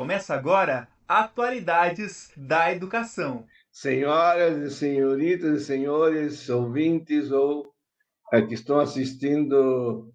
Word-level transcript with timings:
Começa 0.00 0.34
agora 0.34 0.88
Atualidades 1.06 2.32
da 2.34 2.72
Educação. 2.72 3.44
Senhoras 3.70 4.56
e 4.56 4.74
senhoritas 4.74 5.60
e 5.60 5.64
senhores 5.66 6.48
ouvintes 6.48 7.30
ou 7.30 7.70
é, 8.32 8.40
que 8.40 8.54
estão 8.54 8.80
assistindo 8.80 10.10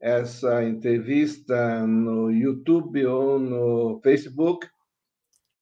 essa 0.00 0.62
entrevista 0.62 1.84
no 1.84 2.30
YouTube 2.30 3.04
ou 3.06 3.40
no 3.40 4.00
Facebook, 4.04 4.68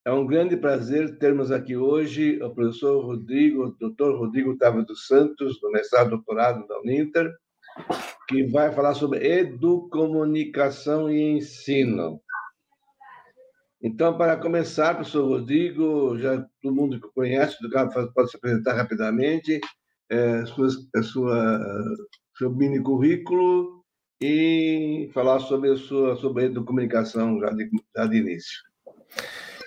é 0.04 0.12
um 0.12 0.26
grande 0.26 0.54
prazer 0.54 1.16
termos 1.16 1.50
aqui 1.50 1.74
hoje 1.74 2.42
o 2.42 2.54
professor 2.54 3.02
Rodrigo, 3.02 3.64
o 3.64 3.70
doutor 3.70 4.18
Rodrigo 4.18 4.54
Tava 4.58 4.82
dos 4.82 5.06
Santos, 5.06 5.58
do 5.58 5.70
mestrado 5.70 6.10
doutorado 6.10 6.66
da 6.66 6.78
Uninter, 6.78 7.32
que 8.28 8.44
vai 8.48 8.70
falar 8.70 8.92
sobre 8.92 9.26
educomunicação 9.26 11.10
e 11.10 11.38
ensino. 11.38 12.20
Então, 13.82 14.16
para 14.16 14.36
começar, 14.36 14.94
professor 14.94 15.26
Rodrigo, 15.26 16.16
já 16.16 16.46
todo 16.62 16.74
mundo 16.74 17.00
que 17.00 17.08
conhece, 17.12 17.56
pode 18.14 18.30
se 18.30 18.36
apresentar 18.36 18.74
rapidamente, 18.74 19.60
é, 20.08 20.46
sua, 20.46 20.68
é 20.94 21.02
sua, 21.02 21.60
seu 22.38 22.50
mini 22.50 22.80
currículo 22.80 23.82
e 24.22 25.10
falar 25.12 25.40
sobre 25.40 25.70
a 25.70 25.76
sua 25.76 26.14
sobre 26.16 26.46
a 26.46 26.62
comunicação 26.62 27.40
já 27.40 27.50
de, 27.50 27.68
já 27.96 28.06
de 28.06 28.16
início. 28.18 28.60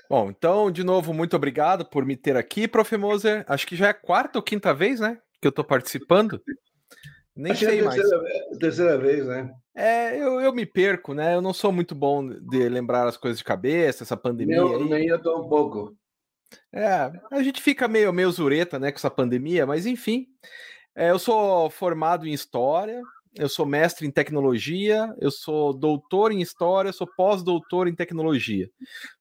Bom, 0.09 0.29
então, 0.29 0.71
de 0.71 0.83
novo, 0.83 1.13
muito 1.13 1.35
obrigado 1.35 1.83
por 1.83 2.05
me 2.05 2.15
ter 2.15 2.37
aqui, 2.37 2.69
Prof. 2.69 2.95
Moser. 2.95 3.43
Acho 3.49 3.67
que 3.67 3.75
já 3.75 3.87
é 3.87 3.89
a 3.89 3.93
quarta 3.93 4.39
ou 4.39 4.43
quinta 4.43 4.73
vez, 4.73 5.01
né, 5.01 5.19
que 5.41 5.47
eu 5.47 5.49
estou 5.49 5.65
participando. 5.65 6.41
Nem 7.35 7.51
Acho 7.51 7.65
sei 7.65 7.79
é 7.79 7.85
a 7.85 7.89
terceira, 7.89 8.21
mais. 8.21 8.57
terceira 8.57 8.97
vez, 8.97 9.27
né? 9.27 9.53
É, 9.75 10.15
eu, 10.17 10.39
eu 10.39 10.53
me 10.53 10.65
perco, 10.65 11.13
né? 11.13 11.35
Eu 11.35 11.41
não 11.41 11.53
sou 11.53 11.71
muito 11.71 11.93
bom 11.93 12.29
de 12.29 12.69
lembrar 12.69 13.07
as 13.07 13.17
coisas 13.17 13.37
de 13.37 13.43
cabeça, 13.43 14.03
essa 14.03 14.15
pandemia. 14.15 14.55
Eu, 14.55 14.77
aí. 14.77 14.89
Nem 14.89 15.07
eu 15.07 15.21
tô 15.21 15.37
um 15.37 15.49
pouco. 15.49 15.95
É, 16.71 17.11
a 17.31 17.43
gente 17.43 17.61
fica 17.61 17.87
meio, 17.87 18.13
meio 18.13 18.31
zureta, 18.31 18.79
né, 18.79 18.91
com 18.91 18.97
essa 18.97 19.09
pandemia, 19.09 19.65
mas 19.65 19.85
enfim. 19.85 20.27
É, 20.95 21.11
eu 21.11 21.19
sou 21.19 21.69
formado 21.69 22.25
em 22.25 22.31
História, 22.31 23.01
eu 23.37 23.49
sou 23.49 23.65
mestre 23.65 24.07
em 24.07 24.11
Tecnologia, 24.11 25.13
eu 25.19 25.29
sou 25.29 25.73
doutor 25.73 26.31
em 26.31 26.41
História, 26.41 26.93
sou 26.93 27.05
pós-doutor 27.17 27.89
em 27.89 27.95
Tecnologia. 27.95 28.69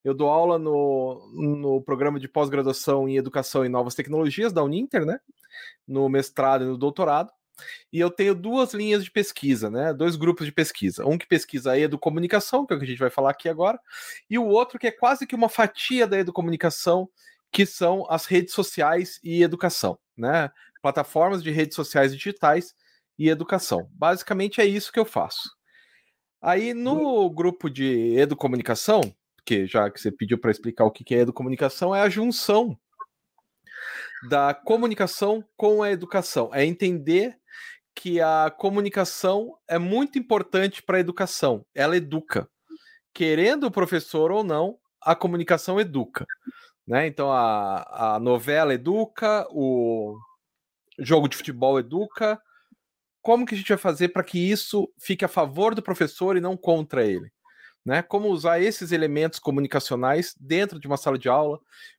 Eu 0.05 0.15
dou 0.15 0.29
aula 0.29 0.57
no, 0.57 1.33
no 1.35 1.83
programa 1.83 2.21
de 2.21 2.29
pós-graduação 2.29 3.09
em 3.09 3.17
Educação 3.17 3.65
e 3.65 3.69
Novas 3.69 3.97
Tecnologias 3.97 4.53
da 4.53 4.63
Uninter, 4.63 5.05
né? 5.05 5.19
No 5.87 6.09
mestrado 6.09 6.63
e 6.63 6.69
no 6.69 6.79
doutorado. 6.79 7.33
E 7.93 8.01
eu 8.01 8.11
tenho 8.11 8.35
duas 8.35 8.75
linhas 8.75 9.05
de 9.05 9.11
pesquisa, 9.11 9.71
né? 9.71 9.93
Dois 9.93 10.17
grupos 10.17 10.47
de 10.47 10.53
pesquisa. 10.53 11.07
Um 11.07 11.17
que 11.17 11.27
pesquisa 11.27 11.73
a 11.73 11.79
educomunicação, 11.79 12.67
que 12.67 12.73
é 12.73 12.77
o 12.77 12.79
que 12.79 12.85
a 12.85 12.89
gente 12.89 12.99
vai 12.99 13.11
falar 13.11 13.31
aqui 13.31 13.49
agora, 13.49 13.79
e 14.29 14.39
o 14.39 14.47
outro 14.47 14.79
que 14.79 14.87
é 14.87 14.91
quase 14.91 15.27
que 15.27 15.35
uma 15.35 15.49
fatia 15.49 16.07
da 16.07 16.19
educomunicação, 16.19 17.09
que 17.53 17.65
são 17.65 18.05
as 18.11 18.27
redes 18.27 18.53
sociais 18.53 19.21
e 19.23 19.43
educação, 19.43 19.99
né? 20.17 20.51
Plataformas 20.83 21.43
de 21.43 21.51
redes 21.51 21.77
sociais 21.77 22.13
digitais 22.13 22.75
e 23.19 23.29
educação. 23.29 23.89
Basicamente 23.93 24.61
é 24.61 24.67
isso 24.67 24.93
que 24.93 24.99
eu 24.99 25.05
faço. 25.05 25.51
Aí 26.43 26.75
no 26.75 27.31
grupo 27.31 27.71
de 27.71 28.17
educomunicação, 28.19 29.01
que 29.47 29.67
já 29.67 29.91
que 29.91 30.01
você 30.01 30.11
pediu 30.11 30.39
para 30.39 30.51
explicar 30.51 30.85
o 30.85 30.91
que 30.91 31.15
é 31.15 31.21
educomunicação, 31.21 31.95
é 31.95 32.01
a 32.01 32.09
junção 32.09 32.79
da 34.29 34.53
comunicação 34.53 35.45
com 35.57 35.83
a 35.83 35.91
educação. 35.91 36.51
É 36.53 36.65
entender 36.65 37.39
que 37.95 38.21
a 38.21 38.51
comunicação 38.51 39.57
é 39.69 39.79
muito 39.79 40.19
importante 40.19 40.83
para 40.83 40.97
a 40.97 41.01
educação. 41.01 41.65
Ela 41.75 41.97
educa. 41.97 42.49
Querendo 43.13 43.65
o 43.65 43.71
professor 43.71 44.33
ou 44.33 44.43
não, 44.43 44.79
a 45.01 45.15
comunicação 45.15 45.81
educa. 45.81 46.27
Né? 46.87 47.07
Então 47.07 47.31
a, 47.33 48.15
a 48.17 48.21
novela 48.21 48.75
educa, 48.75 49.47
o 49.51 50.19
jogo 50.99 51.29
de 51.29 51.37
futebol 51.37 51.79
educa. 51.79 52.41
Como 53.23 53.47
que 53.47 53.55
a 53.55 53.59
gente 53.59 53.69
vai 53.69 53.79
fazer 53.79 54.09
para 54.09 54.25
que 54.25 54.39
isso 54.39 54.93
fique 55.01 55.25
a 55.25 55.29
favor 55.29 55.75
do 55.75 55.83
professor 55.83 56.37
e 56.37 56.41
não 56.41 56.57
contra 56.57 57.05
ele? 57.05 57.33
Né? 57.85 58.03
Como 58.03 58.29
usar 58.29 58.61
esses 58.61 58.93
elementos 58.93 59.39
comunicacionais 59.39 60.35
dentro 60.39 60.81
de 60.81 60.87
uma 60.87 60.97
sala 60.97 61.19
de 61.19 61.29
aula 61.29 61.59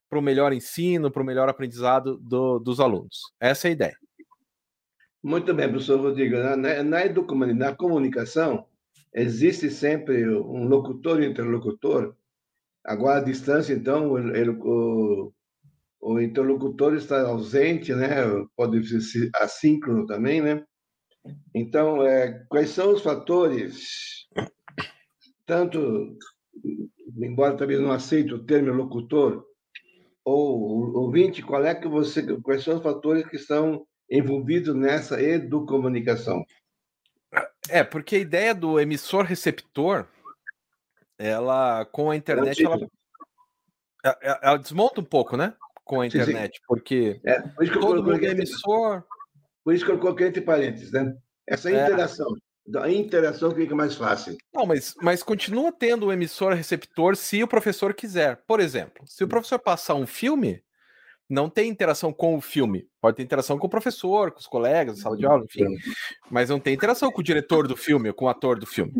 para 0.10 0.20
o 0.20 0.22
melhor 0.22 0.54
ensino, 0.54 1.12
para 1.12 1.22
o 1.22 1.26
melhor 1.26 1.50
aprendizado 1.50 2.18
do, 2.20 2.60
dos 2.60 2.80
alunos. 2.80 3.34
Essa 3.40 3.68
é 3.68 3.70
a 3.70 3.72
ideia. 3.72 3.98
Muito 5.26 5.56
bem, 5.56 5.68
professor 5.68 6.00
Rodrigo. 6.00 6.38
Na, 6.38 6.56
na, 6.56 6.84
na 6.84 7.76
comunicação, 7.76 8.68
existe 9.12 9.72
sempre 9.72 10.30
um 10.30 10.68
locutor 10.68 11.20
e 11.20 11.26
interlocutor. 11.26 12.16
Agora, 12.86 13.18
à 13.18 13.24
distância, 13.24 13.74
então, 13.74 14.20
ele, 14.20 14.52
o, 14.52 15.34
o 16.00 16.20
interlocutor 16.20 16.94
está 16.94 17.28
ausente, 17.28 17.92
né? 17.96 18.08
pode 18.56 18.88
ser 19.02 19.32
assíncrono 19.38 20.06
também, 20.06 20.44
né? 20.44 20.64
Então, 21.56 22.04
é, 22.06 22.46
quais 22.48 22.70
são 22.70 22.94
os 22.94 23.02
fatores, 23.02 24.28
tanto, 25.44 26.16
embora 27.18 27.58
também 27.58 27.82
não 27.82 27.92
aceite 27.92 28.32
o 28.32 28.46
termo 28.46 28.72
locutor, 28.72 29.44
ou 30.24 30.96
ouvinte, 30.96 31.42
qual 31.42 31.66
é 31.66 31.74
que 31.74 31.88
você, 31.88 32.40
quais 32.42 32.64
são 32.64 32.76
os 32.78 32.84
fatores 32.84 33.26
que 33.26 33.38
estão 33.38 33.88
envolvidos 34.10 34.76
nessa 34.76 35.22
educomunicação? 35.22 36.44
É, 37.70 37.84
porque 37.84 38.16
a 38.16 38.20
ideia 38.20 38.54
do 38.54 38.80
emissor-receptor, 38.80 40.08
ela, 41.18 41.86
com 41.86 42.12
a 42.12 42.16
internet, 42.16 42.64
ela, 42.64 42.88
ela, 44.04 44.40
ela, 44.42 44.58
desmonta 44.58 45.02
um 45.02 45.06
pouco, 45.06 45.36
né? 45.36 45.54
Com 45.84 46.02
a 46.02 46.08
internet, 46.08 46.54
sim, 46.54 46.60
sim. 46.60 46.66
porque 46.68 47.22
é, 47.26 47.42
por 47.42 47.70
todo 47.70 48.04
mundo 48.04 48.26
é 48.26 48.32
emissor. 48.32 49.04
Por 49.64 49.74
isso 49.74 49.86
que 49.86 49.92
eu 49.92 50.00
coloquei 50.00 50.28
entre 50.28 50.42
parênteses, 50.42 50.92
né? 50.92 51.16
Essa 51.48 51.72
é. 51.72 51.84
interação 51.84 52.36
a 52.78 52.90
interação 52.90 53.52
fica 53.52 53.76
mais 53.76 53.96
fácil. 53.96 54.36
Não, 54.54 54.66
mas, 54.66 54.96
mas 55.02 55.22
continua 55.22 55.72
tendo 55.72 56.08
o 56.08 56.14
emissor-receptor 56.14 57.16
se 57.16 57.44
o 57.44 57.48
professor 57.48 57.94
quiser. 57.94 58.38
Por 58.48 58.60
exemplo, 58.60 59.04
se 59.06 59.24
o 59.24 59.28
professor 59.28 59.60
passar 59.60 59.94
um 59.94 60.08
filme, 60.08 60.64
não 61.30 61.50
tem 61.50 61.70
interação 61.70 62.14
com 62.14 62.36
o 62.36 62.42
filme. 62.42 62.88
Pode 63.02 63.18
ter 63.18 63.24
interação 63.24 63.58
com 63.58 63.68
o 63.68 63.70
professor, 63.70 64.32
com 64.32 64.40
os 64.40 64.48
colegas, 64.48 65.00
sala 65.00 65.18
de 65.18 65.26
aula, 65.26 65.44
enfim. 65.44 65.66
Mas 66.30 66.50
não 66.50 66.60
tem 66.60 66.74
interação 66.74 67.12
com 67.12 67.22
o 67.22 67.24
diretor 67.24 67.68
do 67.68 67.76
filme, 67.76 68.14
com 68.14 68.26
o 68.26 68.30
ator 68.30 68.60
do 68.60 68.66
filme. 68.66 68.94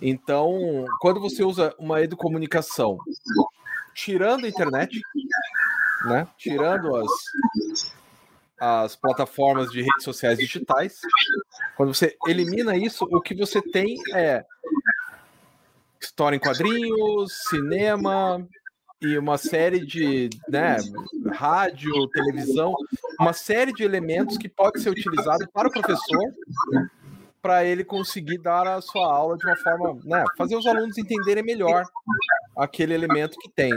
Então, 0.00 0.84
quando 1.00 1.20
você 1.20 1.42
usa 1.42 1.74
uma 1.78 2.02
educomunicação 2.02 2.98
tirando 3.94 4.44
a 4.44 4.48
internet, 4.48 5.00
né? 6.04 6.28
Tirando 6.36 6.94
as, 6.96 7.10
as 8.60 8.96
plataformas 8.96 9.70
de 9.70 9.80
redes 9.80 10.04
sociais 10.04 10.38
digitais. 10.38 11.00
Quando 11.76 11.94
você 11.94 12.16
elimina 12.26 12.76
isso, 12.76 13.04
o 13.04 13.20
que 13.20 13.34
você 13.34 13.60
tem 13.60 13.96
é 14.14 14.44
história 16.00 16.36
em 16.36 16.40
quadrinhos, 16.40 17.32
cinema 17.48 18.46
e 19.00 19.18
uma 19.18 19.36
série 19.36 19.84
de 19.84 20.30
né, 20.48 20.76
rádio, 21.32 22.08
televisão, 22.08 22.74
uma 23.20 23.32
série 23.32 23.72
de 23.72 23.84
elementos 23.84 24.38
que 24.38 24.48
pode 24.48 24.80
ser 24.80 24.90
utilizado 24.90 25.46
para 25.52 25.68
o 25.68 25.72
professor 25.72 26.34
para 27.42 27.64
ele 27.64 27.84
conseguir 27.84 28.38
dar 28.38 28.66
a 28.66 28.80
sua 28.80 29.06
aula 29.12 29.36
de 29.36 29.46
uma 29.46 29.56
forma, 29.56 30.00
né, 30.04 30.24
fazer 30.36 30.56
os 30.56 30.66
alunos 30.66 30.98
entenderem 30.98 31.44
melhor 31.44 31.84
aquele 32.56 32.94
elemento 32.94 33.38
que 33.38 33.50
tem, 33.50 33.70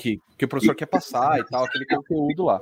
que, 0.00 0.20
que, 0.38 0.44
o 0.44 0.48
professor 0.48 0.74
quer 0.74 0.86
passar 0.86 1.40
e 1.40 1.44
tal, 1.44 1.64
aquele 1.64 1.86
conteúdo 1.86 2.44
lá. 2.44 2.60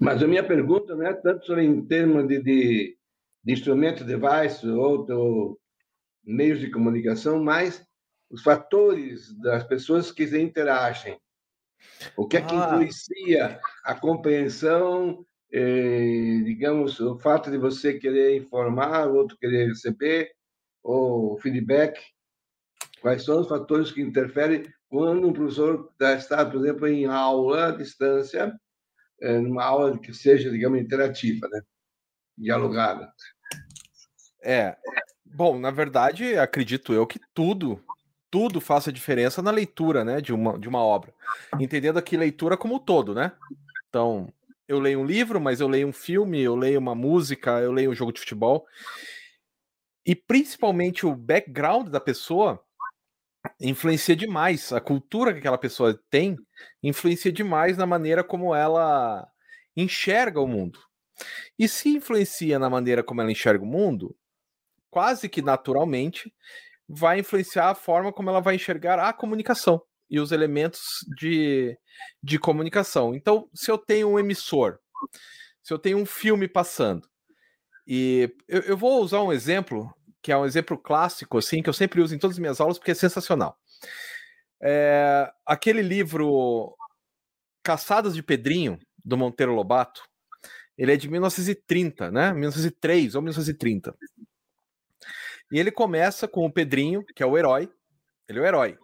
Mas 0.00 0.22
a 0.22 0.28
minha 0.28 0.46
pergunta 0.46 0.94
não 0.94 1.04
é 1.04 1.12
tanto 1.12 1.44
sobre 1.44 1.64
em 1.64 1.84
termos 1.84 2.26
de, 2.28 2.40
de, 2.40 2.96
de 3.44 3.52
instrumentos, 3.52 4.06
device 4.06 4.66
ou, 4.68 5.04
ou 5.10 5.58
meios 6.24 6.60
de 6.60 6.70
comunicação, 6.70 7.42
mas 7.42 7.84
os 8.32 8.42
fatores 8.42 9.38
das 9.38 9.62
pessoas 9.62 10.10
que 10.10 10.24
interagem. 10.24 11.20
O 12.16 12.26
que 12.26 12.38
é 12.38 12.42
que 12.42 12.54
ah. 12.54 12.64
influencia 12.64 13.60
a 13.84 13.94
compreensão, 13.94 15.24
eh, 15.52 16.40
digamos, 16.44 16.98
o 16.98 17.18
fato 17.18 17.50
de 17.50 17.58
você 17.58 17.98
querer 17.98 18.36
informar, 18.36 19.06
o 19.06 19.14
outro 19.14 19.36
querer 19.36 19.68
receber, 19.68 20.32
ou 20.82 21.38
feedback? 21.38 22.00
Quais 23.02 23.24
são 23.24 23.40
os 23.40 23.48
fatores 23.48 23.92
que 23.92 24.00
interferem 24.00 24.64
quando 24.88 25.28
um 25.28 25.32
professor 25.32 25.92
está, 26.00 26.44
por 26.46 26.60
exemplo, 26.60 26.88
em 26.88 27.04
aula 27.04 27.68
à 27.68 27.70
distância 27.70 28.58
é, 29.20 29.38
numa 29.38 29.64
aula 29.64 29.98
que 29.98 30.12
seja, 30.14 30.50
digamos, 30.50 30.80
interativa, 30.80 31.46
né? 31.48 31.60
dialogada. 32.36 33.12
É. 34.42 34.76
Bom, 35.24 35.58
na 35.58 35.70
verdade, 35.70 36.36
acredito 36.36 36.92
eu 36.92 37.06
que 37.06 37.20
tudo, 37.32 37.82
tudo 38.32 38.62
faça 38.62 38.90
diferença 38.90 39.42
na 39.42 39.50
leitura, 39.50 40.02
né, 40.02 40.18
de 40.18 40.32
uma, 40.32 40.58
de 40.58 40.66
uma 40.66 40.78
obra. 40.82 41.14
Entendendo 41.60 41.98
aqui 41.98 42.16
leitura 42.16 42.56
como 42.56 42.76
um 42.76 42.78
todo, 42.78 43.14
né? 43.14 43.32
Então, 43.90 44.32
eu 44.66 44.80
leio 44.80 45.00
um 45.00 45.04
livro, 45.04 45.38
mas 45.38 45.60
eu 45.60 45.68
leio 45.68 45.86
um 45.86 45.92
filme, 45.92 46.40
eu 46.40 46.56
leio 46.56 46.78
uma 46.78 46.94
música, 46.94 47.60
eu 47.60 47.70
leio 47.70 47.90
um 47.90 47.94
jogo 47.94 48.10
de 48.10 48.20
futebol. 48.20 48.66
E 50.06 50.16
principalmente 50.16 51.04
o 51.04 51.14
background 51.14 51.88
da 51.88 52.00
pessoa 52.00 52.58
influencia 53.60 54.16
demais. 54.16 54.72
A 54.72 54.80
cultura 54.80 55.34
que 55.34 55.40
aquela 55.40 55.58
pessoa 55.58 56.00
tem 56.08 56.38
influencia 56.82 57.30
demais 57.30 57.76
na 57.76 57.84
maneira 57.84 58.24
como 58.24 58.54
ela 58.54 59.28
enxerga 59.76 60.40
o 60.40 60.48
mundo. 60.48 60.78
E 61.58 61.68
se 61.68 61.90
influencia 61.90 62.58
na 62.58 62.70
maneira 62.70 63.02
como 63.04 63.20
ela 63.20 63.30
enxerga 63.30 63.62
o 63.62 63.66
mundo, 63.66 64.16
quase 64.90 65.28
que 65.28 65.42
naturalmente 65.42 66.32
vai 66.94 67.20
influenciar 67.20 67.70
a 67.70 67.74
forma 67.74 68.12
como 68.12 68.28
ela 68.28 68.40
vai 68.40 68.54
enxergar 68.54 68.98
a 68.98 69.12
comunicação 69.12 69.82
e 70.10 70.20
os 70.20 70.30
elementos 70.30 70.80
de, 71.16 71.76
de 72.22 72.38
comunicação. 72.38 73.14
Então, 73.14 73.48
se 73.54 73.70
eu 73.70 73.78
tenho 73.78 74.08
um 74.08 74.18
emissor, 74.18 74.78
se 75.62 75.72
eu 75.72 75.78
tenho 75.78 75.96
um 75.96 76.04
filme 76.04 76.46
passando, 76.46 77.08
e 77.86 78.30
eu, 78.46 78.60
eu 78.60 78.76
vou 78.76 79.02
usar 79.02 79.22
um 79.22 79.32
exemplo 79.32 79.92
que 80.20 80.30
é 80.30 80.36
um 80.36 80.44
exemplo 80.44 80.78
clássico, 80.78 81.38
assim, 81.38 81.62
que 81.62 81.68
eu 81.68 81.72
sempre 81.72 82.00
uso 82.00 82.14
em 82.14 82.18
todas 82.18 82.36
as 82.36 82.40
minhas 82.40 82.60
aulas, 82.60 82.78
porque 82.78 82.92
é 82.92 82.94
sensacional. 82.94 83.58
É, 84.62 85.28
aquele 85.44 85.82
livro 85.82 86.76
Caçadas 87.64 88.14
de 88.14 88.22
Pedrinho, 88.22 88.78
do 89.04 89.16
Monteiro 89.16 89.52
Lobato, 89.52 90.02
ele 90.78 90.92
é 90.92 90.96
de 90.96 91.08
1930, 91.08 92.10
né? 92.10 92.32
1903 92.32 93.14
ou 93.14 93.22
1930. 93.22 93.96
E 95.52 95.58
ele 95.58 95.70
começa 95.70 96.26
com 96.26 96.46
o 96.46 96.52
Pedrinho, 96.52 97.04
que 97.14 97.22
é 97.22 97.26
o 97.26 97.36
herói. 97.36 97.70
Ele 98.26 98.38
é 98.38 98.42
o 98.42 98.46
herói, 98.46 98.78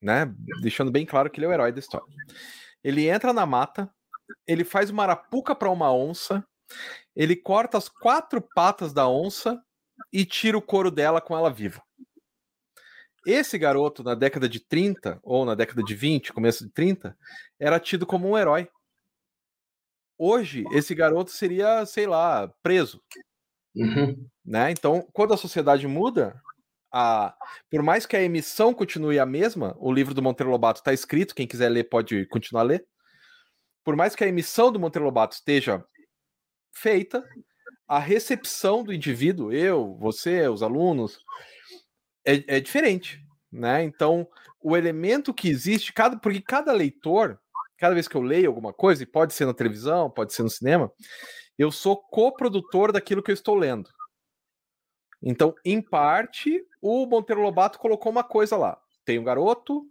né? 0.00 0.34
Deixando 0.62 0.90
bem 0.90 1.04
claro 1.04 1.30
que 1.30 1.38
ele 1.38 1.44
é 1.44 1.48
o 1.50 1.52
herói 1.52 1.70
da 1.70 1.78
história. 1.78 2.06
Ele 2.82 3.06
entra 3.06 3.32
na 3.32 3.44
mata, 3.44 3.92
ele 4.46 4.64
faz 4.64 4.88
uma 4.88 5.02
arapuca 5.02 5.54
para 5.54 5.68
uma 5.68 5.92
onça, 5.92 6.42
ele 7.14 7.36
corta 7.36 7.76
as 7.76 7.88
quatro 7.88 8.40
patas 8.40 8.92
da 8.92 9.06
onça 9.06 9.62
e 10.12 10.24
tira 10.24 10.56
o 10.56 10.62
couro 10.62 10.90
dela 10.90 11.20
com 11.20 11.36
ela 11.36 11.52
viva. 11.52 11.82
Esse 13.26 13.58
garoto, 13.58 14.02
na 14.02 14.14
década 14.14 14.48
de 14.48 14.60
30, 14.60 15.20
ou 15.22 15.44
na 15.44 15.54
década 15.54 15.82
de 15.82 15.94
20, 15.94 16.32
começo 16.32 16.64
de 16.64 16.72
30, 16.72 17.14
era 17.60 17.78
tido 17.78 18.06
como 18.06 18.30
um 18.30 18.38
herói. 18.38 18.66
Hoje, 20.16 20.64
esse 20.72 20.94
garoto 20.94 21.30
seria, 21.30 21.84
sei 21.84 22.06
lá, 22.06 22.48
preso. 22.62 23.02
Uhum. 23.78 24.26
Né? 24.44 24.70
Então, 24.70 25.06
quando 25.12 25.32
a 25.32 25.36
sociedade 25.36 25.86
muda, 25.86 26.40
a... 26.92 27.34
por 27.70 27.82
mais 27.82 28.06
que 28.06 28.16
a 28.16 28.22
emissão 28.22 28.74
continue 28.74 29.18
a 29.18 29.26
mesma, 29.26 29.76
o 29.78 29.92
livro 29.92 30.14
do 30.14 30.22
Monteiro 30.22 30.50
Lobato 30.50 30.80
está 30.80 30.92
escrito, 30.92 31.34
quem 31.34 31.46
quiser 31.46 31.68
ler 31.68 31.84
pode 31.84 32.26
continuar 32.26 32.62
a 32.62 32.66
ler. 32.66 32.86
Por 33.84 33.96
mais 33.96 34.14
que 34.14 34.24
a 34.24 34.28
emissão 34.28 34.72
do 34.72 34.80
Monteiro 34.80 35.04
Lobato 35.04 35.34
esteja 35.34 35.84
feita, 36.72 37.24
a 37.86 37.98
recepção 37.98 38.82
do 38.84 38.92
indivíduo, 38.92 39.52
eu, 39.52 39.96
você, 39.98 40.46
os 40.48 40.62
alunos, 40.62 41.18
é, 42.24 42.56
é 42.56 42.60
diferente, 42.60 43.24
né? 43.50 43.82
Então, 43.82 44.28
o 44.60 44.76
elemento 44.76 45.32
que 45.32 45.48
existe, 45.48 45.92
cada, 45.92 46.18
porque 46.18 46.42
cada 46.42 46.72
leitor, 46.72 47.40
cada 47.78 47.94
vez 47.94 48.06
que 48.06 48.14
eu 48.14 48.20
leio 48.20 48.48
alguma 48.48 48.72
coisa, 48.72 49.02
e 49.02 49.06
pode 49.06 49.32
ser 49.32 49.46
na 49.46 49.54
televisão, 49.54 50.10
pode 50.10 50.34
ser 50.34 50.42
no 50.42 50.50
cinema, 50.50 50.92
eu 51.58 51.70
sou 51.70 51.96
coprodutor 51.96 52.92
daquilo 52.92 53.22
que 53.22 53.30
eu 53.30 53.34
estou 53.34 53.54
lendo. 53.54 53.90
Então, 55.22 55.54
em 55.64 55.82
parte, 55.82 56.64
o 56.80 57.04
Monteiro 57.04 57.42
Lobato 57.42 57.78
colocou 57.78 58.10
uma 58.12 58.22
coisa 58.22 58.56
lá. 58.56 58.80
Tem 59.04 59.18
um 59.18 59.24
garoto, 59.24 59.86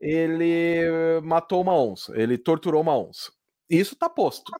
ele 0.00 1.20
matou 1.22 1.60
uma 1.60 1.78
onça, 1.78 2.16
ele 2.16 2.38
torturou 2.38 2.80
uma 2.80 2.96
onça. 2.96 3.32
Isso 3.68 3.94
está 3.94 4.08
posto. 4.08 4.50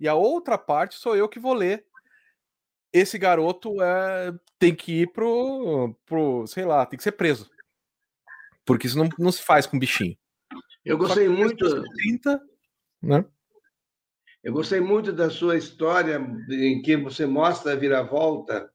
E 0.00 0.08
a 0.08 0.14
outra 0.14 0.58
parte 0.58 0.96
sou 0.96 1.14
eu 1.14 1.28
que 1.28 1.38
vou 1.38 1.54
ler 1.54 1.86
esse 2.94 3.18
garoto 3.18 3.82
é, 3.82 4.32
tem 4.56 4.72
que 4.72 5.02
ir 5.02 5.12
pro, 5.12 5.92
pro, 6.06 6.46
sei 6.46 6.64
lá, 6.64 6.86
tem 6.86 6.96
que 6.96 7.02
ser 7.02 7.12
preso. 7.12 7.50
Porque 8.64 8.86
isso 8.86 8.96
não, 8.96 9.08
não 9.18 9.32
se 9.32 9.42
faz 9.42 9.66
com 9.66 9.78
bichinho. 9.78 10.16
Eu 10.84 10.96
gostei 10.96 11.28
muito. 11.28 11.82
30, 11.82 12.40
né? 13.02 13.24
Eu 14.44 14.52
gostei 14.52 14.78
muito 14.78 15.10
da 15.10 15.30
sua 15.30 15.56
história 15.56 16.20
em 16.50 16.82
que 16.82 16.98
você 16.98 17.24
mostra 17.24 17.72
a 17.72 17.76
viravolta 17.76 18.70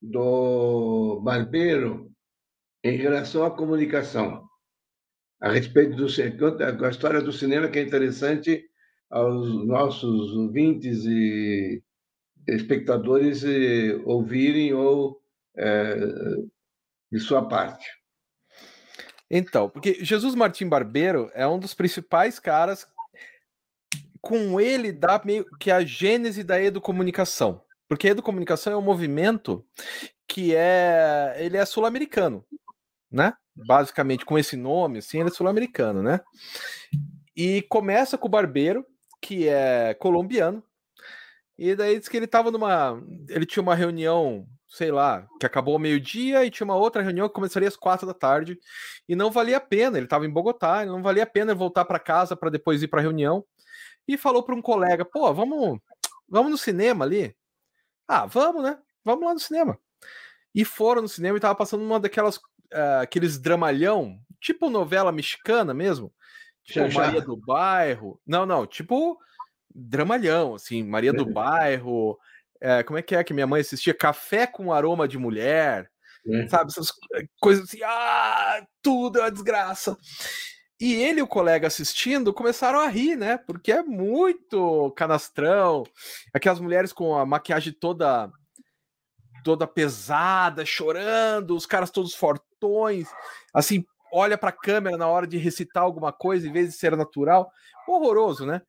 do 0.00 1.20
barbeiro 1.20 2.12
em 2.84 2.96
relação 2.96 3.44
à 3.44 3.50
comunicação. 3.50 4.48
A 5.40 5.50
respeito 5.50 5.96
do 5.96 6.06
a 6.06 6.88
história 6.88 7.20
do 7.20 7.32
cinema 7.32 7.68
que 7.68 7.80
é 7.80 7.82
interessante 7.82 8.64
aos 9.10 9.66
nossos 9.66 10.32
ouvintes 10.32 11.04
e 11.04 11.82
espectadores 12.46 13.42
eh, 13.42 14.00
ouvirem 14.04 14.74
ou 14.74 15.20
é, 15.56 15.96
de 17.10 17.18
sua 17.18 17.48
parte. 17.48 17.84
Então, 19.28 19.68
porque 19.68 20.04
Jesus 20.04 20.36
Martim 20.36 20.68
Barbeiro 20.68 21.30
é 21.34 21.46
um 21.48 21.58
dos 21.58 21.74
principais 21.74 22.38
caras. 22.38 22.86
Com 24.24 24.58
ele 24.58 24.90
dá 24.90 25.20
meio 25.22 25.44
que 25.60 25.70
a 25.70 25.84
gênese 25.84 26.42
da 26.42 26.60
educomunicação. 26.60 27.60
Porque 27.86 28.08
a 28.08 28.12
educomunicação 28.12 28.72
é 28.72 28.76
um 28.76 28.82
movimento 28.82 29.62
que 30.26 30.54
é. 30.54 31.36
Ele 31.38 31.58
é 31.58 31.66
sul-americano, 31.66 32.42
né? 33.10 33.34
Basicamente, 33.54 34.24
com 34.24 34.38
esse 34.38 34.56
nome, 34.56 34.98
assim, 34.98 35.20
ele 35.20 35.28
é 35.28 35.32
sul-americano, 35.32 36.02
né? 36.02 36.20
E 37.36 37.62
começa 37.68 38.16
com 38.16 38.26
o 38.26 38.30
Barbeiro, 38.30 38.86
que 39.20 39.46
é 39.46 39.92
colombiano, 39.94 40.62
e 41.58 41.74
daí 41.74 41.98
disse 41.98 42.10
que 42.10 42.16
ele 42.16 42.26
tava 42.26 42.50
numa. 42.50 42.98
Ele 43.28 43.44
tinha 43.44 43.62
uma 43.62 43.74
reunião, 43.74 44.46
sei 44.66 44.90
lá, 44.90 45.26
que 45.38 45.46
acabou 45.46 45.74
ao 45.74 45.80
meio-dia, 45.80 46.44
e 46.44 46.50
tinha 46.50 46.64
uma 46.64 46.76
outra 46.76 47.02
reunião 47.02 47.28
que 47.28 47.34
começaria 47.34 47.68
às 47.68 47.76
quatro 47.76 48.06
da 48.06 48.14
tarde. 48.14 48.58
E 49.06 49.14
não 49.14 49.30
valia 49.30 49.58
a 49.58 49.60
pena, 49.60 49.98
ele 49.98 50.06
tava 50.06 50.26
em 50.26 50.30
Bogotá, 50.30 50.84
não 50.84 51.02
valia 51.02 51.24
a 51.24 51.26
pena 51.26 51.54
voltar 51.54 51.84
para 51.84 51.98
casa 51.98 52.34
para 52.34 52.50
depois 52.50 52.82
ir 52.82 52.88
para 52.88 53.00
a 53.00 53.02
reunião. 53.02 53.44
E 54.06 54.16
falou 54.16 54.42
para 54.42 54.54
um 54.54 54.62
colega: 54.62 55.04
pô, 55.04 55.32
vamos, 55.32 55.78
vamos 56.28 56.50
no 56.50 56.58
cinema 56.58 57.04
ali? 57.04 57.34
Ah, 58.06 58.26
vamos, 58.26 58.62
né? 58.62 58.78
Vamos 59.04 59.24
lá 59.24 59.34
no 59.34 59.40
cinema. 59.40 59.78
E 60.54 60.64
foram 60.64 61.02
no 61.02 61.08
cinema 61.08 61.36
e 61.36 61.40
tava 61.40 61.54
passando 61.54 61.84
uma 61.84 62.00
daquelas. 62.00 62.36
Uh, 62.36 63.02
aqueles 63.02 63.38
dramalhão, 63.38 64.18
tipo 64.40 64.68
novela 64.68 65.12
mexicana 65.12 65.72
mesmo. 65.72 66.12
Tipo 66.64 66.92
Maria 66.92 67.20
do 67.20 67.36
Bairro. 67.36 68.20
Não, 68.26 68.44
não, 68.44 68.66
tipo 68.66 69.18
dramalhão, 69.74 70.54
assim, 70.54 70.82
Maria 70.82 71.12
do 71.12 71.26
Bairro, 71.26 72.18
é, 72.60 72.82
como 72.82 72.98
é 72.98 73.02
que 73.02 73.14
é 73.14 73.24
que 73.24 73.34
minha 73.34 73.46
mãe 73.46 73.60
assistia? 73.60 73.92
Café 73.92 74.46
com 74.46 74.72
aroma 74.72 75.08
de 75.08 75.18
mulher, 75.18 75.90
é. 76.26 76.48
sabe? 76.48 76.70
Essas 76.70 76.92
coisas 77.40 77.64
assim, 77.64 77.82
ah, 77.84 78.64
tudo 78.80 79.18
é 79.18 79.22
uma 79.22 79.30
desgraça. 79.30 79.98
E 80.80 80.94
ele 80.94 81.20
e 81.20 81.22
o 81.22 81.26
colega 81.26 81.68
assistindo 81.68 82.32
começaram 82.32 82.80
a 82.80 82.88
rir, 82.88 83.16
né? 83.16 83.38
Porque 83.38 83.70
é 83.70 83.82
muito 83.82 84.90
canastrão, 84.96 85.84
aquelas 86.32 86.58
mulheres 86.58 86.92
com 86.92 87.16
a 87.16 87.24
maquiagem 87.24 87.72
toda 87.72 88.30
toda 89.44 89.66
pesada, 89.66 90.64
chorando, 90.64 91.54
os 91.54 91.66
caras 91.66 91.90
todos 91.90 92.14
fortões, 92.14 93.06
assim, 93.52 93.84
olha 94.10 94.38
para 94.38 94.48
a 94.48 94.52
câmera 94.52 94.96
na 94.96 95.06
hora 95.06 95.26
de 95.26 95.36
recitar 95.36 95.82
alguma 95.82 96.12
coisa 96.12 96.48
em 96.48 96.52
vez 96.52 96.70
de 96.70 96.76
ser 96.76 96.96
natural. 96.96 97.52
Horroroso, 97.86 98.46
né? 98.46 98.62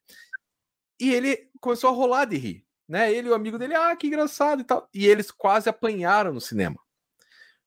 E 1.00 1.14
ele 1.14 1.50
começou 1.62 1.90
a 1.90 1.94
rolar 1.94 2.26
de 2.26 2.38
rir, 2.38 2.66
né? 2.88 3.12
Ele 3.12 3.30
e 3.30 3.32
o 3.32 3.36
amigo 3.36 3.58
dele, 3.58 3.74
ah, 3.74 3.96
que 3.96 4.08
engraçado 4.08 4.62
e 4.62 4.64
tal. 4.66 4.90
E 4.94 5.08
eles 5.08 5.32
quase 5.32 5.70
apanharam 5.70 6.34
no 6.34 6.42
cinema. 6.42 6.78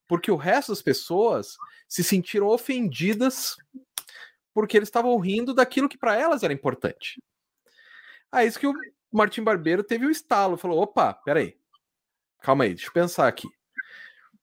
Porque 0.07 0.31
o 0.31 0.37
resto 0.37 0.73
das 0.73 0.83
pessoas 0.83 1.57
se 1.89 2.05
sentiram 2.05 2.49
ofendidas 2.49 3.57
porque 4.59 4.77
eles 4.77 4.89
estavam 4.89 5.17
rindo 5.19 5.55
daquilo 5.55 5.89
que 5.89 5.97
para 5.97 6.17
elas 6.17 6.43
era 6.43 6.53
importante. 6.53 7.23
Aí 8.31 8.49
isso 8.49 8.59
que 8.59 8.67
o 8.67 8.75
Martim 9.13 9.41
Barbeiro 9.41 9.85
teve 9.85 10.05
o 10.05 10.09
um 10.09 10.11
estalo, 10.11 10.57
falou: 10.57 10.83
opa, 10.83 11.15
peraí, 11.15 11.57
calma 12.41 12.65
aí, 12.65 12.71
deixa 12.71 12.89
eu 12.89 12.93
pensar 12.93 13.29
aqui. 13.29 13.47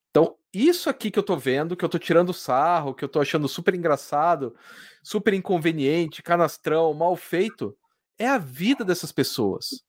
Então, 0.09 0.37
isso 0.53 0.89
aqui 0.89 1.11
que 1.11 1.19
eu 1.19 1.23
tô 1.23 1.35
vendo, 1.35 1.75
que 1.75 1.83
eu 1.83 1.89
tô 1.89 1.99
tirando 1.99 2.33
sarro, 2.33 2.95
que 2.95 3.03
eu 3.03 3.09
tô 3.09 3.19
achando 3.19 3.45
super 3.49 3.75
engraçado, 3.75 4.55
super 5.03 5.33
inconveniente, 5.33 6.23
canastrão, 6.23 6.93
mal 6.93 7.17
feito, 7.17 7.77
é 8.17 8.25
a 8.25 8.37
vida 8.37 8.85
dessas 8.85 9.11
pessoas. 9.11 9.83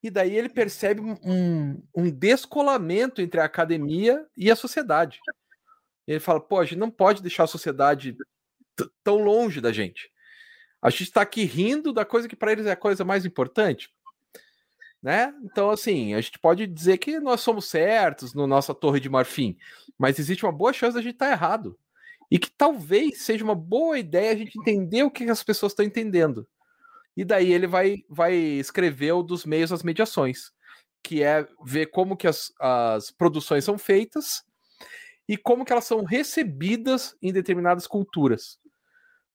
E 0.00 0.10
daí 0.10 0.36
ele 0.36 0.48
percebe 0.48 1.00
um, 1.00 1.82
um 1.92 2.08
descolamento 2.08 3.20
entre 3.20 3.40
a 3.40 3.46
academia 3.46 4.24
e 4.36 4.48
a 4.48 4.54
sociedade. 4.54 5.18
Ele 6.06 6.20
fala: 6.20 6.40
pô, 6.40 6.60
a 6.60 6.64
gente 6.64 6.78
não 6.78 6.90
pode 6.90 7.20
deixar 7.20 7.42
a 7.42 7.48
sociedade 7.48 8.16
tão 9.02 9.18
longe 9.22 9.60
da 9.60 9.72
gente. 9.72 10.10
A 10.82 10.90
gente 10.90 11.04
está 11.04 11.22
aqui 11.22 11.44
rindo 11.44 11.92
da 11.92 12.04
coisa 12.04 12.28
que 12.28 12.36
para 12.36 12.52
eles 12.52 12.66
é 12.66 12.72
a 12.72 12.76
coisa 12.76 13.04
mais 13.04 13.24
importante. 13.26 13.90
Né? 15.02 15.34
Então, 15.44 15.70
assim, 15.70 16.14
a 16.14 16.20
gente 16.20 16.38
pode 16.38 16.66
dizer 16.66 16.98
que 16.98 17.18
nós 17.20 17.40
somos 17.40 17.66
certos 17.66 18.34
no 18.34 18.46
nossa 18.46 18.74
torre 18.74 19.00
de 19.00 19.08
marfim, 19.08 19.56
mas 19.98 20.18
existe 20.18 20.44
uma 20.44 20.52
boa 20.52 20.72
chance 20.72 20.94
da 20.94 21.02
gente 21.02 21.14
estar 21.14 21.26
tá 21.26 21.32
errado. 21.32 21.78
E 22.30 22.38
que 22.38 22.50
talvez 22.50 23.22
seja 23.22 23.42
uma 23.42 23.54
boa 23.54 23.98
ideia 23.98 24.32
a 24.32 24.36
gente 24.36 24.58
entender 24.58 25.02
o 25.02 25.10
que 25.10 25.24
as 25.24 25.42
pessoas 25.42 25.72
estão 25.72 25.84
entendendo. 25.84 26.46
E 27.16 27.24
daí 27.24 27.52
ele 27.52 27.66
vai, 27.66 28.04
vai 28.08 28.34
escrever 28.34 29.12
o 29.12 29.22
dos 29.22 29.44
meios 29.44 29.72
às 29.72 29.82
mediações, 29.82 30.52
que 31.02 31.22
é 31.22 31.46
ver 31.64 31.86
como 31.86 32.16
que 32.16 32.28
as, 32.28 32.52
as 32.60 33.10
produções 33.10 33.64
são 33.64 33.76
feitas 33.76 34.44
e 35.28 35.36
como 35.36 35.64
que 35.64 35.72
elas 35.72 35.84
são 35.84 36.04
recebidas 36.04 37.16
em 37.20 37.32
determinadas 37.32 37.86
culturas. 37.86 38.59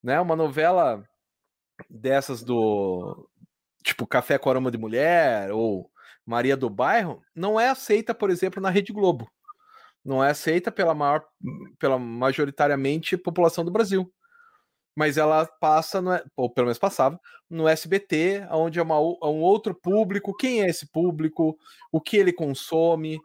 Né? 0.06 0.22
Uma 0.22 0.36
novela 0.36 1.04
dessas 1.90 2.44
do 2.44 3.28
tipo 3.84 4.06
Café 4.06 4.38
com 4.38 4.52
Aroma 4.52 4.70
de 4.70 4.78
Mulher 4.78 5.52
ou 5.52 5.90
Maria 6.24 6.56
do 6.56 6.70
Bairro 6.70 7.24
não 7.36 7.60
é 7.60 7.70
aceita, 7.70 8.14
por 8.14 8.30
exemplo, 8.30 8.62
na 8.62 8.70
Rede 8.70 8.94
Globo. 8.94 9.28
Não 10.04 10.24
é 10.24 10.30
aceita 10.30 10.72
pela 10.72 10.94
maior, 10.94 11.26
pela 11.80 11.98
majoritariamente 11.98 13.18
população 13.18 13.66
do 13.66 13.72
Brasil. 13.72 14.14
Mas 14.96 15.18
ela 15.18 15.48
passa, 15.60 16.00
no, 16.00 16.12
ou 16.38 16.54
pelo 16.54 16.68
menos 16.68 16.78
passava, 16.78 17.20
no 17.50 17.68
SBT, 17.68 18.48
onde 18.52 18.78
é, 18.78 18.84
uma, 18.84 18.98
é 18.98 19.26
um 19.26 19.42
outro 19.42 19.74
público. 19.74 20.38
Quem 20.38 20.62
é 20.62 20.68
esse 20.68 20.86
público? 20.92 21.58
O 21.92 22.00
que 22.00 22.16
ele 22.16 22.32
consome? 22.32 23.20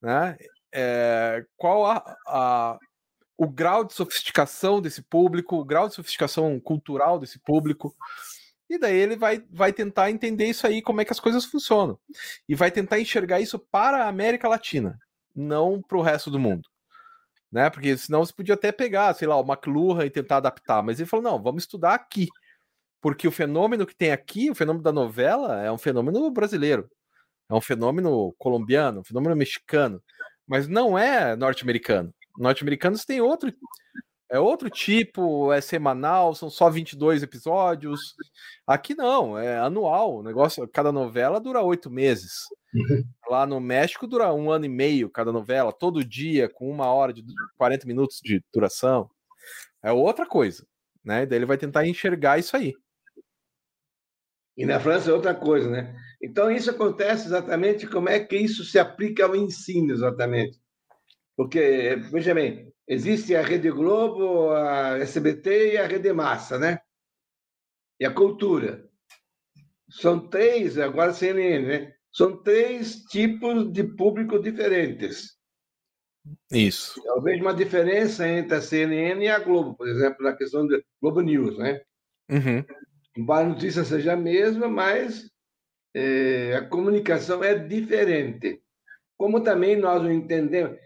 Né? 0.00 0.36
É, 0.72 1.44
qual 1.56 1.86
a, 1.86 2.16
a, 2.28 2.78
o 3.40 3.48
grau 3.48 3.84
de 3.84 3.94
sofisticação 3.94 4.82
desse 4.82 5.00
público, 5.00 5.56
o 5.56 5.64
grau 5.64 5.88
de 5.88 5.94
sofisticação 5.94 6.60
cultural 6.60 7.18
desse 7.18 7.38
público. 7.38 7.96
E 8.68 8.78
daí 8.78 8.94
ele 8.94 9.16
vai, 9.16 9.42
vai 9.50 9.72
tentar 9.72 10.10
entender 10.10 10.44
isso 10.44 10.66
aí, 10.66 10.82
como 10.82 11.00
é 11.00 11.06
que 11.06 11.12
as 11.12 11.18
coisas 11.18 11.46
funcionam. 11.46 11.98
E 12.46 12.54
vai 12.54 12.70
tentar 12.70 13.00
enxergar 13.00 13.40
isso 13.40 13.58
para 13.58 14.04
a 14.04 14.08
América 14.08 14.46
Latina, 14.46 14.98
não 15.34 15.80
para 15.80 15.96
o 15.96 16.02
resto 16.02 16.30
do 16.30 16.38
mundo. 16.38 16.68
Né? 17.50 17.70
Porque 17.70 17.96
senão 17.96 18.22
você 18.22 18.30
podia 18.30 18.52
até 18.52 18.70
pegar, 18.70 19.14
sei 19.14 19.26
lá, 19.26 19.40
o 19.40 19.50
McLuhan 19.50 20.04
e 20.04 20.10
tentar 20.10 20.36
adaptar. 20.36 20.82
Mas 20.82 21.00
ele 21.00 21.08
falou: 21.08 21.24
não, 21.24 21.42
vamos 21.42 21.62
estudar 21.62 21.94
aqui. 21.94 22.28
Porque 23.00 23.26
o 23.26 23.32
fenômeno 23.32 23.86
que 23.86 23.96
tem 23.96 24.12
aqui, 24.12 24.50
o 24.50 24.54
fenômeno 24.54 24.84
da 24.84 24.92
novela, 24.92 25.62
é 25.62 25.72
um 25.72 25.78
fenômeno 25.78 26.30
brasileiro. 26.30 26.90
É 27.48 27.54
um 27.54 27.60
fenômeno 27.62 28.34
colombiano, 28.36 29.00
um 29.00 29.04
fenômeno 29.04 29.34
mexicano. 29.34 30.02
Mas 30.46 30.68
não 30.68 30.98
é 30.98 31.34
norte-americano. 31.34 32.12
Norte-americanos 32.38 33.04
tem 33.04 33.20
outro 33.20 33.52
é 34.30 34.38
outro 34.38 34.70
tipo, 34.70 35.52
é 35.52 35.60
semanal, 35.60 36.36
são 36.36 36.48
só 36.48 36.70
22 36.70 37.24
episódios. 37.24 38.14
Aqui 38.64 38.94
não, 38.94 39.36
é 39.36 39.58
anual. 39.58 40.18
O 40.18 40.22
negócio, 40.22 40.66
cada 40.68 40.92
novela 40.92 41.40
dura 41.40 41.60
oito 41.62 41.90
meses. 41.90 42.44
Uhum. 42.72 43.02
Lá 43.28 43.44
no 43.44 43.58
México 43.58 44.06
dura 44.06 44.32
um 44.32 44.48
ano 44.48 44.66
e 44.66 44.68
meio 44.68 45.10
cada 45.10 45.32
novela, 45.32 45.72
todo 45.72 46.04
dia, 46.04 46.48
com 46.48 46.70
uma 46.70 46.86
hora 46.86 47.12
de 47.12 47.24
40 47.58 47.84
minutos 47.88 48.20
de 48.22 48.40
duração. 48.54 49.10
É 49.82 49.90
outra 49.90 50.24
coisa, 50.24 50.64
né? 51.04 51.26
Daí 51.26 51.38
ele 51.38 51.46
vai 51.46 51.58
tentar 51.58 51.84
enxergar 51.84 52.38
isso 52.38 52.56
aí. 52.56 52.72
E 54.56 54.64
na 54.64 54.78
França 54.78 55.10
é 55.10 55.12
outra 55.12 55.34
coisa, 55.34 55.68
né? 55.68 55.96
Então 56.22 56.48
isso 56.50 56.70
acontece 56.70 57.26
exatamente 57.26 57.84
como 57.84 58.08
é 58.08 58.20
que 58.20 58.36
isso 58.36 58.62
se 58.62 58.78
aplica 58.78 59.24
ao 59.24 59.34
ensino, 59.34 59.92
exatamente. 59.92 60.60
Porque, 61.40 61.96
veja 62.12 62.34
bem, 62.34 62.70
existe 62.86 63.34
a 63.34 63.40
Rede 63.40 63.70
Globo, 63.70 64.50
a 64.50 64.98
SBT 64.98 65.72
e 65.72 65.78
a 65.78 65.86
Rede 65.86 66.12
Massa, 66.12 66.58
né? 66.58 66.80
E 67.98 68.04
a 68.04 68.12
cultura. 68.12 68.86
São 69.88 70.28
três, 70.28 70.76
agora 70.76 71.14
CNN, 71.14 71.66
né? 71.66 71.94
São 72.12 72.42
três 72.42 73.04
tipos 73.04 73.72
de 73.72 73.84
público 73.84 74.38
diferentes. 74.38 75.34
Isso. 76.52 77.00
Eu 77.06 77.22
vejo 77.22 77.40
uma 77.40 77.54
diferença 77.54 78.28
entre 78.28 78.56
a 78.56 78.60
CNN 78.60 79.24
e 79.24 79.28
a 79.28 79.38
Globo, 79.38 79.74
por 79.74 79.88
exemplo, 79.88 80.22
na 80.22 80.36
questão 80.36 80.66
do 80.66 80.78
Globo 81.00 81.22
News, 81.22 81.56
né? 81.56 81.80
Uhum. 82.30 82.62
Embora 83.16 83.46
a 83.46 83.48
notícia 83.48 83.82
seja 83.82 84.12
a 84.12 84.16
mesma, 84.16 84.68
mas 84.68 85.24
é, 85.96 86.56
a 86.56 86.68
comunicação 86.68 87.42
é 87.42 87.58
diferente. 87.58 88.62
Como 89.16 89.42
também 89.42 89.74
nós 89.74 90.02
o 90.02 90.10
entendemos, 90.10 90.78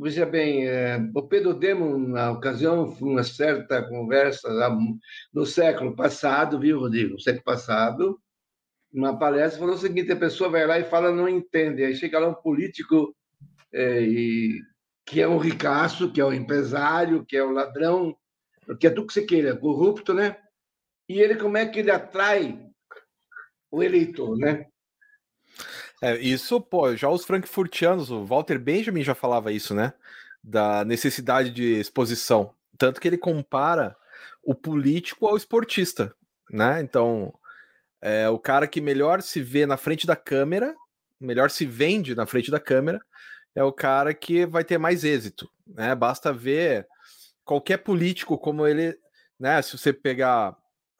Veja 0.00 0.24
bem, 0.24 0.66
é, 0.66 0.96
o 1.14 1.22
Pedro 1.22 1.52
Demo, 1.52 1.98
na 1.98 2.30
ocasião, 2.30 2.84
uma 3.00 3.22
certa 3.22 3.86
conversa 3.86 4.48
no 5.34 5.44
século 5.44 5.94
passado, 5.94 6.58
viu, 6.58 6.80
Rodrigo? 6.80 7.12
No 7.12 7.20
século 7.20 7.44
passado, 7.44 8.18
numa 8.90 9.18
palestra, 9.18 9.60
falou 9.60 9.74
o 9.74 9.78
seguinte: 9.78 10.10
a 10.12 10.16
pessoa 10.16 10.48
vai 10.48 10.66
lá 10.66 10.78
e 10.78 10.84
fala, 10.84 11.12
não 11.12 11.28
entende. 11.28 11.84
Aí 11.84 11.94
chega 11.94 12.18
lá 12.18 12.28
um 12.28 12.34
político 12.34 13.14
é, 13.70 14.00
e, 14.00 14.62
que 15.04 15.20
é 15.20 15.28
um 15.28 15.36
ricaço, 15.36 16.10
que 16.10 16.22
é 16.22 16.24
um 16.24 16.32
empresário, 16.32 17.24
que 17.26 17.36
é 17.36 17.44
um 17.44 17.50
ladrão, 17.50 18.16
que 18.80 18.86
é 18.86 18.90
tudo 18.90 19.06
que 19.08 19.12
você 19.12 19.26
queira, 19.26 19.54
corrupto, 19.54 20.14
né? 20.14 20.38
E 21.06 21.20
ele, 21.20 21.36
como 21.36 21.58
é 21.58 21.66
que 21.66 21.80
ele 21.80 21.90
atrai 21.90 22.66
o 23.70 23.82
eleitor, 23.82 24.38
né? 24.38 24.66
É, 26.04 26.18
isso, 26.18 26.60
pô, 26.60 26.94
já 26.94 27.08
os 27.08 27.24
frankfurtianos, 27.24 28.10
o 28.10 28.26
Walter 28.26 28.58
Benjamin 28.58 29.02
já 29.02 29.14
falava 29.14 29.50
isso, 29.50 29.74
né? 29.74 29.94
Da 30.42 30.84
necessidade 30.84 31.50
de 31.50 31.80
exposição. 31.80 32.54
Tanto 32.76 33.00
que 33.00 33.08
ele 33.08 33.16
compara 33.16 33.96
o 34.42 34.54
político 34.54 35.26
ao 35.26 35.34
esportista, 35.34 36.14
né? 36.50 36.82
Então, 36.82 37.32
é 38.02 38.28
o 38.28 38.38
cara 38.38 38.66
que 38.66 38.82
melhor 38.82 39.22
se 39.22 39.40
vê 39.40 39.64
na 39.64 39.78
frente 39.78 40.06
da 40.06 40.14
câmera, 40.14 40.74
melhor 41.18 41.50
se 41.50 41.64
vende 41.64 42.14
na 42.14 42.26
frente 42.26 42.50
da 42.50 42.60
câmera, 42.60 43.00
é 43.54 43.64
o 43.64 43.72
cara 43.72 44.12
que 44.12 44.44
vai 44.44 44.62
ter 44.62 44.76
mais 44.76 45.04
êxito, 45.04 45.50
né? 45.66 45.94
Basta 45.94 46.34
ver 46.34 46.86
qualquer 47.46 47.78
político 47.78 48.36
como 48.36 48.66
ele, 48.66 48.94
né? 49.40 49.62
Se 49.62 49.78
você 49.78 49.90
pegar 49.90 50.50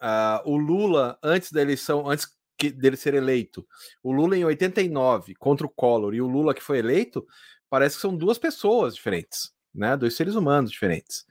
uh, 0.01 0.51
o 0.51 0.57
Lula 0.57 1.19
antes 1.23 1.53
da 1.53 1.61
eleição, 1.61 2.09
antes 2.09 2.34
que, 2.57 2.71
dele 2.71 2.97
ser 2.97 3.15
eleito. 3.15 3.67
O 4.03 4.13
Lula 4.13 4.37
em 4.37 4.45
89 4.45 5.35
contra 5.35 5.67
o 5.67 5.71
Collor 5.71 6.15
e 6.15 6.21
o 6.21 6.27
Lula 6.27 6.55
que 6.55 6.63
foi 6.63 6.79
eleito, 6.79 7.27
parece 7.69 7.97
que 7.97 8.03
são 8.03 8.17
duas 8.17 8.39
pessoas 8.39 8.95
diferentes, 8.95 9.53
né? 9.75 9.97
Dois 9.97 10.15
seres 10.15 10.35
humanos 10.35 10.71
diferentes. 10.71 11.25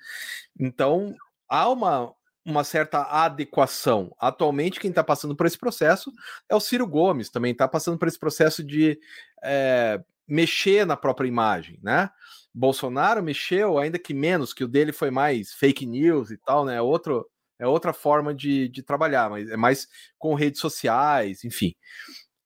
Então, 0.60 1.16
há 1.48 1.70
uma, 1.70 2.14
uma 2.46 2.64
certa 2.64 3.02
adequação. 3.04 4.14
Atualmente, 4.20 4.80
quem 4.80 4.90
está 4.90 5.04
passando 5.04 5.36
por 5.36 5.46
esse 5.46 5.58
processo 5.58 6.12
é 6.50 6.56
o 6.56 6.60
Ciro 6.60 6.88
Gomes, 6.88 7.30
também 7.30 7.52
está 7.52 7.68
passando 7.68 7.98
por 7.98 8.08
esse 8.08 8.20
processo 8.20 8.64
de 8.64 9.00
é, 9.44 10.02
mexer 10.28 10.86
na 10.86 10.98
própria 10.98 11.28
imagem, 11.28 11.80
né? 11.82 12.10
Bolsonaro 12.54 13.24
mexeu, 13.24 13.80
ainda 13.80 13.98
que 13.98 14.14
menos, 14.14 14.54
que 14.54 14.64
o 14.64 14.68
dele 14.68 14.92
foi 14.92 15.10
mais 15.10 15.54
fake 15.54 15.86
news 15.86 16.30
e 16.30 16.38
tal, 16.38 16.66
né? 16.66 16.82
Outro, 16.82 17.28
é 17.60 17.68
outra 17.68 17.94
forma 17.94 18.34
de, 18.34 18.68
de 18.70 18.84
trabalhar, 18.84 19.30
mas 19.30 19.50
é 19.50 19.58
mais 19.58 19.88
com 20.18 20.34
redes 20.34 20.60
sociais, 20.60 21.44
enfim. 21.44 21.74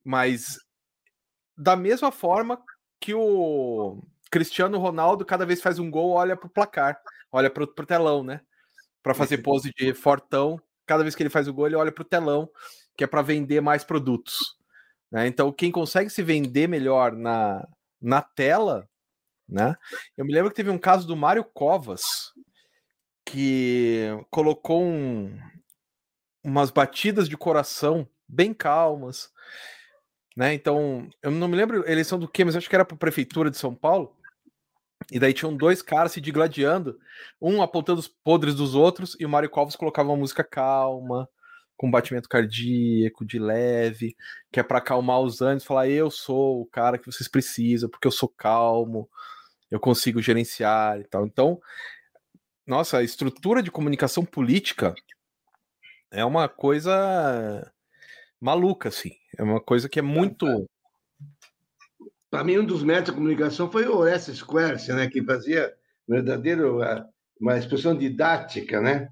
Mas 0.04 0.58
da 1.58 1.76
mesma 1.76 2.12
forma 2.12 2.62
que 3.00 3.14
o 3.14 4.04
Cristiano 4.30 4.78
Ronaldo, 4.78 5.26
cada 5.26 5.46
vez 5.46 5.62
faz 5.62 5.80
um 5.80 5.90
gol, 5.90 6.12
olha 6.12 6.36
para 6.36 6.48
o 6.48 6.52
placar, 6.52 7.00
olha 7.32 7.50
para 7.50 7.64
o 7.64 7.68
telão, 7.68 8.24
né? 8.24 8.42
Para 9.02 9.14
fazer 9.14 9.40
pose 9.40 9.72
de 9.76 9.94
fortão. 9.94 10.62
Cada 10.86 11.04
vez 11.04 11.16
que 11.16 11.24
ele 11.24 11.30
faz 11.30 11.48
o 11.48 11.54
gol, 11.54 11.68
ele 11.68 11.76
olha 11.76 11.92
para 11.92 12.02
o 12.02 12.06
telão, 12.06 12.50
que 12.96 13.04
é 13.04 13.08
para 13.08 13.22
vender 13.22 13.62
mais 13.62 13.84
produtos. 13.84 14.38
Né? 15.12 15.28
Então, 15.28 15.52
quem 15.52 15.72
consegue 15.72 16.10
se 16.10 16.22
vender 16.22 16.68
melhor 16.68 17.14
na, 17.14 17.66
na 18.02 18.22
tela, 18.22 18.88
né? 19.48 19.76
Eu 20.18 20.26
me 20.26 20.34
lembro 20.34 20.50
que 20.50 20.56
teve 20.56 20.70
um 20.70 20.78
caso 20.78 21.08
do 21.08 21.16
Mário 21.16 21.44
Covas, 21.44 22.34
que 23.28 24.06
colocou 24.32 24.82
um, 24.82 25.38
umas 26.42 26.72
batidas 26.72 27.28
de 27.28 27.36
coração 27.36 28.08
bem 28.26 28.54
calmas, 28.54 29.30
né? 30.36 30.54
Então, 30.54 31.10
eu 31.22 31.30
não 31.30 31.48
me 31.50 31.58
lembro 31.58 31.84
a 31.86 31.92
eleição 31.92 32.18
do 32.18 32.28
que, 32.28 32.46
mas 32.46 32.56
acho 32.56 32.70
que 32.70 32.76
era 32.76 32.86
para 32.86 32.96
a 32.96 33.00
prefeitura 33.00 33.52
de 33.52 33.58
São 33.58 33.76
Paulo. 33.76 34.16
E 35.12 35.20
daí 35.20 35.34
tinham 35.34 35.56
dois 35.56 35.82
caras 35.82 36.14
se 36.14 36.22
digladiando, 36.22 36.98
um 37.42 37.62
apontando 37.62 38.00
os 38.00 38.08
podres 38.08 38.56
dos 38.56 38.76
outros, 38.76 39.16
e 39.20 39.26
o 39.26 39.30
Mário 39.30 39.50
Covas 39.50 39.76
colocava 39.76 40.10
uma 40.10 40.18
música 40.18 40.44
calma, 40.44 41.30
com 41.76 41.92
batimento 41.92 42.30
cardíaco, 42.30 43.26
de 43.26 43.40
leve, 43.40 44.16
que 44.52 44.60
é 44.60 44.64
para 44.64 44.78
acalmar 44.78 45.20
os 45.20 45.42
ânimos, 45.42 45.66
falar: 45.66 45.90
eu 45.90 46.10
sou 46.10 46.62
o 46.62 46.66
cara 46.66 46.98
que 46.98 47.06
vocês 47.06 47.28
precisam, 47.28 47.90
porque 47.90 48.08
eu 48.08 48.12
sou 48.12 48.30
calmo, 48.30 49.10
eu 49.70 49.80
consigo 49.80 50.22
gerenciar 50.22 51.00
e 51.00 51.04
tal. 51.04 51.26
Então, 51.26 51.60
nossa, 52.68 52.98
a 52.98 53.04
estrutura 53.04 53.64
de 53.64 53.72
comunicação 53.72 54.26
política 54.26 54.94
é 56.12 56.26
uma 56.26 56.50
coisa 56.50 57.72
maluca, 58.40 58.90
assim. 58.90 59.12
É 59.38 59.44
uma 59.44 59.62
coisa 59.62 59.88
que 59.88 60.00
é 60.00 60.02
muito. 60.02 60.46
Para 62.30 62.44
mim, 62.44 62.58
um 62.58 62.66
dos 62.66 62.84
métodos 62.84 63.12
de 63.12 63.18
comunicação 63.18 63.72
foi 63.72 63.88
o 63.88 63.96
Orestes 63.96 64.40
Squares, 64.40 64.88
né, 64.90 65.08
que 65.08 65.24
fazia 65.24 65.74
verdadeiro 66.08 66.80
uma 67.40 67.58
expressão 67.58 67.98
didática, 67.98 68.82
né? 68.82 69.08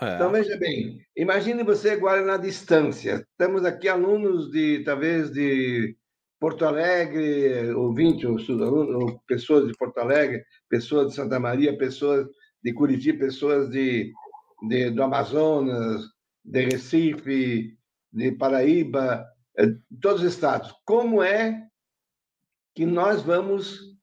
É. 0.00 0.14
Então, 0.14 0.30
veja 0.30 0.56
bem, 0.58 1.00
imagine 1.16 1.62
você 1.62 1.90
agora 1.90 2.22
na 2.22 2.36
distância. 2.36 3.26
Temos 3.38 3.64
aqui 3.64 3.88
alunos 3.88 4.50
de, 4.50 4.82
talvez, 4.84 5.30
de 5.30 5.96
Porto 6.38 6.64
Alegre, 6.64 7.72
ouvinte, 7.72 8.26
ou, 8.26 8.36
ou 8.36 9.18
pessoas 9.26 9.66
de 9.66 9.72
Porto 9.74 9.98
Alegre, 9.98 10.44
pessoas 10.68 11.08
de 11.08 11.14
Santa 11.14 11.40
Maria, 11.40 11.76
pessoas 11.76 12.26
de 12.66 12.72
Curitiba, 12.72 13.20
pessoas 13.20 13.70
de, 13.70 14.12
de, 14.68 14.90
do 14.90 15.00
Amazonas, 15.00 16.02
de 16.44 16.64
Recife, 16.64 17.78
de 18.12 18.32
Paraíba, 18.32 19.24
é, 19.56 19.66
de 19.66 20.00
todos 20.02 20.20
os 20.20 20.32
estados. 20.32 20.74
Como 20.84 21.22
é 21.22 21.64
que 22.74 22.84
nós 22.84 23.22
vamos 23.22 23.96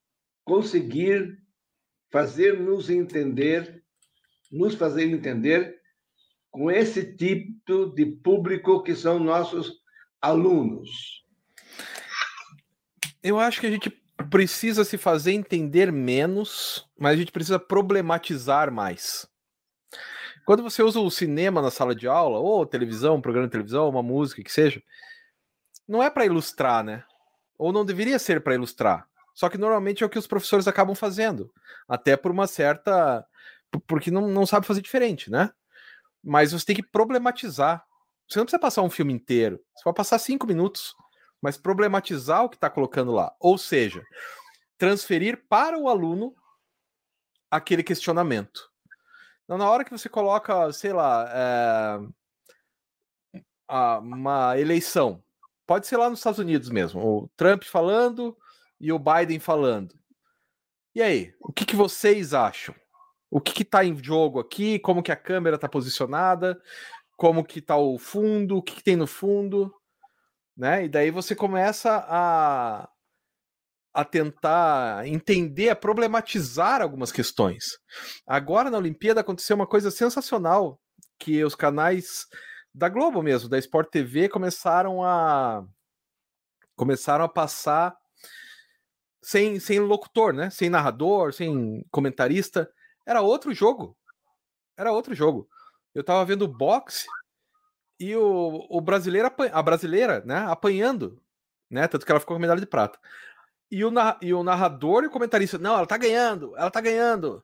conseguir 0.46 1.38
fazer 2.10 2.58
nos 2.58 2.90
entender, 2.90 3.84
nos 4.50 4.76
fazer 4.76 5.10
entender 5.10 5.78
com 6.50 6.72
esse 6.72 7.18
tipo 7.18 7.88
de 7.88 8.06
público 8.06 8.82
que 8.82 8.96
são 8.96 9.20
nossos 9.20 9.74
alunos? 10.22 11.22
Eu 13.22 13.38
acho 13.42 13.60
que 13.60 13.68
a 13.68 13.72
gente 13.72 13.90
precisa 14.34 14.84
se 14.84 14.98
fazer 14.98 15.32
entender 15.32 15.92
menos, 15.92 16.90
mas 16.98 17.14
a 17.14 17.18
gente 17.18 17.32
precisa 17.32 17.60
problematizar 17.60 18.72
mais. 18.72 19.28
Quando 20.44 20.64
você 20.64 20.82
usa 20.82 21.00
o 21.00 21.12
cinema 21.12 21.62
na 21.62 21.70
sala 21.70 21.94
de 21.94 22.08
aula, 22.08 22.40
ou 22.40 22.66
televisão, 22.66 23.18
um 23.18 23.22
programa 23.22 23.46
de 23.46 23.52
televisão, 23.52 23.88
uma 23.88 24.02
música, 24.02 24.44
que 24.44 24.52
seja, 24.52 24.82
não 25.88 26.02
é 26.02 26.10
para 26.10 26.26
ilustrar, 26.26 26.84
né? 26.84 27.04
Ou 27.60 27.72
não 27.72 27.86
deveria 27.86 28.18
ser 28.18 28.42
para 28.42 28.56
ilustrar. 28.56 29.08
Só 29.36 29.48
que 29.50 29.58
normalmente 29.58 30.02
é 30.02 30.06
o 30.08 30.10
que 30.10 30.18
os 30.18 30.26
professores 30.26 30.68
acabam 30.68 30.96
fazendo. 30.96 31.54
Até 31.88 32.18
por 32.18 32.32
uma 32.32 32.48
certa. 32.48 33.24
Porque 33.86 34.10
não, 34.10 34.28
não 34.28 34.48
sabe 34.48 34.66
fazer 34.66 34.82
diferente, 34.82 35.30
né? 35.30 35.52
Mas 36.24 36.54
você 36.54 36.66
tem 36.66 36.76
que 36.76 36.82
problematizar. 36.82 37.86
Você 38.28 38.40
não 38.40 38.46
precisa 38.46 38.60
passar 38.60 38.82
um 38.82 38.90
filme 38.90 39.14
inteiro. 39.14 39.64
Você 39.76 39.84
vai 39.86 39.94
passar 39.94 40.18
cinco 40.18 40.48
minutos. 40.48 40.96
Mas 41.44 41.58
problematizar 41.58 42.46
o 42.46 42.50
que 42.50 42.56
está 42.56 42.70
colocando 42.70 43.12
lá. 43.12 43.36
Ou 43.38 43.58
seja, 43.58 44.02
transferir 44.78 45.44
para 45.50 45.78
o 45.78 45.90
aluno 45.90 46.34
aquele 47.52 47.84
questionamento. 47.84 48.72
Então, 49.44 49.58
na 49.58 49.70
hora 49.70 49.84
que 49.84 49.92
você 49.92 50.08
coloca, 50.08 50.72
sei 50.72 50.94
lá, 50.94 51.30
é, 51.30 52.00
uma 54.00 54.58
eleição, 54.58 55.22
pode 55.68 55.86
ser 55.86 55.98
lá 55.98 56.10
nos 56.10 56.20
Estados 56.20 56.40
Unidos 56.40 56.70
mesmo, 56.70 57.02
o 57.02 57.30
Trump 57.36 57.64
falando 57.64 58.38
e 58.80 58.94
o 58.94 58.98
Biden 58.98 59.42
falando. 59.42 59.94
E 60.96 61.02
aí, 61.02 61.34
o 61.42 61.52
que, 61.52 61.66
que 61.66 61.76
vocês 61.76 62.34
acham? 62.34 62.74
O 63.30 63.42
que 63.42 63.64
está 63.64 63.84
em 63.84 64.02
jogo 64.02 64.40
aqui? 64.40 64.80
Como 64.80 65.04
que 65.04 65.12
a 65.12 65.16
câmera 65.18 65.58
está 65.58 65.68
posicionada? 65.68 66.58
Como 67.18 67.44
que 67.44 67.60
está 67.60 67.76
o 67.76 68.00
fundo? 68.00 68.58
O 68.58 68.64
que, 68.64 68.76
que 68.76 68.84
tem 68.84 68.96
no 68.96 69.08
fundo? 69.08 69.74
Né? 70.56 70.86
E 70.86 70.90
daí 70.90 71.12
você 71.12 71.36
começa 71.36 72.06
a, 72.08 72.90
a 73.94 74.06
tentar 74.06 75.08
entender, 75.08 75.70
a 75.70 75.76
problematizar 75.76 76.82
algumas 76.82 77.12
questões. 77.12 77.78
Agora 78.26 78.70
na 78.70 78.78
Olimpíada 78.78 79.22
aconteceu 79.22 79.56
uma 79.56 79.68
coisa 79.68 79.90
sensacional, 79.90 80.80
que 81.20 81.44
os 81.44 81.56
canais 81.56 82.26
da 82.74 82.90
Globo 82.90 83.22
mesmo, 83.22 83.50
da 83.50 83.58
Sport 83.58 83.90
TV, 83.90 84.30
começaram 84.30 85.04
a 85.04 85.66
começaram 86.76 87.24
a 87.24 87.30
passar 87.30 87.96
sem, 89.22 89.60
sem 89.60 89.80
locutor, 89.80 90.34
né? 90.34 90.50
Sem 90.50 90.70
narrador, 90.70 91.34
sem 91.34 91.86
comentarista. 91.92 92.70
Era 93.06 93.22
outro 93.22 93.54
jogo. 93.54 93.96
Era 94.76 94.92
outro 94.92 95.14
jogo. 95.14 95.48
Eu 95.94 96.04
tava 96.04 96.26
vendo 96.26 96.48
boxe 96.48 97.06
e 98.00 98.16
o, 98.16 98.66
o 98.70 98.82
brasileiro, 98.82 99.32
a 99.52 99.62
brasileira, 99.62 100.24
né, 100.26 100.46
apanhando, 100.48 101.22
né? 101.70 101.88
Tanto 101.88 102.06
que 102.06 102.12
ela 102.12 102.20
ficou 102.20 102.36
com 102.36 102.42
medalha 102.42 102.60
de 102.60 102.68
prata. 102.68 103.00
E 103.72 103.84
o, 103.84 103.92
e 104.22 104.34
o 104.34 104.44
narrador 104.44 105.04
e 105.04 105.08
o 105.08 105.12
comentarista, 105.12 105.58
não, 105.58 105.76
ela 105.76 105.88
tá 105.88 105.98
ganhando, 105.98 106.56
ela 106.58 106.70
tá 106.70 106.80
ganhando. 106.80 107.44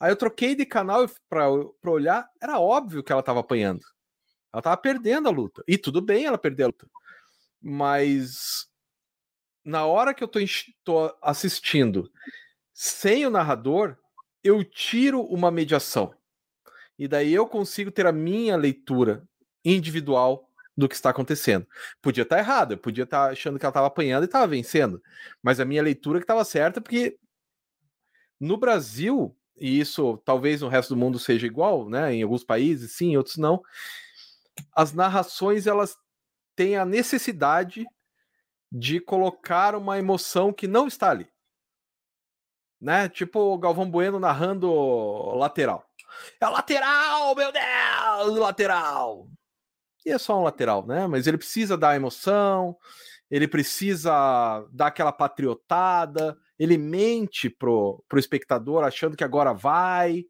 Aí 0.00 0.12
eu 0.12 0.16
troquei 0.16 0.54
de 0.54 0.64
canal 0.64 1.08
pra, 1.28 1.48
olhar, 1.84 2.30
era 2.40 2.60
óbvio 2.60 3.02
que 3.02 3.10
ela 3.12 3.22
tava 3.22 3.40
apanhando. 3.40 3.84
Ela 4.52 4.62
tava 4.62 4.76
perdendo 4.76 5.28
a 5.28 5.32
luta. 5.32 5.62
E 5.66 5.76
tudo 5.76 6.00
bem 6.00 6.24
ela 6.24 6.38
perder 6.38 6.64
a 6.64 6.66
luta. 6.66 6.88
Mas 7.60 8.68
na 9.64 9.84
hora 9.84 10.14
que 10.14 10.22
eu 10.22 10.28
tô, 10.28 10.38
tô 10.84 11.16
assistindo 11.20 12.10
sem 12.72 13.26
o 13.26 13.30
narrador, 13.30 13.98
eu 14.42 14.62
tiro 14.62 15.20
uma 15.22 15.50
mediação. 15.50 16.14
E 16.96 17.08
daí 17.08 17.34
eu 17.34 17.46
consigo 17.46 17.90
ter 17.90 18.06
a 18.06 18.12
minha 18.12 18.56
leitura 18.56 19.27
individual 19.64 20.48
do 20.76 20.88
que 20.88 20.94
está 20.94 21.10
acontecendo. 21.10 21.66
Podia 22.00 22.22
estar 22.22 22.38
errado, 22.38 22.72
eu 22.72 22.78
podia 22.78 23.02
estar 23.04 23.30
achando 23.30 23.58
que 23.58 23.66
ela 23.66 23.70
estava 23.70 23.88
apanhando 23.88 24.22
e 24.22 24.26
estava 24.26 24.46
vencendo. 24.46 25.02
Mas 25.42 25.58
a 25.58 25.64
minha 25.64 25.82
leitura 25.82 26.20
que 26.20 26.24
estava 26.24 26.44
certa, 26.44 26.80
porque 26.80 27.18
no 28.38 28.56
Brasil, 28.56 29.36
e 29.56 29.80
isso 29.80 30.18
talvez 30.18 30.60
no 30.60 30.68
resto 30.68 30.90
do 30.90 31.00
mundo 31.00 31.18
seja 31.18 31.46
igual, 31.46 31.88
né? 31.88 32.14
Em 32.14 32.22
alguns 32.22 32.44
países 32.44 32.92
sim, 32.92 33.16
outros 33.16 33.36
não. 33.36 33.60
As 34.72 34.92
narrações 34.92 35.66
elas 35.66 35.96
têm 36.54 36.76
a 36.76 36.84
necessidade 36.84 37.84
de 38.70 39.00
colocar 39.00 39.74
uma 39.74 39.98
emoção 39.98 40.52
que 40.52 40.68
não 40.68 40.86
está 40.86 41.10
ali. 41.10 41.28
Né? 42.80 43.08
Tipo 43.08 43.40
o 43.40 43.58
Galvão 43.58 43.90
Bueno 43.90 44.20
narrando 44.20 44.70
lateral. 45.34 45.84
É 46.40 46.46
lateral, 46.46 47.34
meu 47.34 47.50
Deus, 47.50 48.38
lateral. 48.38 49.28
E 50.04 50.10
é 50.10 50.18
só 50.18 50.38
um 50.38 50.44
lateral, 50.44 50.86
né? 50.86 51.06
Mas 51.06 51.26
ele 51.26 51.38
precisa 51.38 51.76
dar 51.76 51.96
emoção, 51.96 52.76
ele 53.30 53.46
precisa 53.48 54.66
dar 54.72 54.86
aquela 54.88 55.12
patriotada, 55.12 56.36
ele 56.58 56.78
mente 56.78 57.50
pro, 57.50 58.02
pro 58.08 58.18
espectador 58.18 58.84
achando 58.84 59.16
que 59.16 59.24
agora 59.24 59.52
vai, 59.52 60.24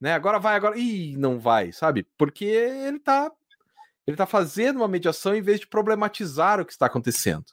né? 0.00 0.12
Agora 0.12 0.38
vai, 0.38 0.56
agora. 0.56 0.78
Ih, 0.78 1.16
não 1.16 1.38
vai, 1.38 1.72
sabe? 1.72 2.06
Porque 2.16 2.44
ele 2.44 2.98
tá 2.98 3.30
ele 4.06 4.16
tá 4.16 4.26
fazendo 4.26 4.76
uma 4.76 4.88
mediação 4.88 5.34
em 5.34 5.42
vez 5.42 5.58
de 5.58 5.66
problematizar 5.66 6.60
o 6.60 6.64
que 6.64 6.70
está 6.70 6.86
acontecendo. 6.86 7.44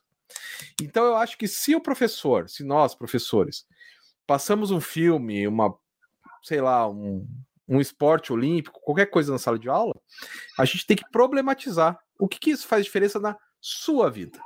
Então 0.82 1.04
eu 1.04 1.16
acho 1.16 1.38
que 1.38 1.48
se 1.48 1.76
o 1.76 1.82
professor, 1.82 2.48
se 2.48 2.64
nós, 2.64 2.94
professores, 2.94 3.66
passamos 4.28 4.70
um 4.70 4.80
filme, 4.80 5.48
uma, 5.48 5.76
sei 6.44 6.62
lá, 6.62 6.88
um, 6.88 7.28
um 7.76 7.82
esporte 7.82 8.32
olímpico, 8.32 8.80
qualquer 8.82 9.08
coisa 9.08 9.32
na 9.32 9.40
sala 9.40 9.58
de 9.58 9.70
aula, 9.70 9.96
a 10.58 10.66
gente 10.66 10.86
tem 10.86 10.98
que 10.98 11.10
problematizar 11.12 12.00
o 12.20 12.28
que, 12.28 12.40
que 12.40 12.52
isso 12.52 12.68
faz 12.68 12.86
diferença 12.86 13.20
na 13.20 13.38
sua 13.60 14.10
vida. 14.10 14.40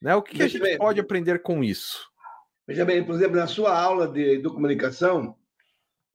Né? 0.00 0.14
O 0.14 0.22
que, 0.22 0.36
que 0.36 0.42
a 0.42 0.48
gente 0.48 0.62
bem, 0.62 0.78
pode 0.78 1.00
aprender 1.00 1.42
com 1.42 1.62
isso? 1.62 2.08
Veja 2.66 2.84
bem, 2.84 3.04
por 3.04 3.14
exemplo, 3.14 3.36
na 3.36 3.46
sua 3.46 3.78
aula 3.78 4.08
de, 4.08 4.38
de 4.38 4.48
comunicação, 4.48 5.36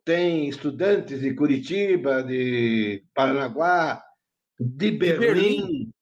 tem 0.04 0.48
estudantes 0.48 1.20
de 1.20 1.34
Curitiba, 1.34 2.24
de 2.24 3.04
Paranaguá, 3.14 4.04
de 4.60 4.92
Berlim, 4.92 5.20
de 5.20 5.20
Berlim, 5.20 5.94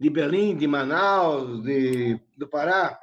de, 0.00 0.10
Berlim, 0.10 0.56
de 0.56 0.66
Manaus, 0.66 1.62
de, 1.62 2.20
do 2.36 2.48
Pará, 2.48 2.98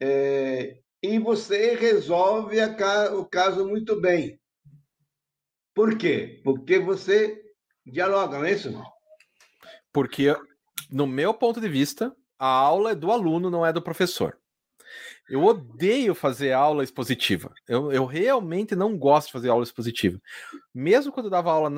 é, 0.00 0.78
e 1.02 1.18
você 1.18 1.74
resolve 1.74 2.60
a, 2.60 3.14
o 3.14 3.24
caso 3.24 3.66
muito 3.66 4.00
bem. 4.00 4.38
Por 5.76 5.98
quê? 5.98 6.40
Porque 6.42 6.78
você 6.78 7.38
dialoga, 7.84 8.38
não 8.38 8.46
é 8.46 8.52
isso? 8.52 8.82
Porque, 9.92 10.34
no 10.90 11.06
meu 11.06 11.34
ponto 11.34 11.60
de 11.60 11.68
vista, 11.68 12.16
a 12.38 12.46
aula 12.46 12.92
é 12.92 12.94
do 12.94 13.12
aluno, 13.12 13.50
não 13.50 13.64
é 13.64 13.74
do 13.74 13.82
professor. 13.82 14.38
Eu 15.28 15.44
odeio 15.44 16.14
fazer 16.14 16.52
aula 16.52 16.82
expositiva. 16.82 17.52
Eu, 17.68 17.92
eu 17.92 18.06
realmente 18.06 18.74
não 18.74 18.96
gosto 18.96 19.26
de 19.26 19.32
fazer 19.34 19.50
aula 19.50 19.64
expositiva. 19.64 20.18
Mesmo 20.74 21.12
quando 21.12 21.26
eu 21.26 21.30
dava 21.30 21.52
aula 21.52 21.70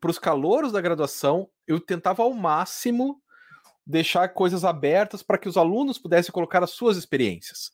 para 0.00 0.10
os 0.10 0.18
calouros 0.20 0.70
da 0.70 0.80
graduação, 0.80 1.50
eu 1.66 1.80
tentava 1.80 2.22
ao 2.22 2.32
máximo 2.32 3.20
deixar 3.84 4.28
coisas 4.28 4.64
abertas 4.64 5.24
para 5.24 5.38
que 5.38 5.48
os 5.48 5.56
alunos 5.56 5.98
pudessem 5.98 6.30
colocar 6.30 6.62
as 6.62 6.70
suas 6.70 6.96
experiências. 6.96 7.72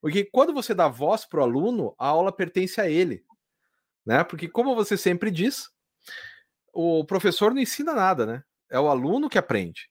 Porque 0.00 0.24
quando 0.24 0.54
você 0.54 0.72
dá 0.72 0.88
voz 0.88 1.26
para 1.26 1.40
o 1.40 1.42
aluno, 1.42 1.94
a 1.98 2.06
aula 2.06 2.32
pertence 2.32 2.80
a 2.80 2.88
ele. 2.88 3.22
Né? 4.08 4.24
Porque, 4.24 4.48
como 4.48 4.74
você 4.74 4.96
sempre 4.96 5.30
diz, 5.30 5.68
o 6.72 7.04
professor 7.04 7.52
não 7.52 7.60
ensina 7.60 7.92
nada, 7.92 8.24
né? 8.24 8.42
É 8.70 8.80
o 8.80 8.88
aluno 8.88 9.28
que 9.28 9.36
aprende. 9.36 9.90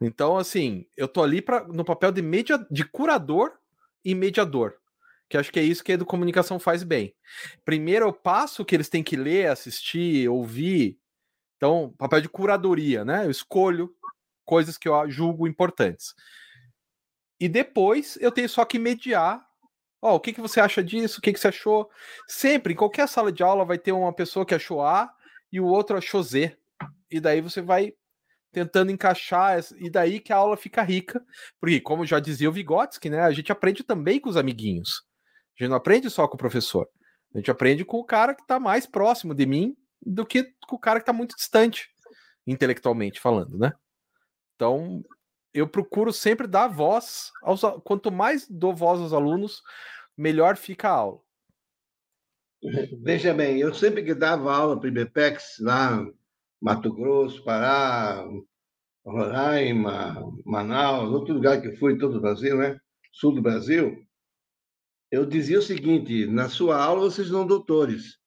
Então, 0.00 0.38
assim, 0.38 0.86
eu 0.96 1.06
tô 1.06 1.22
ali 1.22 1.42
pra, 1.42 1.64
no 1.64 1.84
papel 1.84 2.10
de, 2.10 2.22
media, 2.22 2.66
de 2.70 2.82
curador 2.82 3.58
e 4.02 4.14
mediador. 4.14 4.78
Que 5.28 5.36
acho 5.36 5.52
que 5.52 5.60
é 5.60 5.62
isso 5.62 5.84
que 5.84 5.92
a 5.92 5.96
educomunicação 5.96 6.58
faz 6.58 6.82
bem. 6.82 7.14
Primeiro 7.62 8.06
eu 8.06 8.12
passo 8.12 8.62
o 8.62 8.64
que 8.64 8.74
eles 8.74 8.88
têm 8.88 9.02
que 9.02 9.16
ler, 9.16 9.48
assistir, 9.48 10.26
ouvir. 10.30 10.98
Então, 11.58 11.94
papel 11.98 12.22
de 12.22 12.28
curadoria, 12.30 13.04
né? 13.04 13.26
Eu 13.26 13.30
escolho 13.30 13.94
coisas 14.46 14.78
que 14.78 14.88
eu 14.88 15.10
julgo 15.10 15.46
importantes. 15.46 16.14
E 17.38 17.50
depois 17.50 18.16
eu 18.18 18.32
tenho 18.32 18.48
só 18.48 18.64
que 18.64 18.78
mediar. 18.78 19.46
Oh, 20.06 20.16
o 20.16 20.20
que, 20.20 20.34
que 20.34 20.40
você 20.42 20.60
acha 20.60 20.84
disso? 20.84 21.18
O 21.18 21.22
que, 21.22 21.32
que 21.32 21.40
você 21.40 21.48
achou? 21.48 21.88
Sempre, 22.28 22.74
em 22.74 22.76
qualquer 22.76 23.08
sala 23.08 23.32
de 23.32 23.42
aula, 23.42 23.64
vai 23.64 23.78
ter 23.78 23.90
uma 23.90 24.12
pessoa 24.12 24.44
que 24.44 24.54
achou 24.54 24.82
A 24.82 25.10
e 25.50 25.58
o 25.58 25.64
outro 25.64 25.96
achou 25.96 26.22
Z. 26.22 26.54
E 27.10 27.18
daí 27.18 27.40
você 27.40 27.62
vai 27.62 27.94
tentando 28.52 28.92
encaixar, 28.92 29.58
e 29.78 29.88
daí 29.88 30.20
que 30.20 30.30
a 30.30 30.36
aula 30.36 30.58
fica 30.58 30.82
rica. 30.82 31.24
Porque, 31.58 31.80
como 31.80 32.04
já 32.04 32.20
dizia 32.20 32.50
o 32.50 32.52
Vygotsky, 32.52 33.08
né? 33.08 33.22
A 33.22 33.32
gente 33.32 33.50
aprende 33.50 33.82
também 33.82 34.20
com 34.20 34.28
os 34.28 34.36
amiguinhos. 34.36 35.02
A 35.58 35.62
gente 35.62 35.70
não 35.70 35.76
aprende 35.78 36.10
só 36.10 36.28
com 36.28 36.34
o 36.34 36.38
professor. 36.38 36.86
A 37.34 37.38
gente 37.38 37.50
aprende 37.50 37.82
com 37.82 37.96
o 37.96 38.04
cara 38.04 38.34
que 38.34 38.42
está 38.42 38.60
mais 38.60 38.84
próximo 38.84 39.34
de 39.34 39.46
mim 39.46 39.74
do 40.04 40.26
que 40.26 40.52
com 40.68 40.76
o 40.76 40.78
cara 40.78 41.00
que 41.00 41.04
está 41.04 41.14
muito 41.14 41.34
distante, 41.34 41.88
intelectualmente 42.46 43.18
falando, 43.18 43.56
né? 43.56 43.72
Então, 44.54 45.02
eu 45.54 45.68
procuro 45.68 46.12
sempre 46.12 46.48
dar 46.48 46.66
voz 46.66 47.30
aos 47.42 47.62
quanto 47.84 48.10
mais 48.10 48.46
dou 48.50 48.74
voz 48.74 49.00
aos 49.00 49.12
alunos, 49.12 49.62
melhor 50.16 50.56
fica 50.56 50.88
a 50.88 50.92
aula. 50.92 51.20
Veja 53.02 53.34
bem, 53.34 53.58
eu 53.58 53.74
sempre 53.74 54.02
que 54.02 54.14
dava 54.14 54.54
aula 54.54 54.78
para 54.78 54.86
o 54.86 54.90
IBPEX, 54.90 55.56
lá 55.60 56.06
Mato 56.60 56.92
Grosso, 56.92 57.44
Pará, 57.44 58.26
Roraima, 59.04 60.32
Manaus, 60.44 61.10
outro 61.10 61.34
lugar 61.34 61.60
que 61.60 61.76
fui, 61.76 61.98
todo 61.98 62.16
o 62.16 62.20
Brasil, 62.20 62.56
né? 62.56 62.80
Sul 63.12 63.34
do 63.34 63.42
Brasil, 63.42 64.04
eu 65.10 65.24
dizia 65.24 65.58
o 65.58 65.62
seguinte: 65.62 66.26
na 66.26 66.48
sua 66.48 66.82
aula 66.82 67.02
vocês 67.02 67.28
são 67.28 67.46
doutores. 67.46 68.18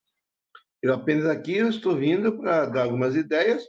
Eu 0.82 0.94
apenas 0.94 1.26
aqui 1.26 1.58
eu 1.58 1.68
estou 1.68 1.98
vindo 1.98 2.38
para 2.38 2.66
dar 2.68 2.84
algumas 2.84 3.16
ideias, 3.16 3.64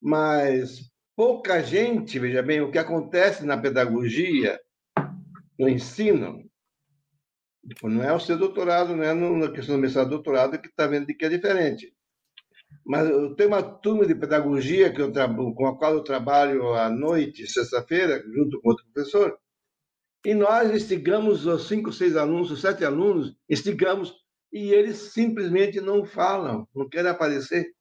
mas 0.00 0.90
pouca 1.16 1.62
gente, 1.62 2.18
veja 2.18 2.42
bem, 2.42 2.60
o 2.60 2.70
que 2.70 2.78
acontece 2.78 3.46
na 3.46 3.56
pedagogia, 3.56 4.60
no 5.58 5.68
ensino, 5.68 6.44
não 7.82 8.02
é 8.02 8.12
o 8.12 8.20
seu 8.20 8.36
doutorado, 8.36 8.96
não 8.96 9.04
é 9.04 9.14
na 9.14 9.52
questão 9.52 9.76
do 9.76 9.80
mestrado 9.80 10.10
doutorado 10.10 10.60
que 10.60 10.68
está 10.68 10.86
vendo 10.86 11.06
que 11.06 11.24
é 11.24 11.28
diferente. 11.28 11.94
Mas 12.84 13.08
eu 13.08 13.34
tenho 13.34 13.50
uma 13.50 13.62
turma 13.62 14.06
de 14.06 14.14
pedagogia 14.14 14.92
que 14.92 15.00
eu 15.00 15.12
com 15.54 15.66
a 15.66 15.78
qual 15.78 15.94
eu 15.94 16.02
trabalho 16.02 16.74
à 16.74 16.90
noite, 16.90 17.46
sexta-feira, 17.46 18.22
junto 18.34 18.60
com 18.60 18.70
outro 18.70 18.84
professor, 18.92 19.38
e 20.24 20.34
nós 20.34 20.70
instigamos 20.70 21.46
os 21.46 21.66
cinco, 21.66 21.92
seis 21.92 22.16
alunos, 22.16 22.50
os 22.50 22.60
sete 22.60 22.84
alunos, 22.84 23.36
instigamos, 23.48 24.14
e 24.52 24.72
eles 24.72 24.96
simplesmente 25.12 25.80
não 25.80 26.04
falam, 26.04 26.68
não 26.74 26.88
querem 26.88 27.10
aparecer. 27.10 27.72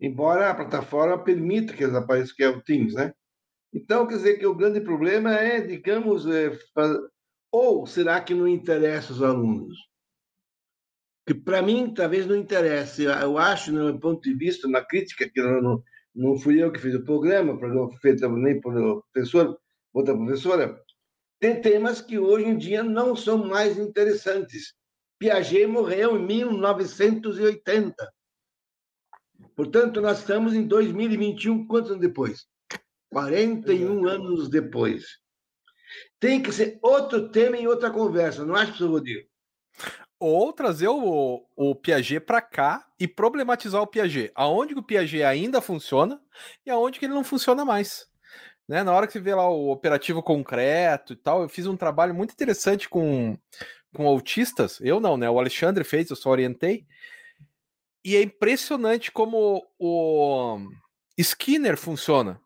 Embora 0.00 0.50
a 0.50 0.54
plataforma 0.54 1.22
permita 1.22 1.74
que 1.74 1.82
eles 1.82 1.96
apareçam, 1.96 2.34
que 2.36 2.44
é 2.44 2.48
o 2.48 2.62
Teams, 2.62 2.94
né? 2.94 3.12
Então, 3.72 4.06
quer 4.06 4.16
dizer 4.16 4.38
que 4.38 4.46
o 4.46 4.54
grande 4.54 4.80
problema 4.80 5.34
é, 5.34 5.60
digamos, 5.60 6.26
é, 6.26 6.50
ou 7.52 7.86
será 7.86 8.20
que 8.20 8.34
não 8.34 8.46
interessa 8.46 9.12
os 9.12 9.22
alunos? 9.22 9.76
Que 11.26 11.34
para 11.34 11.62
mim 11.62 11.92
talvez 11.94 12.26
não 12.26 12.36
interesse. 12.36 13.04
Eu 13.04 13.38
acho, 13.38 13.72
no 13.72 13.84
meu 13.84 13.98
ponto 13.98 14.22
de 14.22 14.34
vista, 14.34 14.68
na 14.68 14.84
crítica, 14.84 15.28
que 15.28 15.40
não, 15.40 15.82
não 16.14 16.38
fui 16.38 16.62
eu 16.62 16.72
que 16.72 16.80
fiz 16.80 16.94
o 16.94 17.04
programa, 17.04 17.52
o 17.52 17.58
programa 17.58 17.90
feito 18.00 18.28
nem 18.28 18.60
por 18.60 19.04
professor, 19.12 19.58
outra 19.92 20.16
professora, 20.16 20.80
tem 21.38 21.60
temas 21.60 22.00
que 22.00 22.18
hoje 22.18 22.46
em 22.46 22.56
dia 22.56 22.82
não 22.82 23.16
são 23.16 23.38
mais 23.38 23.78
interessantes. 23.78 24.74
Piaget 25.18 25.66
morreu 25.66 26.16
em 26.16 26.26
1980. 26.26 27.94
Portanto, 29.56 30.00
nós 30.00 30.20
estamos 30.20 30.54
em 30.54 30.66
2021, 30.66 31.66
quantos 31.66 31.90
anos 31.90 32.02
depois? 32.02 32.46
41 33.10 34.06
anos 34.06 34.48
depois. 34.48 35.04
Tem 36.18 36.42
que 36.42 36.52
ser 36.52 36.78
outro 36.82 37.28
tema 37.30 37.56
em 37.56 37.66
outra 37.66 37.90
conversa, 37.90 38.44
não 38.44 38.54
acha, 38.54 38.66
professor 38.66 38.90
Rodrigo? 38.90 39.28
Ou 40.18 40.52
trazer 40.52 40.88
o, 40.88 41.46
o 41.56 41.74
Piaget 41.74 42.20
para 42.20 42.42
cá 42.42 42.86
e 42.98 43.08
problematizar 43.08 43.80
o 43.80 43.86
Piaget. 43.86 44.30
Aonde 44.34 44.74
o 44.74 44.82
Piaget 44.82 45.22
ainda 45.22 45.62
funciona 45.62 46.20
e 46.64 46.70
aonde 46.70 46.98
que 46.98 47.06
ele 47.06 47.14
não 47.14 47.24
funciona 47.24 47.64
mais. 47.64 48.06
Né? 48.68 48.84
Na 48.84 48.92
hora 48.92 49.06
que 49.06 49.14
você 49.14 49.20
vê 49.20 49.34
lá 49.34 49.48
o 49.48 49.70
operativo 49.70 50.22
concreto 50.22 51.14
e 51.14 51.16
tal, 51.16 51.42
eu 51.42 51.48
fiz 51.48 51.66
um 51.66 51.76
trabalho 51.76 52.14
muito 52.14 52.32
interessante 52.32 52.88
com, 52.88 53.36
com 53.94 54.06
autistas. 54.06 54.78
Eu 54.80 55.00
não, 55.00 55.16
né? 55.16 55.28
O 55.28 55.38
Alexandre 55.38 55.82
fez, 55.82 56.10
eu 56.10 56.16
só 56.16 56.30
orientei. 56.30 56.86
E 58.04 58.14
é 58.14 58.22
impressionante 58.22 59.10
como 59.10 59.66
o 59.78 60.58
Skinner 61.18 61.76
funciona. 61.76 62.40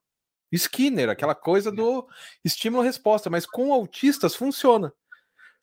Skinner, 0.54 1.08
aquela 1.08 1.34
coisa 1.34 1.70
do 1.70 2.06
estímulo-resposta, 2.44 3.30
mas 3.30 3.46
com 3.46 3.72
autistas 3.72 4.34
funciona. 4.34 4.92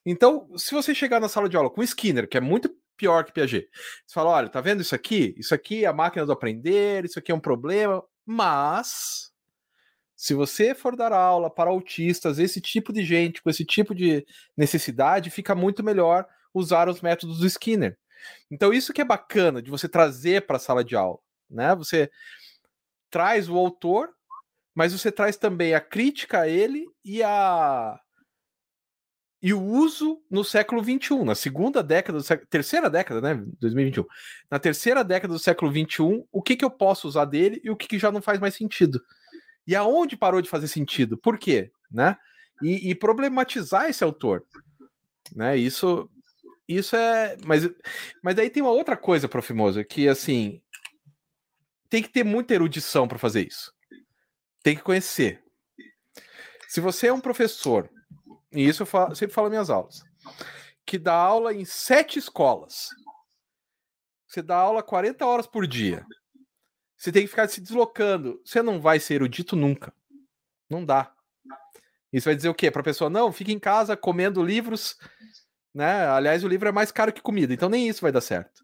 Então, 0.06 0.50
se 0.58 0.74
você 0.74 0.96
chegar 0.96 1.20
na 1.20 1.30
sala 1.30 1.48
de 1.48 1.56
aula 1.56 1.70
com 1.70 1.84
Skinner, 1.84 2.28
que 2.28 2.38
é 2.38 2.42
muito 2.42 2.76
pior 2.98 3.24
que 3.24 3.32
Piaget, 3.32 3.70
você 4.06 4.14
fala: 4.14 4.32
olha, 4.32 4.50
tá 4.50 4.62
vendo 4.62 4.82
isso 4.82 4.96
aqui? 4.96 5.34
Isso 5.38 5.54
aqui 5.54 5.86
é 5.86 5.88
a 5.88 5.94
máquina 5.94 6.26
do 6.26 6.32
aprender, 6.32 7.06
isso 7.06 7.20
aqui 7.20 7.32
é 7.32 7.36
um 7.36 7.40
problema, 7.40 8.04
mas 8.26 9.32
se 10.16 10.34
você 10.34 10.76
for 10.76 10.96
dar 10.96 11.12
aula 11.14 11.50
para 11.50 11.70
autistas, 11.70 12.38
esse 12.38 12.62
tipo 12.62 12.94
de 12.94 13.04
gente, 13.04 13.42
com 13.42 13.50
esse 13.50 13.66
tipo 13.66 13.96
de 13.96 14.26
necessidade, 14.56 15.32
fica 15.32 15.56
muito 15.56 15.84
melhor 15.84 16.28
usar 16.54 16.90
os 16.90 17.02
métodos 17.02 17.40
do 17.40 17.48
Skinner. 17.48 17.98
Então, 18.50 18.72
isso 18.72 18.94
que 18.94 19.02
é 19.02 19.06
bacana 19.06 19.62
de 19.62 19.72
você 19.72 19.90
trazer 19.90 20.46
para 20.46 20.58
a 20.58 20.60
sala 20.60 20.84
de 20.84 20.96
aula, 20.96 21.18
né? 21.50 21.74
Você 21.76 22.12
traz 23.10 23.50
o 23.50 23.58
autor 23.58 24.10
mas 24.74 24.94
você 24.94 25.12
traz 25.12 25.38
também 25.38 25.74
a 25.74 25.82
crítica 25.82 26.42
a 26.42 26.48
ele 26.48 26.86
e 27.04 27.22
a 27.22 28.00
e 29.44 29.56
o 29.56 29.60
uso 29.62 30.22
no 30.30 30.44
século 30.44 30.84
XXI, 30.84 31.26
na 31.26 31.34
segunda 31.34 31.82
década 31.82 32.20
do 32.20 32.24
século, 32.24 32.48
terceira 32.48 32.88
década, 32.92 33.20
né, 33.22 33.44
2021. 33.60 34.06
Na 34.52 34.60
terceira 34.60 35.04
década 35.04 35.34
do 35.34 35.40
século 35.40 35.72
XXI, 35.72 36.24
o 36.32 36.44
que 36.44 36.56
que 36.56 36.64
eu 36.64 36.70
posso 36.70 37.08
usar 37.08 37.26
dele 37.26 37.60
e 37.64 37.72
o 37.72 37.76
que 37.76 37.88
que 37.88 37.98
já 37.98 38.12
não 38.12 38.22
faz 38.22 38.40
mais 38.40 38.54
sentido? 38.54 39.02
E 39.66 39.76
aonde 39.76 40.16
parou 40.16 40.44
de 40.44 40.50
fazer 40.50 40.68
sentido? 40.68 41.18
Por 41.18 41.40
quê, 41.40 41.72
né? 41.92 42.16
E, 42.62 42.92
e 42.92 42.96
problematizar 42.96 43.90
esse 43.90 44.04
autor, 44.04 44.46
né? 45.36 45.58
Isso, 45.58 46.08
isso 46.68 46.96
é, 46.96 47.36
mas, 47.44 47.68
mas 48.24 48.38
aí 48.38 48.48
tem 48.48 48.62
uma 48.62 48.72
outra 48.72 48.96
coisa, 48.96 49.28
Profimoso, 49.28 49.84
que 49.84 50.08
assim 50.08 50.62
tem 51.90 52.04
que 52.04 52.10
ter 52.10 52.24
muita 52.24 52.54
erudição 52.54 53.08
para 53.08 53.18
fazer 53.18 53.48
isso 53.48 53.74
tem 54.64 54.76
que 54.76 54.84
conhecer. 54.84 55.44
Se 56.68 56.80
você 56.80 57.08
é 57.08 57.14
um 57.14 57.22
professor, 57.22 57.90
e 58.52 58.68
isso 58.68 58.84
eu 58.84 58.88
falo, 58.88 59.16
sempre 59.16 59.34
falo 59.34 59.48
nas 59.48 59.52
minhas 59.52 59.70
aulas, 59.70 60.04
que 60.86 60.98
dá 60.98 61.14
aula 61.14 61.54
em 61.54 61.66
sete 61.66 62.20
escolas, 62.20 62.90
você 64.28 64.42
dá 64.42 64.56
aula 64.56 64.82
40 64.82 65.26
horas 65.26 65.48
por 65.48 65.68
dia, 65.68 66.06
você 66.98 67.12
tem 67.12 67.24
que 67.24 67.30
ficar 67.30 67.48
se 67.50 67.60
deslocando, 67.60 68.40
você 68.46 68.62
não 68.62 68.80
vai 68.80 69.00
ser 69.00 69.16
erudito 69.16 69.56
nunca. 69.56 69.94
Não 70.70 70.86
dá. 70.86 71.14
Isso 72.14 72.26
vai 72.26 72.36
dizer 72.36 72.50
o 72.50 72.54
quê? 72.54 72.70
Para 72.70 72.82
a 72.82 72.86
pessoa, 72.86 73.10
não, 73.10 73.32
fica 73.32 73.52
em 73.52 73.60
casa 73.60 73.98
comendo 73.98 74.44
livros, 74.44 74.98
né? 75.74 76.08
Aliás, 76.08 76.44
o 76.44 76.48
livro 76.48 76.70
é 76.70 76.72
mais 76.72 76.92
caro 76.92 77.12
que 77.12 77.22
comida, 77.22 77.54
então 77.54 77.70
nem 77.70 77.90
isso 77.90 78.02
vai 78.02 78.12
dar 78.12 78.22
certo. 78.22 78.64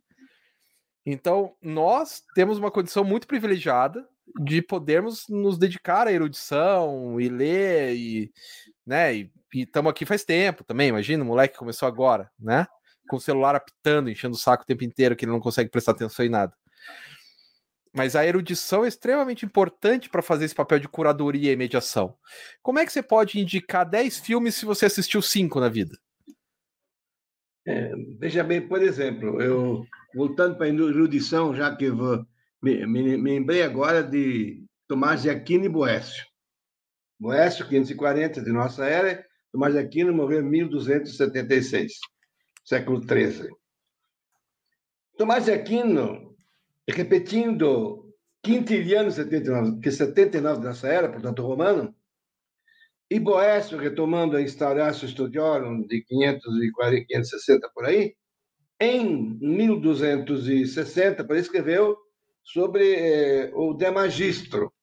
Então, 1.06 1.56
nós 1.62 2.24
temos 2.36 2.58
uma 2.58 2.70
condição 2.70 3.04
muito 3.04 3.28
privilegiada 3.28 4.08
de 4.40 4.62
podermos 4.62 5.28
nos 5.30 5.58
dedicar 5.58 6.08
à 6.08 6.12
erudição 6.12 7.20
e 7.20 7.30
ler 7.30 7.96
e, 7.96 8.32
né, 8.86 9.16
e 9.16 9.32
estamos 9.54 9.90
aqui 9.90 10.06
faz 10.06 10.24
tempo 10.24 10.64
também, 10.64 10.90
imagina, 10.90 11.24
o 11.24 11.28
moleque 11.28 11.58
começou 11.58 11.88
agora, 11.88 12.30
né, 12.40 12.68
com 13.08 13.18
o 13.18 13.22
celular 13.22 13.56
apitando, 13.56 14.10
enchendo 14.10 14.36
o 14.36 14.40
saco 14.40 14.64
o 14.64 14.66
tempo 14.66 14.84
inteiro, 14.84 15.16
que 15.16 15.26
ele 15.26 15.32
não 15.32 15.40
consegue 15.40 15.70
prestar 15.70 15.92
atenção 15.92 16.26
em 16.26 16.30
nada. 16.30 16.54
Mas 17.94 18.16
a 18.16 18.26
erudição 18.26 18.86
é 18.86 18.88
extremamente 18.88 19.46
importante 19.46 20.10
para 20.10 20.22
fazer 20.22 20.46
esse 20.46 20.54
papel 20.54 20.78
de 20.78 20.88
curadoria 20.88 21.52
e 21.52 21.56
mediação. 21.56 22.16
Como 22.62 22.78
é 22.78 22.86
que 22.86 22.92
você 22.92 23.02
pode 23.02 23.40
indicar 23.40 23.90
10 23.90 24.20
filmes 24.20 24.56
se 24.56 24.66
você 24.66 24.86
assistiu 24.86 25.22
5 25.22 25.60
na 25.60 25.70
vida? 25.70 25.98
É, 27.66 27.92
veja 28.20 28.44
bem, 28.44 28.66
por 28.66 28.82
exemplo, 28.84 29.42
eu 29.42 29.86
voltando 30.14 30.56
para 30.56 30.68
a 30.68 30.70
erudição, 30.70 31.56
já 31.56 31.76
que 31.76 31.90
vou, 31.90 32.26
me, 32.62 32.86
me, 32.86 33.18
me 33.18 33.32
lembrei 33.32 33.62
agora 33.62 34.04
de 34.04 34.66
Tomás 34.88 35.22
de 35.22 35.30
Aquino 35.30 35.66
e 35.66 35.70
Boécio. 35.70 36.26
Boécio, 37.20 37.68
540 37.68 38.42
de 38.42 38.52
nossa 38.52 38.86
era, 38.86 39.26
Tomás 39.52 39.74
de 39.74 39.80
Aquino 39.80 40.14
morreu 40.14 40.42
em 40.42 40.50
1276, 40.50 41.94
século 42.64 43.02
XIII. 43.02 43.50
Tomás 45.18 45.46
de 45.46 45.52
Aquino, 45.52 46.36
repetindo 46.88 48.14
Quintiliano 48.44 49.10
79, 49.12 49.80
que 49.82 49.92
79 49.92 50.62
dessa 50.62 50.88
era, 50.88 51.12
portanto 51.12 51.42
romano, 51.42 51.94
e 53.10 53.20
Boécio, 53.20 53.78
retomando 53.78 54.36
a 54.36 54.42
Instauratio 54.42 55.08
Studiorum 55.08 55.88
de 55.88 56.04
540, 56.04 57.06
560 57.08 57.70
por 57.74 57.86
aí, 57.86 58.16
em 58.80 59.38
1260, 59.40 61.26
ele 61.30 61.40
escreveu 61.40 61.98
sobre 62.48 62.94
eh, 62.96 63.52
o 63.54 63.74
De 63.74 63.92
Magistro. 63.92 64.74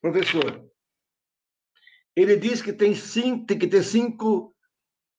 Professor, 0.00 0.64
ele 2.14 2.36
diz 2.36 2.62
que 2.62 2.72
tem, 2.72 2.94
cinco, 2.94 3.46
tem 3.46 3.58
que 3.58 3.66
ter 3.66 3.82
cinco, 3.82 4.54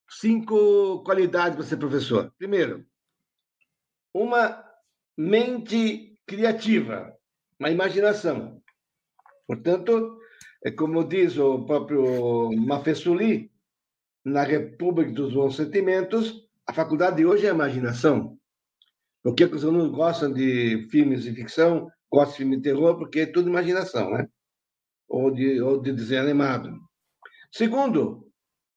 cinco 0.09 1.03
qualidades 1.03 1.57
para 1.57 1.65
ser 1.65 1.75
professor. 1.75 2.33
Primeiro, 2.37 2.85
uma 4.13 4.63
mente 5.17 6.17
criativa, 6.25 7.13
uma 7.59 7.69
imaginação. 7.69 8.63
Portanto, 9.45 10.17
é 10.63 10.71
como 10.71 11.03
diz 11.03 11.37
o 11.37 11.65
próprio 11.65 12.51
Mafessuli, 12.55 13.51
na 14.23 14.43
República 14.43 15.11
dos 15.11 15.33
Bons 15.33 15.57
Sentimentos, 15.57 16.47
a 16.65 16.73
faculdade 16.73 17.17
de 17.17 17.25
hoje 17.25 17.45
é 17.45 17.49
a 17.49 17.53
imaginação. 17.53 18.38
Por 19.23 19.35
que 19.35 19.45
os 19.45 19.65
alunos 19.65 19.91
gostam 19.91 20.31
de 20.31 20.87
filmes 20.89 21.23
de 21.23 21.33
ficção, 21.33 21.91
gostam 22.11 22.31
de 22.31 22.37
filme 22.37 22.57
de 22.57 22.63
terror? 22.63 22.97
Porque 22.97 23.21
é 23.21 23.25
tudo 23.25 23.49
imaginação, 23.49 24.11
né? 24.11 24.27
Ou 25.07 25.31
de, 25.31 25.61
ou 25.61 25.81
de 25.81 25.91
desenho 25.91 26.21
animado. 26.21 26.79
Segundo, 27.51 28.31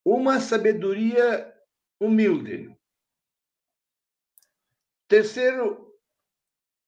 uma 0.05 0.41
sabedoria 0.41 1.53
humilde. 2.01 2.75
Terceiro, 5.07 5.95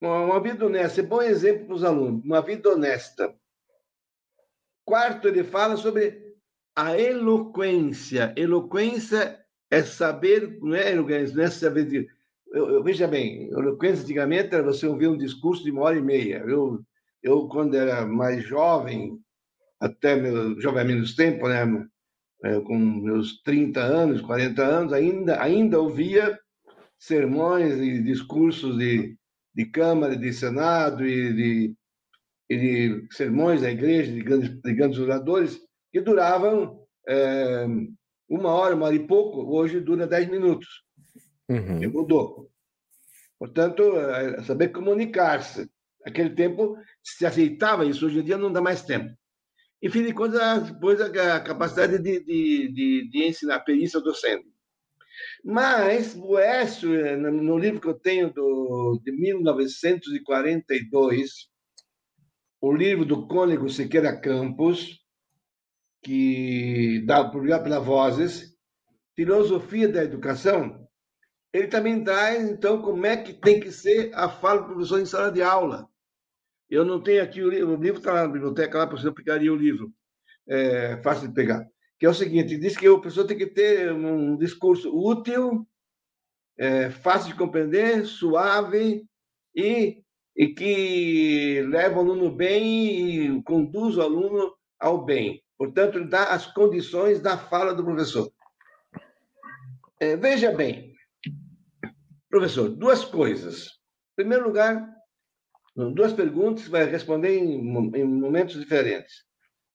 uma 0.00 0.40
vida 0.40 0.66
honesta, 0.66 1.00
é 1.00 1.04
bom 1.04 1.22
exemplo 1.22 1.66
para 1.66 1.74
os 1.74 1.84
alunos, 1.84 2.24
uma 2.24 2.42
vida 2.42 2.70
honesta. 2.70 3.34
Quarto, 4.84 5.28
ele 5.28 5.44
fala 5.44 5.76
sobre 5.76 6.34
a 6.74 6.98
eloquência. 6.98 8.34
Eloquência 8.36 9.44
é 9.70 9.82
saber, 9.82 10.58
não 10.60 10.74
é 10.74 10.92
eloquência, 10.92 11.36
não 11.36 11.44
é 11.44 11.50
saber. 11.50 12.08
Eu, 12.54 12.70
eu, 12.70 12.84
veja 12.84 13.08
bem, 13.08 13.48
eloquência 13.48 14.04
antigamente 14.04 14.54
era 14.54 14.62
você 14.62 14.86
ouvir 14.86 15.08
um 15.08 15.18
discurso 15.18 15.64
de 15.64 15.72
uma 15.72 15.82
hora 15.82 15.98
e 15.98 16.02
meia. 16.02 16.36
Eu, 16.46 16.80
eu 17.20 17.48
quando 17.48 17.74
era 17.74 18.06
mais 18.06 18.44
jovem, 18.44 19.18
até 19.80 20.14
meu 20.14 20.60
jovem 20.60 20.84
menos 20.84 21.16
tempo, 21.16 21.48
né, 21.48 21.64
é, 22.44 22.60
com 22.60 22.78
meus 22.78 23.42
30 23.42 23.80
anos, 23.80 24.20
40 24.20 24.62
anos, 24.62 24.92
ainda, 24.92 25.42
ainda 25.42 25.80
ouvia 25.80 26.38
sermões 26.96 27.76
e 27.80 28.00
discursos 28.00 28.78
de, 28.78 29.16
de 29.52 29.64
Câmara, 29.66 30.16
de 30.16 30.32
Senado 30.32 31.04
e 31.04 31.34
de, 31.34 31.74
e 32.48 32.56
de 32.56 33.06
sermões 33.10 33.62
da 33.62 33.70
igreja, 33.70 34.12
de 34.12 34.22
grandes, 34.22 34.50
de 34.62 34.74
grandes 34.74 35.00
oradores, 35.00 35.60
que 35.92 36.00
duravam 36.00 36.86
é, 37.08 37.66
uma 38.28 38.50
hora, 38.50 38.76
uma 38.76 38.86
hora 38.86 38.94
e 38.94 39.06
pouco, 39.08 39.52
hoje 39.52 39.80
dura 39.80 40.06
dez 40.06 40.28
minutos. 40.28 40.83
Uhum. 41.48 41.90
mudou. 41.90 42.50
Portanto, 43.38 43.98
é 43.98 44.42
saber 44.42 44.68
comunicar-se. 44.68 45.68
Naquele 46.04 46.30
tempo 46.30 46.76
se 47.02 47.24
aceitava 47.24 47.86
isso, 47.86 48.06
hoje 48.06 48.18
em 48.20 48.24
dia 48.24 48.36
não 48.36 48.52
dá 48.52 48.60
mais 48.60 48.82
tempo. 48.82 49.16
Enfim 49.82 50.02
de 50.02 50.12
contas, 50.12 50.70
depois 50.70 51.00
a 51.00 51.40
capacidade 51.40 51.98
de, 51.98 52.20
de, 52.24 52.72
de, 52.72 53.08
de 53.10 53.24
ensinar, 53.24 53.56
a 53.56 53.60
perícia 53.60 54.00
docente. 54.00 54.46
Mas 55.44 56.16
o 56.16 56.38
Écio, 56.38 56.94
eh, 56.94 57.16
no 57.16 57.58
livro 57.58 57.80
que 57.80 57.88
eu 57.88 57.94
tenho 57.94 58.32
do, 58.32 59.00
de 59.04 59.12
1942, 59.12 61.48
o 62.60 62.72
livro 62.72 63.04
do 63.04 63.26
Cônego 63.26 63.68
Siqueira 63.68 64.16
Campos, 64.18 65.00
que 66.02 67.04
dá 67.06 67.28
publicado 67.28 67.64
pela 67.64 67.78
Vozes, 67.78 68.54
Filosofia 69.14 69.88
da 69.88 70.02
Educação, 70.02 70.83
ele 71.54 71.68
também 71.68 72.02
traz, 72.02 72.50
então, 72.50 72.82
como 72.82 73.06
é 73.06 73.16
que 73.16 73.32
tem 73.32 73.60
que 73.60 73.70
ser 73.70 74.10
a 74.12 74.28
fala 74.28 74.62
do 74.62 74.74
professor 74.74 75.00
em 75.00 75.06
sala 75.06 75.30
de 75.30 75.40
aula. 75.40 75.88
Eu 76.68 76.84
não 76.84 77.00
tenho 77.00 77.22
aqui 77.22 77.40
o 77.44 77.48
livro, 77.48 77.78
o 77.78 77.80
livro 77.80 77.98
está 77.98 78.12
na 78.12 78.26
biblioteca 78.26 78.78
lá, 78.78 78.86
você 78.86 79.08
pegaria 79.12 79.52
o 79.52 79.56
livro. 79.56 79.92
É 80.48 81.00
fácil 81.00 81.28
de 81.28 81.34
pegar. 81.34 81.64
Que 81.96 82.06
é 82.06 82.08
o 82.08 82.14
seguinte: 82.14 82.58
diz 82.58 82.76
que 82.76 82.88
o 82.88 82.98
professor 82.98 83.24
tem 83.24 83.38
que 83.38 83.46
ter 83.46 83.92
um 83.92 84.36
discurso 84.36 84.92
útil, 84.92 85.64
é, 86.58 86.90
fácil 86.90 87.30
de 87.30 87.38
compreender, 87.38 88.04
suave 88.04 89.04
e, 89.54 90.02
e 90.36 90.48
que 90.48 91.62
leva 91.68 91.98
o 91.98 92.00
aluno 92.00 92.34
bem 92.34 93.36
e 93.36 93.42
conduz 93.44 93.96
o 93.96 94.02
aluno 94.02 94.52
ao 94.80 95.04
bem. 95.04 95.40
Portanto, 95.56 95.98
ele 95.98 96.08
dá 96.08 96.24
as 96.24 96.46
condições 96.46 97.20
da 97.20 97.38
fala 97.38 97.72
do 97.72 97.84
professor. 97.84 98.28
É, 100.00 100.16
veja 100.16 100.50
bem, 100.50 100.93
professor, 102.34 102.68
duas 102.68 103.04
coisas. 103.04 103.66
Em 104.12 104.16
primeiro 104.16 104.44
lugar, 104.44 104.92
duas 105.94 106.12
perguntas, 106.12 106.66
vai 106.66 106.84
responder 106.84 107.38
em, 107.38 107.60
em 107.60 108.04
momentos 108.04 108.58
diferentes. 108.58 109.24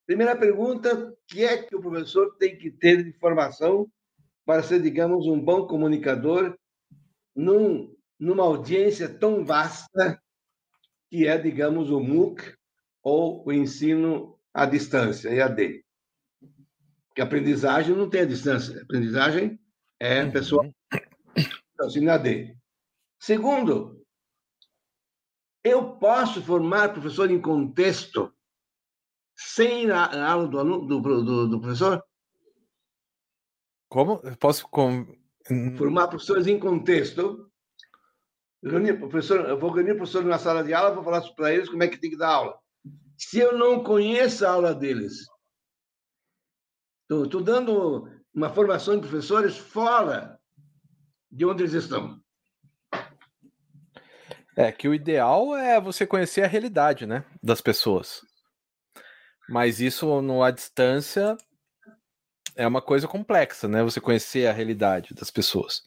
Primeira 0.06 0.36
pergunta: 0.36 0.94
o 0.94 1.18
que 1.26 1.46
é 1.46 1.64
que 1.64 1.74
o 1.74 1.80
professor 1.80 2.36
tem 2.38 2.58
que 2.58 2.70
ter 2.70 3.02
de 3.02 3.14
formação 3.14 3.90
para 4.46 4.62
ser, 4.62 4.82
digamos, 4.82 5.26
um 5.26 5.40
bom 5.40 5.68
comunicador 5.68 6.58
num, 7.34 7.96
numa 8.20 8.44
audiência 8.44 9.08
tão 9.08 9.46
vasta 9.46 10.22
que 11.10 11.28
é, 11.28 11.38
digamos, 11.38 11.90
o 11.90 12.02
MOOC 12.02 12.42
ou 13.02 13.48
o 13.48 13.54
ensino 13.54 14.38
à 14.54 14.66
distância, 14.66 15.30
EAD? 15.30 15.82
Porque 17.08 17.22
aprendizagem 17.22 17.96
não 17.96 18.10
tem 18.10 18.22
a 18.22 18.26
distância, 18.26 18.80
a 18.80 18.84
aprendizagem 18.84 19.58
é 19.98 20.20
a 20.20 20.24
ensino 21.86 22.10
EAD. 22.10 22.58
Segundo, 23.20 24.06
eu 25.64 25.98
posso 25.98 26.42
formar 26.42 26.94
professor 26.94 27.30
em 27.30 27.42
contexto 27.42 28.34
sem 29.38 29.90
a 29.90 30.32
aula 30.32 30.48
do, 30.48 30.60
aluno, 30.60 30.86
do, 30.86 31.02
do, 31.02 31.48
do 31.48 31.62
professor? 31.62 32.04
Como? 33.90 34.20
Eu 34.24 34.38
posso 34.38 34.68
com... 34.70 35.06
formar 35.78 36.08
professores 36.08 36.48
em 36.48 36.60
contexto? 36.60 37.50
Reunir, 38.64 39.00
professor, 39.00 39.48
eu 39.48 39.58
vou 39.58 39.72
reunir 39.72 39.96
professores 39.96 40.28
na 40.28 40.38
sala 40.38 40.64
de 40.64 40.74
aula, 40.74 40.94
vou 40.94 41.04
falar 41.04 41.22
para 41.34 41.54
eles 41.54 41.70
como 41.70 41.84
é 41.84 41.88
que 41.88 41.98
tem 41.98 42.10
que 42.10 42.18
dar 42.18 42.30
aula. 42.30 42.60
Se 43.18 43.40
eu 43.40 43.58
não 43.58 43.84
conheço 43.84 44.46
a 44.46 44.52
aula 44.52 44.74
deles, 44.74 45.26
estou 47.10 47.42
dando 47.42 48.10
uma 48.34 48.50
formação 48.50 48.96
de 48.96 49.08
professores 49.08 49.58
fora 49.58 50.39
de 51.32 51.46
onde 51.46 51.64
eles 51.64 51.74
estão. 51.74 52.20
É 54.56 54.72
que 54.72 54.88
o 54.88 54.94
ideal 54.94 55.56
é 55.56 55.80
você 55.80 56.06
conhecer 56.06 56.44
a 56.44 56.48
realidade, 56.48 57.06
né, 57.06 57.24
das 57.42 57.62
pessoas. 57.62 58.22
Mas 59.48 59.80
isso 59.80 60.22
no 60.22 60.44
à 60.44 60.52
distância 60.52 61.36
é 62.56 62.68
uma 62.68 62.82
coisa 62.82 63.08
complexa, 63.08 63.68
né? 63.68 63.82
Você 63.82 64.02
conhecer 64.02 64.48
a 64.48 64.52
realidade 64.52 65.14
das 65.14 65.32
pessoas. 65.32 65.82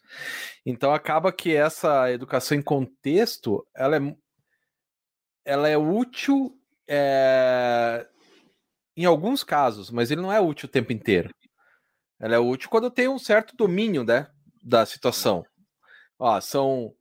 Então 0.65 0.93
acaba 0.93 1.31
que 1.31 1.55
essa 1.55 2.11
educação 2.11 2.57
em 2.57 2.63
contexto, 2.63 3.65
ela 3.75 3.97
é, 3.99 4.17
ela 5.45 5.69
é 5.69 5.77
útil 5.77 6.59
é, 6.89 8.07
em 8.97 9.05
alguns 9.05 9.45
casos, 9.45 9.91
mas 9.91 10.11
ele 10.11 10.23
não 10.23 10.33
é 10.33 10.41
útil 10.41 10.67
o 10.67 10.73
tempo 10.73 10.93
inteiro. 10.93 11.31
Ela 12.19 12.37
é 12.37 12.39
útil 12.39 12.71
quando 12.71 12.91
tenho 12.91 13.13
um 13.13 13.19
certo 13.19 13.55
domínio, 13.55 14.03
né, 14.03 14.29
da 14.63 14.87
situação. 14.87 15.45
Ó, 16.19 16.41
são 16.41 16.95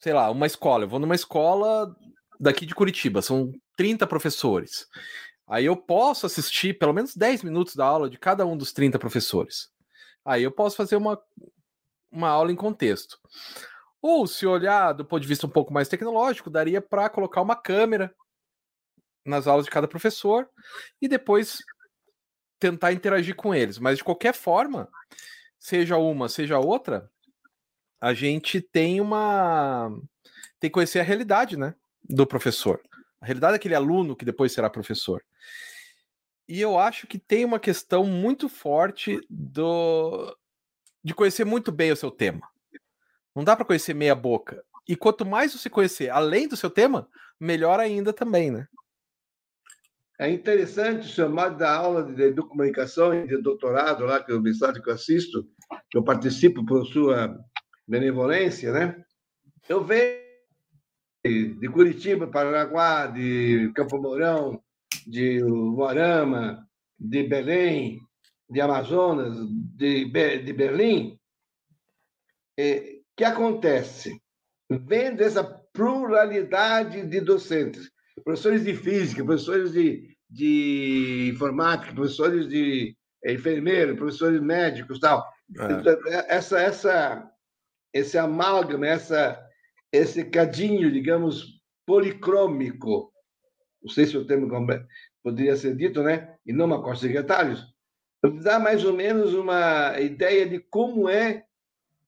sei 0.00 0.12
lá, 0.12 0.30
uma 0.30 0.46
escola. 0.46 0.84
Eu 0.84 0.88
vou 0.88 0.98
numa 0.98 1.14
escola 1.14 1.94
daqui 2.38 2.64
de 2.64 2.74
Curitiba, 2.74 3.22
são 3.22 3.52
30 3.76 4.06
professores. 4.06 4.86
Aí 5.46 5.64
eu 5.64 5.76
posso 5.76 6.26
assistir 6.26 6.78
pelo 6.78 6.92
menos 6.92 7.16
10 7.16 7.42
minutos 7.42 7.74
da 7.74 7.84
aula 7.84 8.08
de 8.08 8.18
cada 8.18 8.46
um 8.46 8.56
dos 8.56 8.72
30 8.72 8.98
professores. 8.98 9.68
Aí 10.24 10.42
eu 10.42 10.52
posso 10.52 10.76
fazer 10.76 10.96
uma, 10.96 11.20
uma 12.10 12.28
aula 12.28 12.52
em 12.52 12.56
contexto. 12.56 13.18
Ou, 14.00 14.26
se 14.26 14.46
olhar 14.46 14.92
do 14.92 15.04
ponto 15.04 15.22
de 15.22 15.28
vista 15.28 15.46
um 15.46 15.50
pouco 15.50 15.72
mais 15.72 15.88
tecnológico, 15.88 16.50
daria 16.50 16.80
para 16.80 17.08
colocar 17.08 17.40
uma 17.40 17.56
câmera 17.56 18.14
nas 19.24 19.46
aulas 19.46 19.64
de 19.64 19.70
cada 19.70 19.88
professor 19.88 20.48
e 21.02 21.08
depois 21.08 21.58
tentar 22.60 22.92
interagir 22.92 23.34
com 23.34 23.54
eles. 23.54 23.78
Mas, 23.78 23.98
de 23.98 24.04
qualquer 24.04 24.34
forma, 24.34 24.88
seja 25.58 25.96
uma, 25.96 26.28
seja 26.28 26.58
outra, 26.58 27.10
a 28.00 28.14
gente 28.14 28.60
tem 28.60 29.00
uma. 29.00 29.90
tem 30.60 30.70
que 30.70 30.74
conhecer 30.74 31.00
a 31.00 31.04
realidade, 31.04 31.56
né? 31.56 31.74
Do 32.08 32.26
professor. 32.26 32.80
A 33.20 33.26
realidade 33.26 33.54
daquele 33.54 33.74
aluno 33.74 34.14
que 34.14 34.24
depois 34.24 34.52
será 34.52 34.70
professor. 34.70 35.24
E 36.48 36.60
eu 36.60 36.78
acho 36.78 37.06
que 37.06 37.18
tem 37.18 37.44
uma 37.44 37.58
questão 37.58 38.04
muito 38.04 38.48
forte 38.48 39.20
do 39.28 40.34
de 41.02 41.14
conhecer 41.14 41.44
muito 41.44 41.70
bem 41.70 41.92
o 41.92 41.96
seu 41.96 42.10
tema. 42.10 42.48
Não 43.34 43.44
dá 43.44 43.54
para 43.54 43.64
conhecer 43.64 43.94
meia 43.94 44.14
boca. 44.14 44.64
E 44.86 44.96
quanto 44.96 45.24
mais 45.24 45.52
você 45.52 45.68
conhecer 45.68 46.10
além 46.10 46.48
do 46.48 46.56
seu 46.56 46.70
tema, 46.70 47.08
melhor 47.38 47.78
ainda 47.78 48.12
também, 48.12 48.50
né? 48.50 48.66
É 50.20 50.28
interessante 50.28 51.06
chamar 51.06 51.50
da 51.50 51.72
aula 51.72 52.02
de, 52.02 52.34
comunicação 52.42 53.14
e 53.14 53.24
de 53.24 53.40
doutorado 53.40 54.04
lá 54.04 54.20
que 54.20 54.32
o 54.32 54.40
mestrado 54.42 54.82
que 54.82 54.90
eu 54.90 54.94
assisto, 54.94 55.48
que 55.88 55.96
eu 55.96 56.02
participo 56.02 56.66
por 56.66 56.84
sua 56.86 57.38
benevolência, 57.86 58.72
né? 58.72 59.04
Eu 59.68 59.84
venho 59.84 60.18
de 61.24 61.68
Curitiba, 61.68 62.26
Paranaguá, 62.26 63.06
de 63.06 63.70
Campo 63.76 64.00
Mourão, 64.00 64.60
de 65.06 65.40
Moarama, 65.44 66.66
de 66.98 67.22
Belém, 67.22 68.00
de 68.50 68.60
Amazonas, 68.60 69.36
de, 69.76 70.04
de 70.06 70.52
Berlim. 70.52 71.16
O 72.58 73.16
que 73.16 73.24
acontece? 73.24 74.20
Vendo 74.68 75.22
essa 75.22 75.44
pluralidade 75.44 77.06
de 77.06 77.20
docentes, 77.20 77.88
professores 78.24 78.64
de 78.64 78.74
física, 78.74 79.24
professores 79.24 79.72
de, 79.72 80.16
de 80.28 81.30
informática, 81.32 81.94
professores 81.94 82.48
de 82.48 82.96
enfermeiro, 83.24 83.96
professores 83.96 84.40
médicos, 84.40 85.00
tal. 85.00 85.26
É. 85.58 85.72
Então, 85.72 85.96
essa, 86.28 86.60
essa 86.60 87.32
esse 87.92 88.18
amálgama, 88.18 88.86
essa, 88.86 89.40
esse 89.92 90.24
cadinho, 90.24 90.90
digamos, 90.90 91.60
policrômico, 91.86 93.12
não 93.82 93.90
sei 93.90 94.06
se 94.06 94.16
o 94.16 94.26
termo 94.26 94.48
poderia 95.22 95.56
ser 95.56 95.74
dito, 95.74 96.02
né? 96.02 96.34
E 96.44 96.52
não 96.52 96.66
uma 96.66 96.82
corte 96.82 97.00
de 97.00 97.06
secretários, 97.08 97.64
dá 98.42 98.58
mais 98.58 98.84
ou 98.84 98.92
menos 98.92 99.34
uma 99.34 99.98
ideia 100.00 100.46
de 100.46 100.58
como 100.58 101.08
é 101.08 101.44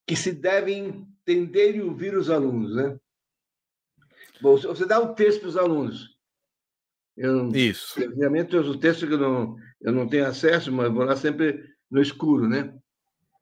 que 0.06 0.16
se 0.16 0.32
devem 0.32 1.06
entender 1.22 1.76
e 1.76 1.82
ouvir 1.82 2.14
os 2.14 2.30
alunos, 2.30 2.74
né? 2.74 2.98
Bom, 4.40 4.56
você 4.56 4.86
dá 4.86 5.00
um 5.00 5.14
texto 5.14 5.40
para 5.40 5.48
os 5.48 5.56
alunos. 5.56 6.16
Eu, 7.16 7.48
Isso. 7.48 8.02
Obviamente, 8.02 8.56
os 8.56 8.76
textos 8.78 9.08
que 9.08 9.14
eu 9.14 9.18
não, 9.18 9.56
eu 9.80 9.92
não 9.92 10.08
tenho 10.08 10.26
acesso, 10.26 10.72
mas 10.72 10.92
vou 10.92 11.04
lá 11.04 11.16
sempre 11.16 11.62
no 11.90 12.00
escuro, 12.00 12.48
né? 12.48 12.74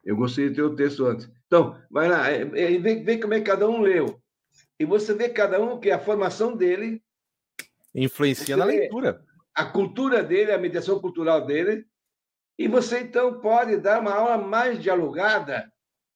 Eu 0.04 0.16
gostaria 0.16 0.50
de 0.50 0.56
ter 0.56 0.62
o 0.62 0.74
texto 0.74 1.06
antes. 1.06 1.30
Então, 1.46 1.80
vai 1.90 2.08
lá, 2.08 2.30
é, 2.30 2.42
é, 2.42 2.78
vê, 2.78 3.02
vê 3.02 3.18
como 3.18 3.34
é 3.34 3.40
que 3.40 3.46
cada 3.46 3.68
um 3.68 3.80
leu. 3.80 4.20
E 4.78 4.84
você 4.84 5.14
vê 5.14 5.28
cada 5.28 5.60
um 5.60 5.78
que 5.78 5.90
a 5.90 5.98
formação 5.98 6.56
dele 6.56 7.02
influencia 7.94 8.56
na 8.56 8.64
leitura. 8.64 9.24
A 9.54 9.64
cultura 9.64 10.22
dele, 10.22 10.52
a 10.52 10.58
mediação 10.58 11.00
cultural 11.00 11.46
dele. 11.46 11.86
E 12.58 12.68
você, 12.68 13.00
então, 13.00 13.40
pode 13.40 13.76
dar 13.76 14.00
uma 14.00 14.12
aula 14.12 14.38
mais 14.38 14.80
dialogada 14.80 15.70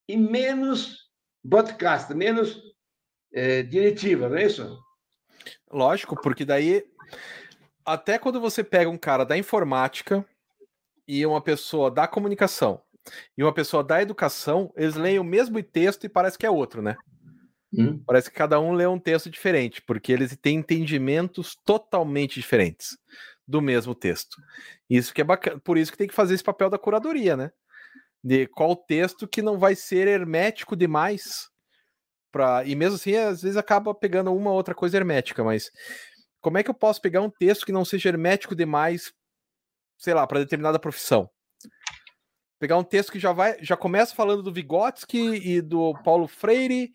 e 0.08 0.16
menos 0.16 1.10
podcast, 1.48 2.12
menos 2.14 2.62
é, 3.32 3.62
diretiva, 3.62 4.28
não 4.28 4.36
é 4.36 4.44
isso? 4.44 4.78
Lógico, 5.70 6.14
porque 6.20 6.44
daí, 6.44 6.84
até 7.84 8.18
quando 8.18 8.40
você 8.40 8.62
pega 8.62 8.90
um 8.90 8.98
cara 8.98 9.24
da 9.24 9.36
informática 9.36 10.24
e 11.06 11.24
uma 11.24 11.40
pessoa 11.40 11.90
da 11.90 12.06
comunicação 12.06 12.80
e 13.36 13.42
uma 13.42 13.52
pessoa 13.52 13.82
da 13.82 14.00
educação, 14.00 14.72
eles 14.76 14.94
leem 14.94 15.18
o 15.18 15.24
mesmo 15.24 15.62
texto 15.62 16.04
e 16.04 16.08
parece 16.08 16.38
que 16.38 16.46
é 16.46 16.50
outro, 16.50 16.82
né? 16.82 16.96
Hum. 17.72 18.02
Parece 18.06 18.30
que 18.30 18.36
cada 18.36 18.60
um 18.60 18.72
lê 18.72 18.86
um 18.86 18.98
texto 18.98 19.30
diferente, 19.30 19.80
porque 19.80 20.12
eles 20.12 20.36
têm 20.36 20.58
entendimentos 20.58 21.56
totalmente 21.64 22.38
diferentes 22.38 22.98
do 23.48 23.62
mesmo 23.62 23.94
texto. 23.94 24.36
Isso 24.88 25.12
que 25.12 25.22
é 25.22 25.24
bacana, 25.24 25.58
por 25.58 25.78
isso 25.78 25.90
que 25.90 25.98
tem 25.98 26.06
que 26.06 26.14
fazer 26.14 26.34
esse 26.34 26.44
papel 26.44 26.68
da 26.68 26.78
curadoria, 26.78 27.36
né? 27.36 27.50
De 28.22 28.46
qual 28.46 28.76
texto 28.76 29.26
que 29.26 29.42
não 29.42 29.58
vai 29.58 29.74
ser 29.74 30.06
hermético 30.06 30.76
demais 30.76 31.50
e 32.64 32.74
mesmo 32.74 32.96
assim 32.96 33.14
às 33.16 33.42
vezes 33.42 33.56
acaba 33.56 33.94
pegando 33.94 34.34
uma 34.34 34.52
outra 34.52 34.74
coisa 34.74 34.96
hermética, 34.96 35.44
mas 35.44 35.70
como 36.40 36.58
é 36.58 36.62
que 36.62 36.70
eu 36.70 36.74
posso 36.74 37.00
pegar 37.00 37.20
um 37.20 37.30
texto 37.30 37.64
que 37.64 37.72
não 37.72 37.84
seja 37.84 38.08
hermético 38.08 38.54
demais, 38.54 39.12
sei 39.98 40.12
lá, 40.12 40.26
para 40.26 40.40
determinada 40.40 40.78
profissão? 40.78 41.30
Pegar 42.58 42.78
um 42.78 42.84
texto 42.84 43.12
que 43.12 43.18
já 43.18 43.32
vai, 43.32 43.56
já 43.62 43.76
começa 43.76 44.14
falando 44.14 44.42
do 44.42 44.52
Vygotsky 44.52 45.18
e 45.18 45.60
do 45.60 45.94
Paulo 46.02 46.26
Freire 46.26 46.92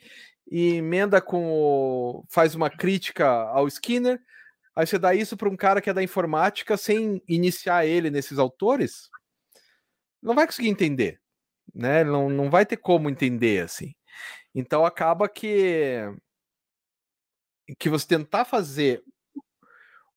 e 0.49 0.75
emenda 0.75 1.21
com 1.21 2.23
faz 2.29 2.55
uma 2.55 2.69
crítica 2.69 3.27
ao 3.27 3.67
Skinner. 3.67 4.19
Aí 4.75 4.85
você 4.85 4.99
dá 4.99 5.13
isso 5.13 5.35
para 5.35 5.49
um 5.49 5.57
cara 5.57 5.81
que 5.81 5.89
é 5.89 5.93
da 5.93 6.03
informática 6.03 6.77
sem 6.77 7.21
iniciar 7.27 7.85
ele 7.85 8.09
nesses 8.09 8.37
autores, 8.37 9.09
não 10.21 10.35
vai 10.35 10.45
conseguir 10.45 10.69
entender, 10.69 11.19
né? 11.73 12.03
Não, 12.03 12.29
não 12.29 12.49
vai 12.49 12.65
ter 12.65 12.77
como 12.77 13.09
entender 13.09 13.63
assim. 13.63 13.93
Então 14.57 14.83
acaba 14.83 15.29
que 15.29 16.01
que 17.77 17.89
você 17.89 18.07
tentar 18.07 18.43
fazer 18.43 19.03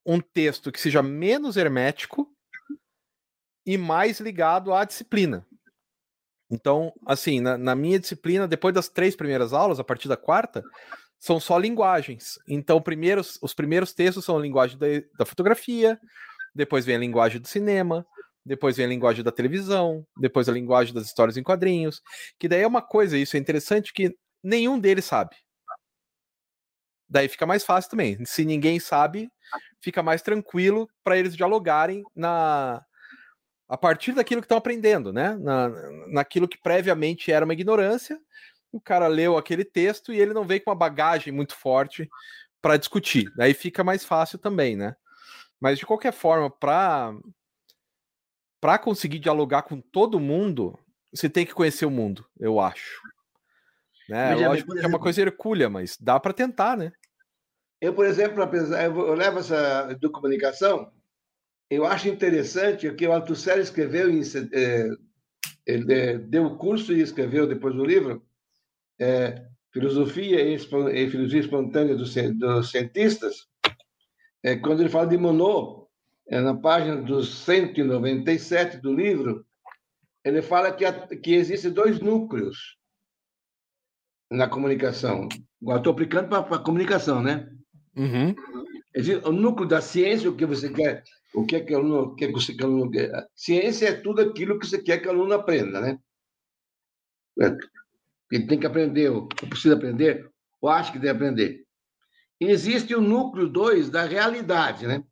um 0.07 0.19
texto 0.19 0.73
que 0.73 0.81
seja 0.81 1.03
menos 1.03 1.59
hermético 1.59 2.27
e 3.67 3.77
mais 3.77 4.19
ligado 4.19 4.73
à 4.73 4.83
disciplina. 4.87 5.47
Então, 6.51 6.91
assim, 7.05 7.39
na, 7.39 7.59
na, 7.59 7.75
minha 7.75 7.99
disciplina, 7.99 8.49
depois 8.49 8.75
das 8.75 8.89
três 8.89 9.15
primeiras 9.15 9.53
aulas, 9.53 9.79
a 9.79 9.85
partir 9.85 10.09
da 10.09 10.17
quarta, 10.17 10.65
são 11.19 11.39
só 11.39 11.59
linguagens. 11.59 12.39
Então, 12.49 12.81
primeiros, 12.81 13.39
os 13.43 13.53
primeiros 13.53 13.93
textos 13.93 14.25
são 14.25 14.39
a 14.39 14.41
linguagem 14.41 14.79
da, 14.79 14.87
da 15.19 15.27
fotografia, 15.27 16.01
depois 16.55 16.87
vem 16.87 16.97
a 16.97 17.01
linguagem 17.01 17.43
do 17.43 17.47
cinema, 17.47 18.07
depois 18.43 18.79
vem 18.79 18.87
a 18.87 18.89
linguagem 18.89 19.23
da 19.23 19.31
televisão, 19.31 20.07
depois 20.17 20.49
a 20.49 20.53
linguagem 20.53 20.95
das 20.95 21.05
histórias 21.05 21.37
em 21.37 21.43
quadrinhos, 21.43 22.01
que 22.39 22.49
daí 22.49 22.63
é 22.63 22.67
uma 22.67 22.81
coisa, 22.81 23.19
isso 23.19 23.37
é 23.37 23.39
interessante, 23.39 23.93
que 23.93 24.17
nenhum 24.43 24.79
deles 24.79 25.05
sabe. 25.05 25.37
Daí 27.09 27.29
fica 27.29 27.45
mais 27.47 27.65
fácil 27.65 27.91
também. 27.91 28.25
Se 28.25 28.45
ninguém 28.45 28.79
sabe, 28.79 29.31
fica 29.81 30.03
mais 30.03 30.23
tranquilo 30.23 30.89
para 31.03 31.19
eles 31.19 31.37
dialogarem 31.37 32.05
na, 32.15 32.85
a 33.69 33.77
partir 33.77 34.13
daquilo 34.13 34.41
que 34.41 34.47
estão 34.47 34.59
aprendendo, 34.59 35.13
né? 35.13 35.37
Na, 35.37 35.69
naquilo 36.09 36.49
que 36.49 36.59
previamente 36.59 37.33
era 37.33 37.45
uma 37.45 37.53
ignorância, 37.53 38.21
o 38.73 38.81
cara 38.81 39.07
leu 39.09 39.37
aquele 39.37 39.65
texto 39.65 40.13
e 40.13 40.21
ele 40.21 40.33
não 40.33 40.45
veio 40.45 40.63
com 40.63 40.71
uma 40.71 40.77
bagagem 40.77 41.33
muito 41.33 41.57
forte 41.57 42.09
para 42.63 42.77
discutir. 42.77 43.33
Daí 43.37 43.55
fica 43.55 43.83
mais 43.83 44.05
fácil 44.05 44.39
também, 44.39 44.77
né? 44.77 44.95
Mas 45.61 45.79
de 45.79 45.87
qualquer 45.87 46.13
forma, 46.13 46.51
para 46.51 47.13
para 48.61 48.79
conseguir 48.79 49.19
dialogar 49.19 49.63
com 49.63 49.81
todo 49.81 50.21
mundo, 50.21 50.79
você 51.13 51.31
tem 51.31 51.47
que 51.47 51.55
conhecer 51.55 51.87
o 51.87 51.91
mundo, 51.91 52.27
eu 52.39 52.61
acho. 52.61 53.01
Né? 54.11 54.35
Lógico 54.35 54.73
exemplo, 54.73 54.75
que 54.75 54.85
é 54.85 54.89
uma 54.89 54.99
coisa 54.99 55.23
hercúlea, 55.23 55.71
mas 55.71 55.97
dá 55.99 56.19
para 56.19 56.33
tentar, 56.33 56.77
né? 56.77 56.93
Eu, 57.81 57.95
por 57.95 58.05
exemplo, 58.05 58.43
apesar, 58.43 58.85
eu 58.85 59.15
levo 59.15 59.39
essa 59.39 59.95
do 59.95 60.11
comunicação 60.11 60.93
eu 61.71 61.87
acho 61.87 62.09
interessante 62.09 62.93
que 62.93 63.07
o 63.07 63.13
Althusser 63.13 63.59
escreveu, 63.59 64.11
em, 64.11 64.23
é, 64.53 64.89
ele 65.65 65.95
é, 65.95 66.19
deu 66.19 66.47
o 66.47 66.59
curso 66.59 66.93
e 66.93 67.01
escreveu 67.01 67.47
depois 67.47 67.77
o 67.77 67.85
livro, 67.85 68.27
é, 68.99 69.47
Filosofia 69.73 70.43
e, 70.43 70.59
Filosofia 70.59 71.41
Espontânea 71.41 71.95
dos, 71.95 72.13
dos 72.13 72.71
Cientistas, 72.73 73.47
é, 74.43 74.57
quando 74.57 74.81
ele 74.81 74.89
fala 74.89 75.07
de 75.07 75.17
Monod, 75.17 75.87
é, 76.29 76.41
na 76.41 76.57
página 76.57 76.97
dos 76.97 77.45
197 77.45 78.79
do 78.79 78.93
livro, 78.93 79.47
ele 80.25 80.43
fala 80.43 80.73
que, 80.73 80.85
que 81.19 81.35
existem 81.35 81.71
dois 81.71 82.01
núcleos 82.01 82.80
na 84.31 84.49
comunicação. 84.49 85.29
Agora 85.61 85.79
estou 85.79 85.93
aplicando 85.93 86.29
para 86.29 86.57
a 86.57 86.59
comunicação, 86.59 87.23
né? 87.23 87.49
Uhum. 87.97 88.35
Existe 88.95 89.27
o 89.27 89.33
núcleo 89.33 89.69
da 89.69 89.81
ciência, 89.81 90.31
o 90.31 90.37
que 90.37 90.47
você 90.47 90.71
quer 90.71 91.03
o 91.33 91.47
que 91.47 91.57
é 91.57 91.61
que 91.61 91.73
o 91.75 91.79
aluno 91.79 92.17
quer 92.17 92.27
que 92.29 92.33
você 92.33 92.55
que 92.55 92.63
o 92.63 92.67
aluno 92.67 92.91
quer? 92.91 93.11
Ciência 93.35 93.89
é 93.89 94.01
tudo 94.01 94.21
aquilo 94.21 94.59
que 94.59 94.67
você 94.67 94.83
quer 94.83 94.99
que 94.99 95.07
o 95.07 95.11
aluno 95.11 95.33
aprenda, 95.35 95.81
né? 95.81 95.99
Ele 98.31 98.47
tem 98.47 98.59
que 98.59 98.67
aprender, 98.67 99.11
ou 99.11 99.29
precisa 99.29 99.75
aprender, 99.75 100.29
ou 100.61 100.69
acha 100.69 100.93
que 100.93 100.99
deve 100.99 101.17
aprender. 101.17 101.65
E 102.41 102.47
existe 102.47 102.95
o 102.95 103.01
núcleo 103.01 103.49
2 103.49 103.91
da 103.91 104.05
realidade, 104.05 104.87
né? 104.87 105.05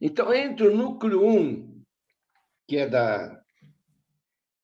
Então, 0.00 0.34
entre 0.34 0.66
o 0.66 0.76
núcleo 0.76 1.24
1, 1.24 1.38
um, 1.38 1.82
que 2.66 2.76
é 2.76 2.88
da, 2.88 3.40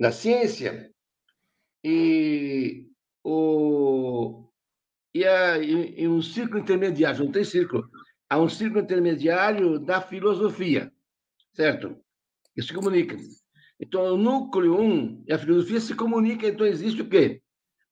da 0.00 0.11
ciência, 0.11 0.92
e, 1.85 2.88
o, 3.29 4.49
e, 5.14 5.25
a, 5.25 5.59
e, 5.59 6.03
e 6.03 6.09
um 6.09 6.23
círculo 6.23 6.61
intermediário, 6.61 7.25
não 7.25 7.33
tem 7.33 7.45
círculo, 7.45 7.88
a 8.29 8.38
um 8.38 8.49
círculo 8.49 8.81
intermediário 8.83 9.79
da 9.79 10.01
filosofia, 10.01 10.91
certo? 11.53 11.97
Que 12.55 12.62
se 12.62 12.73
comunica. 12.73 13.17
Então, 13.81 14.14
o 14.14 14.17
núcleo 14.17 14.81
1 14.81 14.83
um, 14.83 15.25
e 15.27 15.33
a 15.33 15.38
filosofia 15.38 15.81
se 15.81 15.95
comunicam, 15.95 16.49
então 16.49 16.67
existe 16.67 17.03
o 17.03 17.09
quê? 17.09 17.41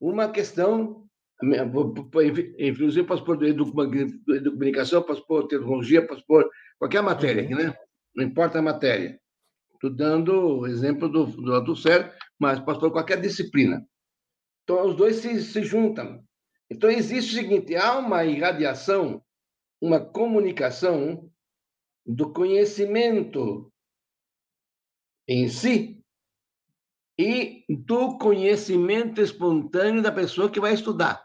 Uma 0.01 0.31
questão, 0.31 1.07
em 1.43 2.75
filosofia 2.75 3.05
posso 3.05 3.25
pôr 3.25 3.39
comunicação, 3.39 5.03
posso 5.03 5.27
pôr 5.27 5.47
tecnologia, 5.47 6.07
posso 6.07 6.25
pôr 6.27 6.49
qualquer 6.79 7.03
matéria, 7.03 7.49
né? 7.49 7.75
Não 8.15 8.25
importa 8.25 8.59
a 8.59 8.63
matéria. 8.63 9.21
Estou 9.75 9.91
dando 9.91 10.61
o 10.61 10.67
exemplo 10.67 11.09
do, 11.09 11.27
do 11.27 11.55
Althusser, 11.55 12.15
mas 12.39 12.59
posso 12.59 12.81
pôr 12.81 12.91
qualquer 12.91 13.21
disciplina. 13.21 13.87
Então, 14.67 14.85
os 14.85 14.97
dois 14.97 15.19
se, 15.19 15.41
se 15.41 15.63
juntam. 15.63 16.21
Então, 16.69 16.91
existe 16.91 17.31
o 17.31 17.35
seguinte, 17.37 17.77
há 17.77 17.97
uma 17.97 18.25
irradiação 18.25 19.23
uma 19.81 20.01
comunicação 20.01 21.31
do 22.05 22.33
conhecimento 22.33 23.73
em 25.29 25.49
si 25.49 26.03
e 27.17 27.65
do 27.69 28.19
conhecimento 28.19 29.21
espontâneo 29.21 30.03
da 30.03 30.11
pessoa 30.11 30.51
que 30.51 30.61
vai 30.61 30.75
estudar. 30.75 31.25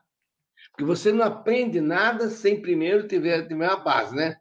Porque 0.72 0.84
você 0.84 1.12
não 1.12 1.26
aprende 1.26 1.82
nada 1.82 2.30
sem 2.30 2.62
primeiro 2.62 3.08
tiver, 3.08 3.48
tiver 3.48 3.68
uma 3.68 3.78
base, 3.78 4.16
né? 4.16 4.38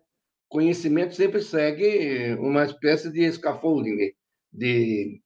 Conhecimento 0.49 1.15
sempre 1.15 1.41
segue 1.41 2.35
uma 2.35 2.65
espécie 2.65 3.11
de 3.11 3.31
scaffolding, 3.33 4.13
de, 4.53 5.23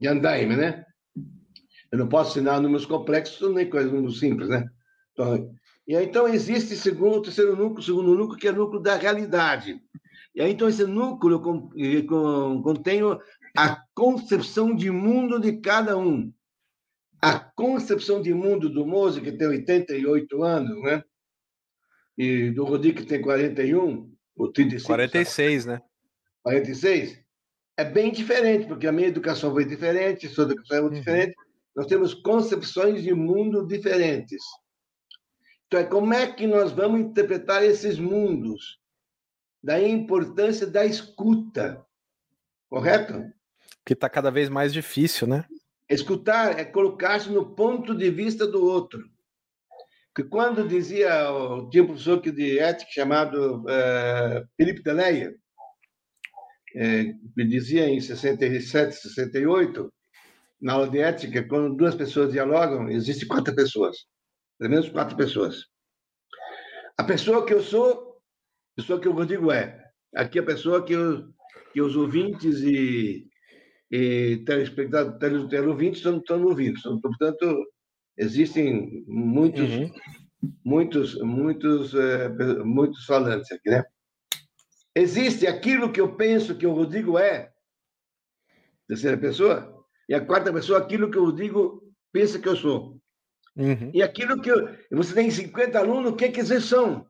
de 0.00 0.08
andaime, 0.08 0.56
né? 0.56 0.84
Eu 1.92 1.98
não 1.98 2.08
posso 2.08 2.30
ensinar 2.30 2.60
números 2.60 2.86
complexos 2.86 3.54
nem 3.54 3.68
coisas 3.68 3.92
números 3.92 4.18
simples, 4.18 4.48
né? 4.48 4.66
Então, 5.12 5.54
e 5.86 5.96
aí, 5.96 6.06
então, 6.06 6.28
existe 6.28 6.76
segundo, 6.76 7.18
o 7.18 7.22
terceiro 7.22 7.56
núcleo, 7.56 7.82
segundo 7.82 8.14
núcleo, 8.14 8.38
que 8.38 8.48
é 8.48 8.52
o 8.52 8.56
núcleo 8.56 8.80
da 8.80 8.96
realidade. 8.96 9.80
E 10.34 10.40
aí, 10.40 10.52
então, 10.52 10.68
esse 10.68 10.84
núcleo 10.84 11.40
contém 11.40 13.00
a 13.56 13.84
concepção 13.94 14.74
de 14.74 14.90
mundo 14.90 15.40
de 15.40 15.58
cada 15.58 15.98
um. 15.98 16.32
A 17.20 17.38
concepção 17.38 18.22
de 18.22 18.32
mundo 18.32 18.70
do 18.70 18.86
Mose, 18.86 19.20
que 19.20 19.32
tem 19.32 19.48
88 19.48 20.42
anos, 20.42 20.82
né? 20.82 21.04
E 22.16 22.50
do 22.50 22.64
Rodi, 22.64 22.92
que 22.92 23.04
tem 23.04 23.20
41, 23.20 24.10
ou 24.36 24.52
35. 24.52 24.86
46, 24.86 25.64
sabe? 25.64 25.74
né? 25.74 25.82
46. 26.42 27.20
É 27.76 27.84
bem 27.84 28.12
diferente, 28.12 28.66
porque 28.66 28.86
a 28.86 28.92
minha 28.92 29.08
educação 29.08 29.52
foi 29.52 29.64
diferente, 29.64 30.26
a 30.26 30.30
sua 30.30 30.44
educação 30.44 30.76
é 30.76 30.80
muito 30.80 30.94
uhum. 30.94 31.00
diferente. 31.00 31.34
Nós 31.74 31.86
temos 31.86 32.14
concepções 32.14 33.02
de 33.02 33.14
mundo 33.14 33.66
diferentes. 33.66 34.42
Então, 35.66 35.80
é 35.80 35.84
como 35.84 36.12
é 36.12 36.30
que 36.30 36.46
nós 36.46 36.72
vamos 36.72 37.00
interpretar 37.00 37.64
esses 37.64 37.98
mundos? 37.98 38.78
Daí 39.62 39.86
a 39.86 39.88
importância 39.88 40.66
da 40.66 40.84
escuta, 40.84 41.84
correto? 42.68 43.24
Que 43.84 43.94
está 43.94 44.08
cada 44.08 44.30
vez 44.30 44.48
mais 44.48 44.72
difícil, 44.72 45.26
né? 45.26 45.46
Escutar 45.88 46.58
é 46.58 46.64
colocar-se 46.64 47.30
no 47.30 47.54
ponto 47.54 47.94
de 47.94 48.10
vista 48.10 48.46
do 48.46 48.64
outro. 48.64 49.02
Que 50.14 50.22
quando 50.22 50.68
dizia, 50.68 51.08
tinha 51.70 51.82
um 51.82 51.86
professor 51.86 52.20
de 52.20 52.58
ética 52.58 52.90
chamado 52.90 53.62
uh, 53.62 54.46
Felipe 54.56 54.82
Deleia, 54.82 55.34
é, 56.74 57.14
me 57.36 57.46
dizia 57.46 57.88
em 57.88 58.00
67, 58.00 58.94
68, 58.94 59.92
na 60.62 60.74
aula 60.74 60.88
de 60.88 61.00
ética, 61.00 61.42
quando 61.42 61.74
duas 61.74 61.96
pessoas 61.96 62.32
dialogam, 62.32 62.88
existem 62.88 63.26
quatro 63.26 63.52
pessoas, 63.52 63.96
pelo 64.56 64.70
menos 64.70 64.88
quatro 64.88 65.16
pessoas. 65.16 65.64
A 66.96 67.02
pessoa 67.02 67.44
que 67.44 67.52
eu 67.52 67.60
sou, 67.60 68.20
a 68.74 68.80
pessoa 68.80 69.00
que 69.00 69.08
o 69.08 69.12
Rodrigo 69.12 69.50
é. 69.50 69.82
Aqui 70.14 70.38
a 70.38 70.44
pessoa 70.44 70.84
que, 70.84 70.92
eu, 70.92 71.28
que 71.72 71.82
os 71.82 71.96
ouvintes 71.96 72.60
e, 72.60 73.26
e 73.90 74.44
telespectadores, 74.46 75.48
teleouvintes 75.48 75.98
estão, 75.98 76.18
estão 76.18 76.44
ouvindo. 76.44 76.78
Portanto, 77.00 77.66
existem 78.16 79.04
muitos, 79.08 79.68
uhum. 79.68 79.90
muitos, 80.64 81.20
muitos, 81.22 81.94
é, 81.94 82.28
muitos 82.62 83.04
falantes 83.04 83.50
aqui, 83.50 83.68
né? 83.68 83.84
Existe 84.94 85.46
aquilo 85.46 85.90
que 85.90 86.00
eu 86.00 86.14
penso 86.14 86.56
que 86.56 86.66
o 86.66 86.74
Rodrigo 86.74 87.18
é, 87.18 87.50
terceira 88.86 89.16
pessoa, 89.16 89.71
e 90.12 90.14
a 90.14 90.20
quarta 90.20 90.52
pessoa, 90.52 90.78
aquilo 90.78 91.10
que 91.10 91.16
o 91.16 91.24
Rodrigo 91.24 91.82
pensa 92.12 92.38
que 92.38 92.46
eu 92.46 92.54
sou. 92.54 93.00
Uhum. 93.56 93.90
E 93.94 94.02
aquilo 94.02 94.42
que 94.42 94.50
eu, 94.50 94.68
você 94.90 95.14
tem 95.14 95.30
50 95.30 95.78
alunos, 95.78 96.12
o 96.12 96.14
que, 96.14 96.28
que 96.28 96.40
eles 96.40 96.66
são? 96.66 97.06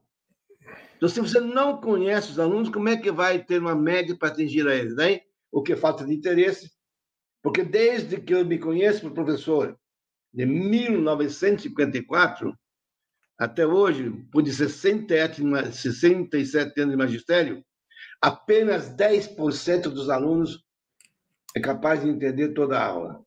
Então, 0.97 1.09
se 1.09 1.21
você 1.21 1.41
não 1.41 1.81
conhece 1.81 2.31
os 2.31 2.39
alunos, 2.39 2.69
como 2.69 2.89
é 2.89 2.97
que 2.97 3.11
vai 3.11 3.43
ter 3.43 3.59
uma 3.59 3.75
média 3.75 4.17
para 4.17 4.29
atingir 4.29 4.69
a 4.69 4.77
eles? 4.77 4.95
Daí, 4.95 5.21
o 5.51 5.65
que 5.65 5.73
é 5.73 5.77
falta 5.77 6.07
de 6.07 6.15
interesse. 6.15 6.71
Porque 7.43 7.65
desde 7.65 8.21
que 8.21 8.33
eu 8.33 8.47
me 8.47 8.57
conheço 8.57 9.01
como 9.01 9.15
professor, 9.15 9.77
de 10.33 10.47
1954 10.47 12.57
até 13.37 13.67
hoje, 13.67 14.11
por 14.31 14.47
67, 14.47 15.43
67 15.73 16.81
anos 16.81 16.93
de 16.93 16.97
magistério, 16.97 17.65
apenas 18.21 18.95
10% 18.95 19.89
dos 19.89 20.09
alunos 20.09 20.65
é 21.55 21.61
capaz 21.61 22.03
de 22.03 22.09
entender 22.09 22.55
toda 22.55 22.79
a 22.79 22.87
aula. 22.87 23.25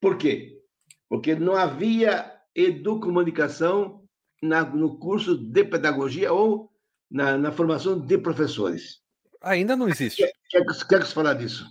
Por 0.00 0.16
quê? 0.16 0.60
Porque 1.08 1.34
não 1.34 1.54
havia 1.54 2.32
educomunicação 2.54 4.04
na, 4.42 4.64
no 4.64 4.98
curso 4.98 5.36
de 5.36 5.64
pedagogia 5.64 6.32
ou 6.32 6.70
na, 7.10 7.36
na, 7.36 7.52
formação 7.52 7.98
de 7.98 8.18
professores. 8.18 9.00
Ainda 9.42 9.76
não 9.76 9.88
existe. 9.88 10.22
Quer, 10.22 10.32
quer, 10.50 10.64
quer 10.88 11.00
que 11.00 11.06
você 11.06 11.14
falar 11.14 11.34
disso? 11.34 11.66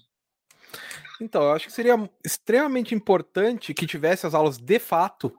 Então, 1.22 1.44
eu 1.44 1.52
acho 1.54 1.68
que 1.68 1.74
seria 1.74 2.10
extremamente 2.24 2.94
importante 2.94 3.74
que 3.74 3.88
tivesse 3.88 4.28
as 4.28 4.34
aulas 4.34 4.58
de 4.58 4.80
fato, 4.80 5.34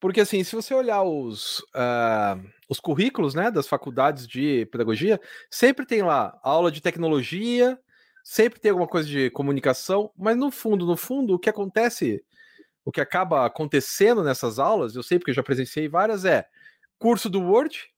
porque 0.00 0.20
assim, 0.20 0.42
se 0.44 0.54
você 0.54 0.74
olhar 0.74 1.02
os, 1.02 1.60
uh, 1.74 2.40
os 2.68 2.80
currículos 2.80 3.34
né, 3.34 3.50
das 3.50 3.66
faculdades 3.66 4.26
de 4.26 4.66
pedagogia, 4.66 5.20
sempre 5.50 5.86
tem 5.86 6.02
lá 6.02 6.38
aula 6.42 6.70
de 6.70 6.80
tecnologia, 6.80 7.78
sempre 8.26 8.58
tem 8.58 8.72
alguma 8.72 8.88
coisa 8.88 9.08
de 9.08 9.30
comunicação, 9.30 10.10
mas 10.16 10.36
no 10.36 10.50
fundo, 10.50 10.84
no 10.84 10.96
fundo, 10.96 11.34
o 11.34 11.38
que 11.38 11.48
acontece, 11.48 12.24
o 12.84 12.90
que 12.90 13.00
acaba 13.00 13.46
acontecendo 13.46 14.24
nessas 14.24 14.58
aulas, 14.58 14.96
eu 14.96 15.02
sei 15.04 15.16
porque 15.16 15.30
eu 15.30 15.34
já 15.36 15.44
presenciei 15.44 15.86
várias, 15.86 16.24
é 16.24 16.44
curso 16.98 17.30
do 17.30 17.40
Word, 17.40 17.88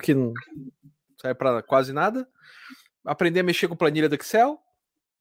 que 0.00 0.14
não 0.14 0.32
serve 1.20 1.34
para 1.34 1.60
quase 1.60 1.92
nada, 1.92 2.28
aprender 3.04 3.40
a 3.40 3.42
mexer 3.42 3.66
com 3.66 3.74
planilha 3.74 4.08
do 4.08 4.14
Excel, 4.14 4.62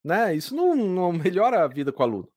né? 0.03 0.35
Isso 0.35 0.55
não, 0.55 0.75
não 0.75 1.11
melhora 1.11 1.63
a 1.63 1.67
vida 1.67 1.91
com 1.91 2.03
o 2.03 2.05
aluno. 2.05 2.29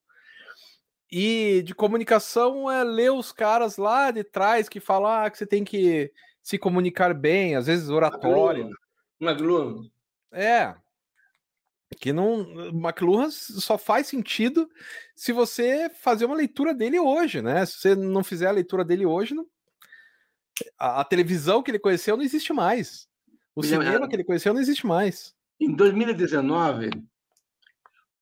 E 1.13 1.63
de 1.67 1.75
comunicação 1.75 2.71
é 2.71 2.83
ler 2.83 3.13
os 3.13 3.31
caras 3.31 3.77
lá 3.77 4.11
de 4.11 4.25
trás 4.25 4.71
que 4.71 4.81
falam 4.81 5.11
ah, 5.11 5.29
que 5.29 5.37
você 5.37 5.47
tem 5.47 5.65
que 5.65 6.11
se 6.43 6.57
comunicar 6.57 7.13
bem, 7.13 7.57
às 7.57 7.67
vezes 7.67 7.91
oratória. 7.91 8.67
McLuhan. 9.21 9.83
É. 10.33 10.75
Que 11.99 12.13
não. 12.13 12.71
McLuhan 12.71 13.31
só 13.31 13.77
faz 13.77 14.07
sentido 14.07 14.69
se 15.17 15.33
você 15.33 15.91
fazer 15.91 16.25
uma 16.25 16.37
leitura 16.37 16.73
dele 16.73 16.99
hoje, 16.99 17.43
né? 17.43 17.67
Se 17.67 17.79
você 17.79 17.95
não 17.95 18.23
fizer 18.23 18.47
a 18.47 18.53
leitura 18.53 18.85
dele 18.85 19.05
hoje, 19.05 19.35
não... 19.35 19.47
a, 20.79 21.01
a 21.01 21.05
televisão 21.05 21.63
que 21.63 21.71
ele 21.71 21.79
conheceu 21.79 22.17
não 22.17 22.25
existe 22.25 22.53
mais. 22.53 23.09
O 23.55 23.63
cinema 23.63 24.09
que 24.09 24.17
ele 24.17 24.25
conheceu 24.25 24.55
não 24.55 24.61
existe 24.61 24.87
mais. 24.87 25.35
Em 25.59 25.75
2019, 25.75 26.91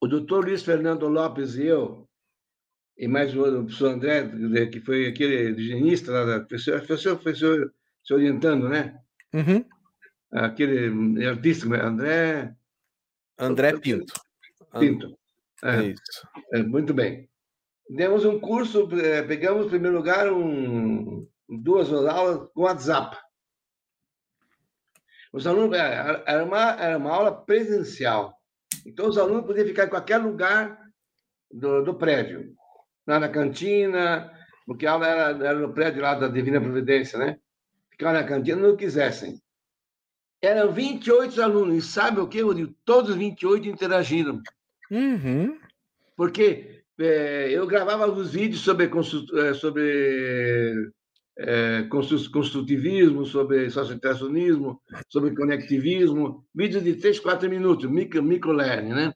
o 0.01 0.09
doutor 0.09 0.45
Luiz 0.45 0.63
Fernando 0.63 1.07
Lopes 1.07 1.55
e 1.55 1.67
eu, 1.67 2.09
e 2.97 3.07
mais 3.07 3.37
o 3.37 3.43
professor 3.43 3.93
André, 3.93 4.67
que 4.67 4.81
foi 4.81 5.07
aquele 5.07 5.51
higienista 5.51 6.11
lá 6.11 6.25
da 6.25 6.41
professor, 6.41 6.79
professor, 6.79 7.17
professor 7.17 7.73
se 8.03 8.13
orientando, 8.13 8.69
né? 8.69 8.99
Uhum. 9.33 9.65
Aquele 10.33 11.27
artista, 11.27 11.67
André. 11.81 12.55
André 13.39 13.79
Pinto. 13.79 14.13
Pinto. 14.79 15.19
É, 15.63 15.83
isso. 15.83 16.29
É, 16.53 16.63
muito 16.63 16.93
bem. 16.95 17.29
Demos 17.89 18.25
um 18.25 18.39
curso, 18.39 18.89
é, 19.01 19.23
pegamos 19.23 19.67
em 19.67 19.71
primeiro 19.71 19.97
lugar 19.97 20.31
um, 20.31 21.27
duas 21.49 21.93
aulas 21.93 22.49
com 22.53 22.63
WhatsApp. 22.63 23.17
Os 25.33 25.47
alunos, 25.47 25.77
é, 25.77 26.23
era 26.27 26.45
uma, 26.45 26.71
era 26.73 26.99
uma 26.99 27.11
aula 27.11 27.33
presencial. 27.33 28.35
Então, 28.85 29.09
os 29.09 29.19
alunos 29.19 29.47
podiam 29.47 29.67
ficar 29.67 29.87
em 29.87 29.91
qualquer 29.91 30.19
lugar 30.19 30.79
do, 31.51 31.83
do 31.83 31.95
prédio. 31.95 32.55
Lá 33.07 33.19
na 33.19 33.29
cantina, 33.29 34.31
porque 34.67 34.87
a 34.87 34.93
aula 34.93 35.07
era, 35.07 35.47
era 35.47 35.59
no 35.59 35.73
prédio 35.73 36.03
lá 36.03 36.15
da 36.15 36.29
Divina 36.29 36.61
Providência, 36.61 37.19
né? 37.19 37.39
ficar 37.99 38.13
na 38.13 38.23
cantina 38.23 38.61
não 38.61 38.77
quisessem. 38.77 39.43
Eram 40.41 40.73
28 40.73 41.43
alunos, 41.43 41.77
e 41.77 41.89
sabe 41.89 42.21
o 42.21 42.29
que, 42.29 42.41
Rodrigo? 42.41 42.75
Todos 42.85 43.11
os 43.11 43.17
28 43.17 43.69
interagiram. 43.69 44.41
Uhum. 44.91 45.59
Porque 46.17 46.83
é, 46.99 47.51
eu 47.51 47.67
gravava 47.67 48.11
os 48.11 48.33
vídeos 48.33 48.63
sobre, 48.63 48.89
é, 48.89 49.55
sobre 49.55 50.91
é, 51.39 51.83
construtivismo, 52.31 53.25
sobre 53.25 53.71
sociointeracionismo, 53.71 54.81
sobre 55.09 55.35
conectivismo, 55.35 56.45
vídeos 56.55 56.83
de 56.83 56.95
3, 56.95 57.21
4 57.21 57.49
minutos, 57.49 57.91
micro, 57.91 58.23
micro 58.23 58.53
learning, 58.53 58.95
né? 58.95 59.15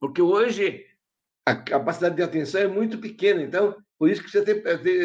Porque 0.00 0.22
hoje 0.22 0.86
a 1.44 1.54
capacidade 1.54 2.16
de 2.16 2.22
atenção 2.22 2.60
é 2.60 2.68
muito 2.68 2.98
pequena, 2.98 3.42
então 3.42 3.76
por 3.98 4.08
isso 4.08 4.22
que 4.22 4.30
você 4.30 4.42
tem, 4.42 4.62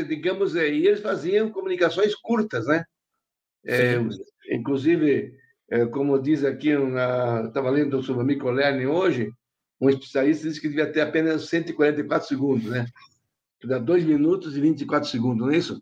digamos, 0.08 0.56
e 0.56 0.60
eles 0.60 1.02
faziam 1.02 1.52
comunicações 1.52 2.16
curtas, 2.16 2.66
né? 2.68 2.86
É, 3.66 3.96
inclusive, 4.50 5.34
é, 5.70 5.86
como 5.86 6.20
diz 6.20 6.44
aqui, 6.44 6.70
estava 7.48 7.70
lendo 7.70 8.02
sobre 8.04 8.24
o 8.24 8.26
microlearning 8.26 8.86
hoje, 8.86 9.32
um 9.80 9.90
especialista 9.90 10.48
disse 10.48 10.62
que 10.62 10.70
devia 10.70 10.92
ter 10.92 11.02
apenas 11.02 11.50
144 11.50 12.28
segundos, 12.28 12.70
né? 12.70 12.86
Que 13.60 13.68
dá 13.68 13.78
2 13.78 14.06
minutos 14.06 14.56
e 14.56 14.62
24 14.62 15.10
segundos, 15.10 15.46
não 15.46 15.54
é 15.54 15.58
isso? 15.58 15.82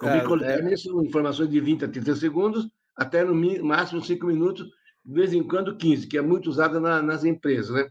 O 0.00 0.06
é, 0.06 0.20
microlearning 0.20 0.72
é... 0.72 0.76
são 0.76 1.02
informações 1.02 1.50
de 1.50 1.60
20 1.60 1.84
a 1.84 1.88
30 1.88 2.16
segundos, 2.16 2.68
até 2.96 3.24
no 3.24 3.34
máximo 3.64 4.02
5 4.02 4.26
minutos, 4.26 4.66
de 5.04 5.14
vez 5.14 5.32
em 5.32 5.42
quando 5.42 5.76
15, 5.76 6.06
que 6.06 6.16
é 6.16 6.22
muito 6.22 6.48
usada 6.48 6.80
na, 6.80 7.02
nas 7.02 7.24
empresas, 7.24 7.70
né? 7.70 7.88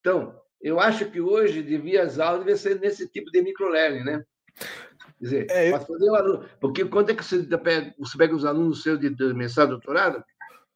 Então, 0.00 0.38
eu 0.60 0.78
acho 0.80 1.10
que 1.10 1.20
hoje 1.20 1.62
devia 1.62 2.04
as 2.04 2.18
aulas 2.18 2.40
devia 2.40 2.56
ser 2.56 2.80
nesse 2.80 3.08
tipo 3.08 3.30
de 3.30 3.42
microlearning, 3.42 4.04
né? 4.04 4.24
Quer 5.24 5.46
dizer, 5.46 5.46
é, 5.50 5.72
eu... 5.72 5.80
fazer 5.80 6.10
o 6.10 6.14
aluno, 6.14 6.44
porque 6.60 6.84
quando 6.84 7.10
é 7.10 7.14
que 7.14 7.24
você 7.24 7.42
pega, 7.56 7.94
você 7.98 8.18
pega 8.18 8.34
os 8.34 8.44
alunos 8.44 8.82
seus 8.82 9.00
de, 9.00 9.08
de 9.08 9.32
mestrado, 9.32 9.70
doutorado, 9.70 10.22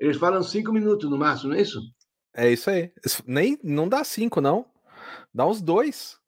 eles 0.01 0.17
falam 0.17 0.43
cinco 0.43 0.73
minutos 0.73 1.11
no 1.11 1.19
máximo, 1.19 1.51
não 1.51 1.59
é 1.59 1.61
isso? 1.61 1.79
É 2.35 2.51
isso 2.51 2.71
aí. 2.71 2.91
Nem, 3.27 3.59
não 3.63 3.87
dá 3.87 4.03
cinco, 4.05 4.41
não. 4.41 4.65
Dá 5.35 5.47
uns 5.47 5.61
dois. 5.61 6.19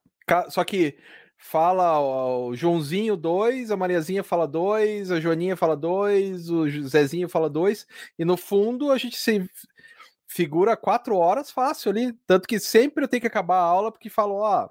Só 0.51 0.65
que 0.65 0.99
fala 1.39 1.99
o 1.99 2.55
Joãozinho 2.55 3.17
dois, 3.17 3.71
a 3.71 3.77
Mariazinha 3.77 4.23
fala 4.23 4.47
dois, 4.47 5.11
a 5.11 5.19
Joaninha 5.19 5.57
fala 5.57 5.75
dois, 5.75 6.51
o 6.51 6.69
Zezinho 6.87 7.29
fala 7.29 7.49
dois, 7.49 7.87
e 8.19 8.25
no 8.25 8.37
fundo 8.37 8.93
a 8.93 8.99
gente 8.99 9.17
se 9.17 9.49
figura 10.29 10.77
quatro 10.77 11.17
horas 11.17 11.51
fácil 11.51 11.91
ali. 11.91 12.13
Tanto 12.27 12.47
que 12.47 12.61
sempre 12.61 13.05
eu 13.05 13.09
tenho 13.09 13.23
que 13.23 13.27
acabar 13.27 13.61
a 13.61 13.65
aula 13.65 13.91
porque 13.91 14.11
falou, 14.11 14.41
ó, 14.41 14.69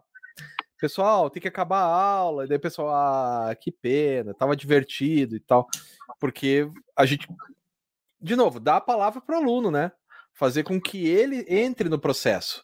pessoal, 0.80 1.30
tem 1.30 1.42
que 1.42 1.48
acabar 1.48 1.82
a 1.82 1.96
aula. 1.96 2.46
E 2.46 2.48
daí 2.48 2.58
o 2.58 2.62
pessoal, 2.62 2.90
ah, 2.90 3.56
que 3.56 3.72
pena, 3.72 4.34
tava 4.34 4.56
divertido 4.56 5.36
e 5.36 5.40
tal. 5.40 5.68
Porque 6.20 6.70
a 6.96 7.06
gente, 7.06 7.28
de 8.22 8.36
novo, 8.36 8.60
dá 8.60 8.78
a 8.78 8.82
palavra 8.82 9.22
pro 9.22 9.36
aluno, 9.38 9.70
né? 9.70 9.92
Fazer 10.34 10.64
com 10.64 10.80
que 10.80 11.08
ele 11.08 11.46
entre 11.48 11.90
no 11.90 12.00
processo. 12.00 12.64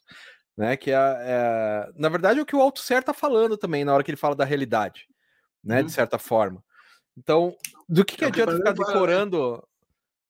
né? 0.57 0.77
Que 0.77 0.91
é, 0.91 0.95
é, 0.95 1.91
na 1.95 2.09
verdade 2.09 2.39
é 2.39 2.41
o 2.41 2.45
que 2.45 2.55
o 2.55 2.61
Althusser 2.61 2.99
está 2.99 3.13
falando 3.13 3.57
também 3.57 3.83
na 3.83 3.93
hora 3.93 4.03
que 4.03 4.11
ele 4.11 4.17
fala 4.17 4.35
da 4.35 4.45
realidade, 4.45 5.07
né? 5.63 5.79
Uhum. 5.79 5.85
De 5.85 5.91
certa 5.91 6.17
forma. 6.17 6.63
Então, 7.17 7.55
do 7.87 8.03
que, 8.03 8.17
que 8.17 8.25
é 8.25 8.27
adianta 8.27 8.55
ficar 8.55 8.73
decorando? 8.73 9.65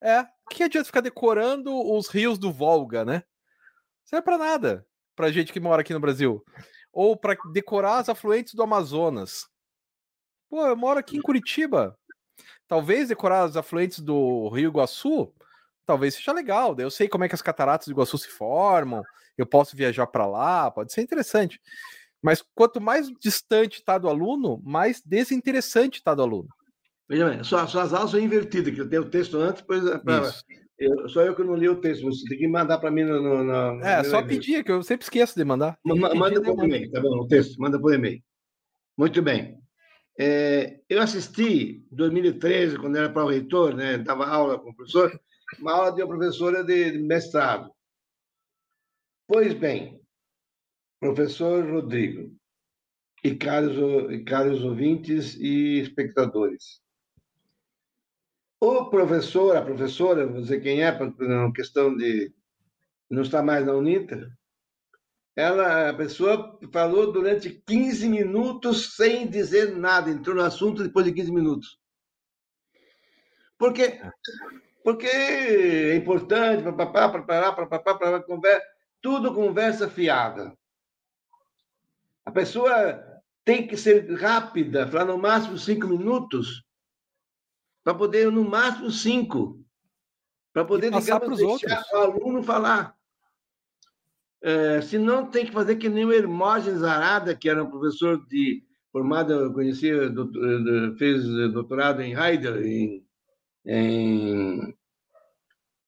É, 0.00 0.20
o 0.20 0.48
que 0.50 0.62
adianta 0.62 0.86
ficar 0.86 1.00
decorando 1.00 1.72
os 1.92 2.08
rios 2.08 2.38
do 2.38 2.52
Volga, 2.52 3.04
né? 3.04 3.22
Não 4.12 4.18
é 4.18 4.22
para 4.22 4.38
nada 4.38 4.86
para 5.16 5.32
gente 5.32 5.52
que 5.52 5.58
mora 5.58 5.80
aqui 5.80 5.94
no 5.94 5.98
Brasil. 5.98 6.44
Ou 6.96 7.14
para 7.14 7.36
decorar 7.52 7.98
as 7.98 8.08
afluentes 8.08 8.54
do 8.54 8.62
Amazonas. 8.62 9.46
Pô, 10.48 10.66
eu 10.66 10.74
moro 10.74 10.98
aqui 10.98 11.18
em 11.18 11.20
Curitiba. 11.20 11.94
Talvez 12.66 13.08
decorar 13.08 13.42
as 13.42 13.54
afluentes 13.54 14.00
do 14.00 14.48
Rio 14.48 14.70
Iguaçu, 14.70 15.30
talvez 15.84 16.14
seja 16.14 16.32
legal. 16.32 16.74
Eu 16.78 16.90
sei 16.90 17.06
como 17.06 17.22
é 17.22 17.28
que 17.28 17.34
as 17.34 17.42
cataratas 17.42 17.86
do 17.86 17.92
Iguaçu 17.92 18.16
se 18.16 18.28
formam. 18.28 19.02
Eu 19.36 19.44
posso 19.44 19.76
viajar 19.76 20.06
para 20.06 20.26
lá, 20.26 20.70
pode 20.70 20.90
ser 20.90 21.02
interessante. 21.02 21.60
Mas 22.22 22.42
quanto 22.54 22.80
mais 22.80 23.08
distante 23.20 23.80
está 23.80 23.98
do 23.98 24.08
aluno, 24.08 24.58
mais 24.64 25.02
desinteressante 25.04 25.98
está 25.98 26.14
do 26.14 26.22
aluno. 26.22 26.48
Veja 27.06 27.28
bem, 27.28 27.44
suas, 27.44 27.70
suas 27.70 27.92
aulas 27.92 28.12
são 28.12 28.18
invertidas, 28.18 28.74
que 28.74 28.80
eu 28.80 28.88
tenho 28.88 29.02
o 29.02 29.10
texto 29.10 29.36
antes, 29.36 29.60
depois. 29.60 29.86
É 29.86 29.98
pra, 29.98 30.32
eu, 30.78 31.08
só 31.08 31.22
eu 31.22 31.34
que 31.34 31.42
não 31.42 31.54
li 31.54 31.68
o 31.68 31.80
texto, 31.80 32.04
você 32.04 32.24
tem 32.28 32.38
que 32.38 32.48
mandar 32.48 32.78
para 32.78 32.90
mim 32.90 33.04
no, 33.04 33.22
no, 33.22 33.44
no, 33.44 33.84
É, 33.84 34.04
só 34.04 34.22
pedir, 34.22 34.62
que 34.62 34.70
eu 34.70 34.82
sempre 34.82 35.04
esqueço 35.04 35.34
de 35.34 35.44
mandar. 35.44 35.78
manda 35.84 36.42
por 36.42 36.64
e-mail, 36.64 36.90
tá 36.90 37.00
bom? 37.00 37.20
O 37.20 37.26
texto, 37.26 37.58
manda 37.58 37.80
por 37.80 37.94
e-mail. 37.94 38.22
Muito 38.96 39.22
bem. 39.22 39.58
É, 40.18 40.80
eu 40.88 41.00
assisti, 41.00 41.86
em 41.90 41.96
2013, 41.96 42.78
quando 42.78 42.96
era 42.96 43.10
para 43.10 43.24
o 43.24 43.28
reitor, 43.28 43.74
né, 43.74 43.98
dava 43.98 44.26
aula 44.26 44.58
com 44.58 44.70
o 44.70 44.74
professor, 44.74 45.18
uma 45.60 45.72
aula 45.72 45.92
de 45.92 46.02
uma 46.02 46.16
professora 46.16 46.64
de 46.64 46.98
mestrado. 46.98 47.70
Pois 49.28 49.52
bem, 49.54 50.00
professor 51.00 51.68
Rodrigo 51.68 52.34
e 53.22 53.34
caros, 53.34 53.76
e 54.12 54.24
caros 54.24 54.62
ouvintes 54.62 55.36
e 55.36 55.80
espectadores, 55.80 56.80
o 58.60 58.90
professor, 58.90 59.56
a 59.56 59.62
professora, 59.62 60.26
vou 60.26 60.40
dizer 60.40 60.60
quem 60.60 60.82
é, 60.82 60.92
por 60.92 61.12
questão 61.52 61.94
de 61.96 62.32
não 63.10 63.22
estar 63.22 63.42
mais 63.42 63.64
na 63.64 63.72
Uninter, 63.72 64.28
ela, 65.36 65.90
a 65.90 65.94
pessoa 65.94 66.58
falou 66.72 67.12
durante 67.12 67.50
15 67.50 68.08
minutos 68.08 68.94
sem 68.96 69.28
dizer 69.28 69.76
nada, 69.76 70.10
entrou 70.10 70.34
no 70.34 70.42
assunto 70.42 70.82
depois 70.82 71.04
de 71.04 71.12
15 71.12 71.30
minutos. 71.30 71.78
Porque, 73.58 74.00
porque 74.82 75.06
é 75.06 75.94
importante, 75.94 76.62
papapá, 76.62 77.08
papapá, 77.10 77.52
papapá, 77.52 77.78
papapá, 77.78 78.22
conversa, 78.22 78.64
tudo 79.02 79.34
conversa 79.34 79.90
fiada. 79.90 80.56
A 82.24 82.30
pessoa 82.30 83.04
tem 83.44 83.66
que 83.66 83.76
ser 83.76 84.10
rápida, 84.14 84.88
falar 84.88 85.04
no 85.04 85.18
máximo 85.18 85.58
cinco 85.58 85.86
minutos, 85.86 86.65
para 87.86 87.94
poder, 87.94 88.32
no 88.32 88.42
máximo, 88.42 88.90
cinco. 88.90 89.64
Para 90.52 90.64
poder, 90.64 90.90
digamos, 90.90 91.38
deixar 91.38 91.46
outros. 91.46 91.92
o 91.92 91.96
aluno 91.96 92.42
falar. 92.42 92.96
É, 94.42 94.80
se 94.80 94.98
não, 94.98 95.30
tem 95.30 95.46
que 95.46 95.52
fazer 95.52 95.76
que 95.76 95.88
nem 95.88 96.04
o 96.04 96.12
Hermógenes 96.12 96.82
Arada, 96.82 97.32
que 97.36 97.48
era 97.48 97.62
um 97.62 97.70
professor 97.70 98.26
de 98.26 98.64
formado, 98.90 99.32
eu 99.32 99.52
conhecia, 99.52 100.12
fez 100.98 101.26
doutorado 101.52 102.02
em 102.02 102.12
Heidelberg, 102.12 102.68
em, 102.68 103.06
em, 103.64 104.76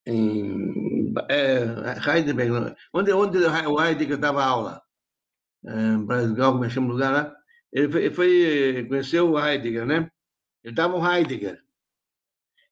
em 0.05 1.13
é, 1.27 1.65
Heidelberg, 2.15 2.77
onde, 2.93 3.11
onde 3.11 3.37
o 3.39 3.83
Heidegger 3.83 4.17
dava 4.17 4.45
aula? 4.45 4.81
É, 5.65 5.97
Brasgal, 5.97 6.53
como 6.53 6.63
é 6.63 6.67
que 6.69 6.73
chama 6.75 6.87
o 6.87 6.91
lugar 6.91 7.11
lá? 7.11 7.35
Ele 7.73 7.91
foi, 7.91 8.05
ele 8.05 8.15
foi 8.15 8.85
conhecer 8.87 9.19
o 9.19 9.37
Heidegger, 9.37 9.85
né? 9.85 10.09
Ele 10.63 10.73
dava 10.73 10.95
o 10.95 11.05
Heidegger. 11.05 11.61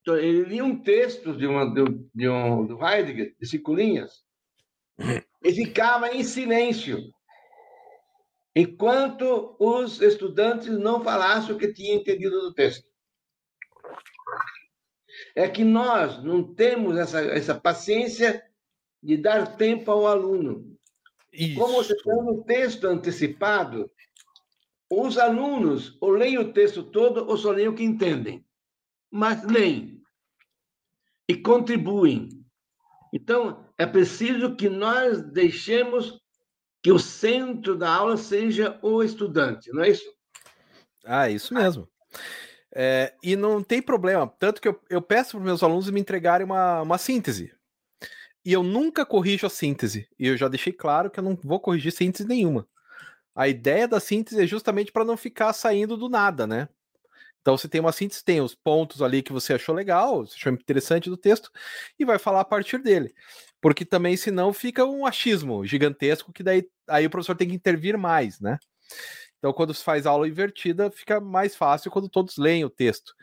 Então, 0.07 0.17
ele 0.17 0.43
lia 0.43 0.63
um 0.63 0.79
texto 0.81 1.35
de, 1.35 1.45
uma, 1.45 1.65
de, 1.65 1.83
de 2.15 2.29
um, 2.29 2.65
do 2.65 2.81
Heidegger, 2.81 3.35
de 3.37 3.45
cinco 3.45 3.75
linhas, 3.75 4.23
e 5.43 5.51
ficava 5.51 6.15
em 6.15 6.23
silêncio, 6.23 7.11
enquanto 8.55 9.57
os 9.59 10.01
estudantes 10.01 10.69
não 10.69 11.03
falassem 11.03 11.53
o 11.53 11.57
que 11.57 11.73
tinham 11.73 11.97
entendido 11.97 12.39
do 12.39 12.53
texto. 12.53 12.87
É 15.35 15.49
que 15.49 15.65
nós 15.65 16.23
não 16.23 16.55
temos 16.55 16.97
essa, 16.97 17.19
essa 17.19 17.53
paciência 17.53 18.41
de 19.03 19.17
dar 19.17 19.57
tempo 19.57 19.91
ao 19.91 20.07
aluno. 20.07 20.73
Isso. 21.33 21.59
Como 21.59 21.83
você 21.83 21.93
tem 21.97 22.13
um 22.13 22.41
texto 22.43 22.85
antecipado, 22.85 23.91
os 24.89 25.17
alunos 25.17 25.97
ou 25.99 26.11
leem 26.11 26.37
o 26.37 26.53
texto 26.53 26.81
todo 26.81 27.27
ou 27.27 27.35
só 27.35 27.51
leem 27.51 27.67
o 27.67 27.75
que 27.75 27.83
entendem. 27.83 28.45
Mas 29.11 29.43
leem 29.43 29.96
e 31.27 31.35
contribuem. 31.35 32.29
Então, 33.13 33.65
é 33.77 33.85
preciso 33.85 34.55
que 34.55 34.69
nós 34.69 35.21
deixemos 35.21 36.19
que 36.81 36.91
o 36.91 36.99
centro 36.99 37.75
da 37.75 37.93
aula 37.93 38.17
seja 38.17 38.79
o 38.81 39.03
estudante, 39.03 39.71
não 39.71 39.83
é 39.83 39.89
isso? 39.89 40.09
Ah, 41.05 41.29
isso 41.29 41.53
mesmo. 41.53 41.87
É, 42.73 43.13
e 43.23 43.35
não 43.35 43.63
tem 43.63 43.81
problema, 43.81 44.27
tanto 44.39 44.61
que 44.61 44.67
eu, 44.67 44.79
eu 44.89 45.01
peço 45.01 45.31
para 45.31 45.39
os 45.39 45.45
meus 45.45 45.63
alunos 45.63 45.89
me 45.89 45.99
entregarem 45.99 46.45
uma, 46.45 46.81
uma 46.81 46.97
síntese. 46.97 47.51
E 48.45 48.53
eu 48.53 48.63
nunca 48.63 49.05
corrijo 49.05 49.45
a 49.45 49.49
síntese. 49.49 50.07
E 50.17 50.27
eu 50.27 50.37
já 50.37 50.47
deixei 50.47 50.71
claro 50.71 51.09
que 51.09 51.19
eu 51.19 51.23
não 51.23 51.37
vou 51.43 51.59
corrigir 51.59 51.91
síntese 51.91 52.25
nenhuma. 52.25 52.67
A 53.35 53.47
ideia 53.47 53.87
da 53.87 53.99
síntese 53.99 54.41
é 54.41 54.47
justamente 54.47 54.91
para 54.91 55.03
não 55.03 55.17
ficar 55.17 55.51
saindo 55.53 55.97
do 55.97 56.07
nada, 56.07 56.47
né? 56.47 56.69
Então 57.47 57.57
você 57.57 57.69
tem 57.69 57.79
uma 57.79 57.93
síntese, 57.93 58.25
tem 58.25 58.41
os 58.41 58.53
pontos 58.53 59.01
ali 59.01 59.23
que 59.23 59.31
você 59.31 59.53
achou 59.53 59.73
legal, 59.73 60.25
você 60.25 60.35
achou 60.35 60.51
interessante 60.51 61.09
do 61.09 61.15
texto, 61.15 61.49
e 61.97 62.03
vai 62.03 62.19
falar 62.19 62.41
a 62.41 62.45
partir 62.45 62.77
dele. 62.77 63.15
Porque 63.61 63.85
também, 63.85 64.17
senão, 64.17 64.51
fica 64.51 64.83
um 64.83 65.05
achismo 65.05 65.65
gigantesco 65.65 66.33
que 66.33 66.43
daí 66.43 66.69
aí 66.89 67.05
o 67.05 67.09
professor 67.09 67.37
tem 67.37 67.47
que 67.47 67.55
intervir 67.55 67.97
mais, 67.97 68.41
né? 68.41 68.59
Então, 69.37 69.53
quando 69.53 69.73
se 69.73 69.81
faz 69.81 70.05
aula 70.05 70.27
invertida, 70.27 70.91
fica 70.91 71.21
mais 71.21 71.55
fácil 71.55 71.89
quando 71.89 72.09
todos 72.09 72.37
leem 72.37 72.65
o 72.65 72.69
texto. 72.69 73.13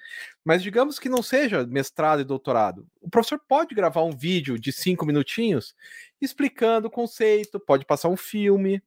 Mas 0.42 0.62
digamos 0.62 0.98
que 0.98 1.10
não 1.10 1.22
seja 1.22 1.66
mestrado 1.66 2.22
e 2.22 2.24
doutorado. 2.24 2.86
O 3.02 3.10
professor 3.10 3.38
pode 3.46 3.74
gravar 3.74 4.04
um 4.04 4.16
vídeo 4.16 4.58
de 4.58 4.72
cinco 4.72 5.04
minutinhos 5.04 5.74
explicando 6.18 6.88
o 6.88 6.90
conceito, 6.90 7.60
pode 7.60 7.84
passar 7.84 8.08
um 8.08 8.16
filme, 8.16 8.82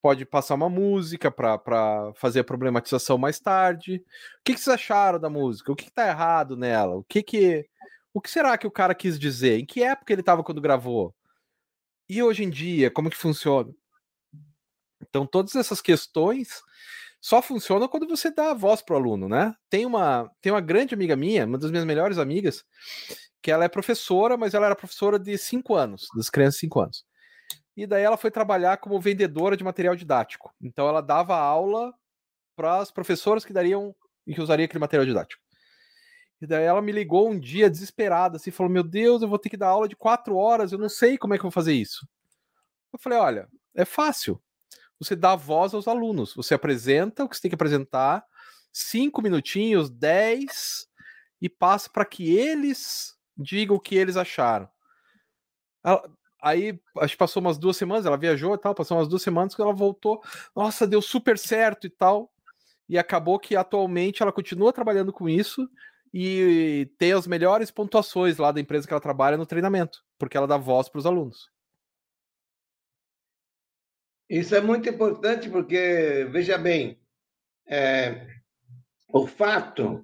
pode 0.00 0.24
passar 0.24 0.54
uma 0.54 0.68
música 0.68 1.30
para 1.30 2.12
fazer 2.14 2.40
a 2.40 2.44
problematização 2.44 3.18
mais 3.18 3.40
tarde. 3.40 3.96
O 3.96 4.44
que, 4.44 4.54
que 4.54 4.60
vocês 4.60 4.74
acharam 4.74 5.18
da 5.18 5.28
música? 5.28 5.72
O 5.72 5.76
que, 5.76 5.84
está 5.84 6.08
errado 6.08 6.56
nela? 6.56 6.96
O 6.96 7.04
que 7.04 7.22
que 7.22 7.68
o 8.12 8.20
que 8.20 8.30
será 8.30 8.56
que 8.58 8.66
o 8.66 8.70
cara 8.70 8.94
quis 8.94 9.18
dizer? 9.18 9.58
Em 9.60 9.66
que 9.66 9.82
época 9.82 10.12
ele 10.12 10.22
estava 10.22 10.42
quando 10.42 10.60
gravou? 10.60 11.14
E 12.08 12.22
hoje 12.22 12.42
em 12.44 12.50
dia, 12.50 12.90
como 12.90 13.10
que 13.10 13.16
funciona? 13.16 13.70
Então, 15.00 15.26
todas 15.26 15.54
essas 15.54 15.80
questões 15.80 16.62
só 17.20 17.42
funcionam 17.42 17.88
quando 17.88 18.08
você 18.08 18.30
dá 18.30 18.50
a 18.50 18.54
voz 18.54 18.82
para 18.82 18.94
o 18.94 18.98
aluno, 18.98 19.28
né? 19.28 19.54
Tem 19.70 19.84
uma, 19.86 20.30
tem 20.40 20.52
uma 20.52 20.60
grande 20.60 20.94
amiga 20.94 21.16
minha, 21.16 21.46
uma 21.46 21.58
das 21.58 21.70
minhas 21.70 21.84
melhores 21.84 22.18
amigas, 22.18 22.64
que 23.42 23.50
ela 23.50 23.64
é 23.64 23.68
professora, 23.68 24.36
mas 24.36 24.54
ela 24.54 24.66
era 24.66 24.76
professora 24.76 25.18
de 25.18 25.36
5 25.36 25.74
anos, 25.74 26.08
das 26.16 26.30
crianças 26.30 26.54
de 26.54 26.60
5 26.60 26.80
anos 26.80 27.07
e 27.78 27.86
daí 27.86 28.02
ela 28.02 28.16
foi 28.16 28.28
trabalhar 28.28 28.78
como 28.78 29.00
vendedora 29.00 29.56
de 29.56 29.62
material 29.62 29.94
didático. 29.94 30.52
Então 30.60 30.88
ela 30.88 31.00
dava 31.00 31.36
aula 31.36 31.94
para 32.56 32.78
as 32.78 32.90
professoras 32.90 33.44
que 33.44 33.52
dariam 33.52 33.94
e 34.26 34.34
que 34.34 34.40
usariam 34.40 34.64
aquele 34.64 34.80
material 34.80 35.06
didático. 35.06 35.40
E 36.40 36.46
daí 36.46 36.64
ela 36.64 36.82
me 36.82 36.90
ligou 36.90 37.30
um 37.30 37.38
dia 37.38 37.70
desesperada, 37.70 38.36
assim, 38.36 38.50
falou: 38.50 38.72
Meu 38.72 38.82
Deus, 38.82 39.22
eu 39.22 39.28
vou 39.28 39.38
ter 39.38 39.48
que 39.48 39.56
dar 39.56 39.68
aula 39.68 39.88
de 39.88 39.94
quatro 39.94 40.34
horas, 40.34 40.72
eu 40.72 40.78
não 40.78 40.88
sei 40.88 41.16
como 41.16 41.34
é 41.34 41.38
que 41.38 41.42
eu 41.42 41.50
vou 41.50 41.52
fazer 41.52 41.72
isso. 41.72 42.04
Eu 42.92 42.98
falei: 42.98 43.16
Olha, 43.16 43.48
é 43.76 43.84
fácil. 43.84 44.42
Você 44.98 45.14
dá 45.14 45.36
voz 45.36 45.72
aos 45.72 45.86
alunos, 45.86 46.34
você 46.34 46.54
apresenta 46.54 47.22
o 47.22 47.28
que 47.28 47.36
você 47.36 47.42
tem 47.42 47.48
que 47.48 47.54
apresentar, 47.54 48.24
cinco 48.72 49.22
minutinhos, 49.22 49.88
dez, 49.88 50.88
e 51.40 51.48
passa 51.48 51.88
para 51.88 52.04
que 52.04 52.36
eles 52.36 53.16
digam 53.36 53.76
o 53.76 53.80
que 53.80 53.94
eles 53.94 54.16
acharam. 54.16 54.68
Ela, 55.84 56.10
Aí, 56.40 56.78
acho 56.98 57.14
que 57.14 57.18
passou 57.18 57.40
umas 57.40 57.58
duas 57.58 57.76
semanas, 57.76 58.06
ela 58.06 58.16
viajou 58.16 58.54
e 58.54 58.58
tal, 58.58 58.74
passou 58.74 58.96
umas 58.96 59.08
duas 59.08 59.22
semanas 59.22 59.54
que 59.54 59.62
ela 59.62 59.72
voltou. 59.72 60.22
Nossa, 60.54 60.86
deu 60.86 61.02
super 61.02 61.36
certo 61.38 61.86
e 61.86 61.90
tal. 61.90 62.32
E 62.88 62.96
acabou 62.96 63.38
que 63.38 63.56
atualmente 63.56 64.22
ela 64.22 64.32
continua 64.32 64.72
trabalhando 64.72 65.12
com 65.12 65.28
isso 65.28 65.68
e 66.12 66.90
tem 66.96 67.12
as 67.12 67.26
melhores 67.26 67.70
pontuações 67.70 68.38
lá 68.38 68.50
da 68.50 68.60
empresa 68.60 68.86
que 68.86 68.92
ela 68.92 69.00
trabalha 69.00 69.36
no 69.36 69.44
treinamento, 69.44 70.02
porque 70.18 70.36
ela 70.36 70.46
dá 70.46 70.56
voz 70.56 70.88
para 70.88 70.98
os 70.98 71.06
alunos. 71.06 71.50
Isso 74.28 74.54
é 74.54 74.60
muito 74.60 74.88
importante 74.88 75.48
porque, 75.48 76.26
veja 76.30 76.56
bem, 76.58 77.00
é, 77.66 78.26
o 79.12 79.26
fato 79.26 80.02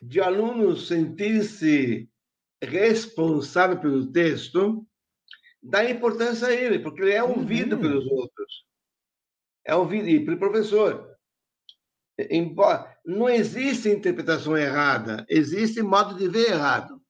de 0.00 0.20
alunos 0.20 0.88
sentir-se 0.88 2.08
responsável 2.62 3.78
pelo 3.78 4.10
texto 4.10 4.86
dá 5.68 5.88
importância 5.88 6.48
a 6.48 6.54
ele, 6.54 6.78
porque 6.78 7.02
ele 7.02 7.12
é 7.12 7.22
ouvido 7.22 7.76
uhum. 7.76 7.82
pelos 7.82 8.06
outros. 8.06 8.64
É 9.64 9.74
ouvido 9.74 10.08
e 10.08 10.24
pelo 10.24 10.38
professor. 10.38 11.16
Embora 12.30 12.96
não 13.04 13.28
existe 13.28 13.88
interpretação 13.88 14.56
errada, 14.56 15.26
existe 15.28 15.82
modo 15.82 16.16
de 16.16 16.28
ver 16.28 16.50
errado. 16.50 17.00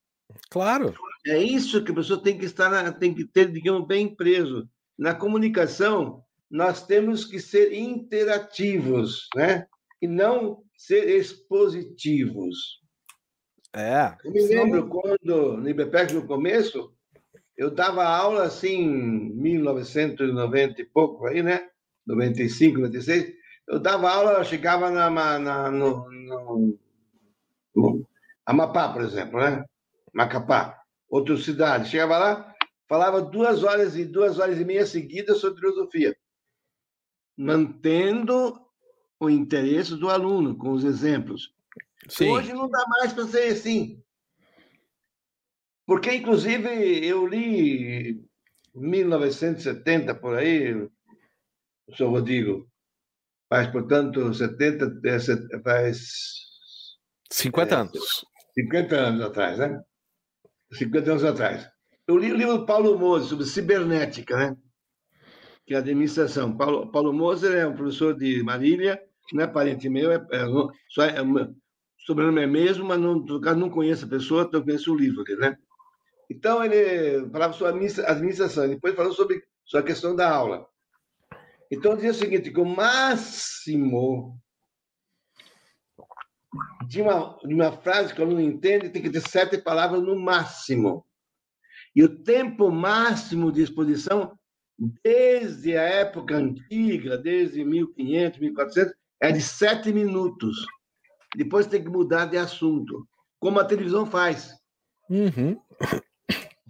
Claro. 0.51 0.95
É 1.27 1.39
isso 1.39 1.85
que 1.85 1.93
a 1.93 1.95
pessoa 1.95 2.23
tem 2.23 2.39
que 2.39 2.45
estar, 2.45 2.93
tem 2.99 3.15
que 3.15 3.25
ter, 3.25 3.51
digamos, 3.51 3.87
bem 3.87 4.15
preso. 4.15 4.69
Na 4.99 5.15
comunicação, 5.15 6.25
nós 6.51 6.87
temos 6.87 7.25
que 7.25 7.39
ser 7.39 7.73
interativos, 7.73 9.29
né? 9.35 9.67
E 10.01 10.09
não 10.09 10.63
ser 10.77 11.09
expositivos. 11.09 12.81
É. 13.75 14.17
Eu 14.25 14.33
me 14.33 14.43
lembro 14.43 14.89
quando, 14.89 15.57
no 15.57 15.69
IBPEC, 15.69 16.15
no 16.15 16.27
começo, 16.27 16.96
eu 17.57 17.71
dava 17.71 18.05
aula 18.05 18.45
assim, 18.45 18.87
1990 19.35 20.83
e 20.83 20.85
pouco, 20.85 21.27
aí, 21.27 21.43
né? 21.43 21.69
95, 22.07 22.79
96. 22.79 23.35
Eu 23.67 23.81
dava 23.81 24.11
aula, 24.11 24.33
eu 24.33 24.45
chegava 24.45 24.91
na, 24.91 25.11
na, 25.11 25.71
no, 25.71 26.11
no, 26.11 26.79
no 27.75 28.09
Amapá, 28.45 28.93
por 28.93 29.03
exemplo, 29.03 29.41
né? 29.41 29.65
Macapá, 30.13 30.81
outra 31.09 31.37
cidade. 31.37 31.89
Chegava 31.89 32.19
lá, 32.19 32.55
falava 32.89 33.21
duas 33.21 33.65
horas 33.65 33.97
e 33.97 34.05
duas 34.05 34.39
horas 34.39 34.61
e 34.61 34.65
meia 34.65 34.87
seguidas 34.87 35.39
sobre 35.39 35.61
filosofia, 35.61 36.17
mantendo 37.37 38.61
o 39.19 39.31
interesse 39.31 39.97
do 39.97 40.11
aluno 40.11 40.57
com 40.57 40.71
os 40.71 40.85
exemplos. 40.85 41.55
Sim. 42.09 42.31
Hoje 42.31 42.53
não 42.53 42.69
dá 42.69 42.85
mais 42.89 43.13
para 43.13 43.27
ser 43.27 43.53
assim. 43.53 44.01
Porque, 45.87 46.13
inclusive, 46.13 47.07
eu 47.07 47.27
li 47.27 48.21
1970 48.75 50.15
por 50.17 50.37
aí, 50.37 50.75
o 50.75 51.97
senhor 51.97 52.11
Rodrigo, 52.11 52.69
faz, 53.49 53.69
portanto, 53.69 54.35
70, 54.35 55.01
é, 55.05 55.61
faz. 55.63 56.09
50 57.31 57.75
é, 57.75 57.79
anos. 57.79 58.25
50 58.55 58.97
anos 58.97 59.25
atrás, 59.25 59.59
né? 59.59 59.81
50 60.73 61.11
anos 61.11 61.25
atrás. 61.25 61.69
Eu 62.07 62.19
li 62.19 62.33
o 62.33 62.37
livro 62.37 62.59
do 62.59 62.67
Paulo 62.67 62.99
Moser 62.99 63.29
sobre 63.29 63.47
cibernética, 63.47 64.37
né? 64.37 64.57
Que 65.65 65.75
é 65.75 65.77
a 65.77 65.81
administração. 65.81 66.57
Paulo, 66.57 66.91
Paulo 66.91 67.13
Moser 67.13 67.57
é 67.57 67.67
um 67.67 67.75
professor 67.75 68.17
de 68.17 68.43
Marília, 68.43 69.01
não 69.33 69.45
é 69.45 69.47
parente 69.47 69.89
meu, 69.89 70.13
é, 70.13 70.17
é, 70.33 70.47
só 70.89 71.05
é, 71.05 71.17
sobrenome 71.99 72.43
é 72.43 72.47
mesmo, 72.47 72.85
mas 72.87 73.01
não, 73.01 73.17
no 73.17 73.41
caso 73.41 73.59
não 73.59 73.69
conheço 73.69 74.05
a 74.05 74.09
pessoa, 74.09 74.45
então 74.45 74.63
conheço 74.63 74.93
o 74.93 74.97
livro 74.97 75.25
dele, 75.25 75.41
né? 75.41 75.59
Então 76.29 76.65
ele 76.65 77.29
falava 77.31 77.53
sobre 77.53 77.87
administração, 78.05 78.69
depois 78.69 78.95
falou 78.95 79.13
sobre, 79.13 79.43
a 79.75 79.83
questão 79.83 80.15
da 80.15 80.29
aula. 80.31 80.67
Então 81.71 81.95
dizia 81.95 82.11
o 82.11 82.15
seguinte, 82.15 82.51
que 82.51 82.61
o 82.61 82.65
máximo 82.65 84.41
de 86.87 87.03
uma, 87.03 87.39
de 87.45 87.55
uma 87.55 87.73
frase 87.73 88.15
que 88.15 88.21
o 88.21 88.25
aluno 88.25 88.41
entende 88.41 88.91
tem 88.91 89.03
que 89.03 89.11
ter 89.11 89.21
sete 89.21 89.59
palavras 89.59 90.03
no 90.03 90.19
máximo. 90.19 91.05
E 91.95 92.03
o 92.03 92.23
tempo 92.23 92.71
máximo 92.71 93.51
de 93.51 93.63
exposição, 93.63 94.39
desde 95.03 95.77
a 95.77 95.83
época 95.83 96.37
antiga, 96.37 97.17
desde 97.17 97.65
1500, 97.65 98.39
1400, 98.39 98.95
é 99.21 99.33
de 99.33 99.41
sete 99.41 99.93
minutos. 99.93 100.67
Depois 101.35 101.67
tem 101.67 101.83
que 101.83 101.89
mudar 101.89 102.27
de 102.27 102.37
assunto, 102.37 103.07
como 103.39 103.59
a 103.59 103.65
televisão 103.65 104.07
faz. 104.07 104.55
Uhum. 105.09 105.59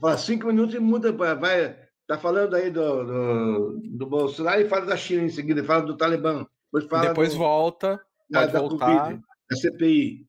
Fala 0.01 0.19
cinco 0.19 0.49
minutos 0.49 0.75
e 0.75 0.79
muda, 0.79 1.13
vai. 1.13 1.77
Tá 2.07 2.17
falando 2.19 2.55
aí 2.55 2.71
do, 2.71 3.05
do, 3.05 3.81
do 3.97 4.07
Bolsonaro 4.07 4.61
e 4.61 4.69
fala 4.69 4.87
da 4.87 4.97
China 4.97 5.23
em 5.23 5.29
seguida, 5.29 5.65
fala 5.65 5.83
do 5.83 5.97
Talibã. 5.97 6.47
Depois, 6.67 6.85
fala 6.85 7.09
depois 7.09 7.33
do, 7.33 7.39
volta, 7.39 8.01
da, 8.31 8.47
da 8.47 8.61
voltar. 8.61 9.05
COVID, 9.09 9.23
da 9.51 9.57
CPI, 9.57 10.29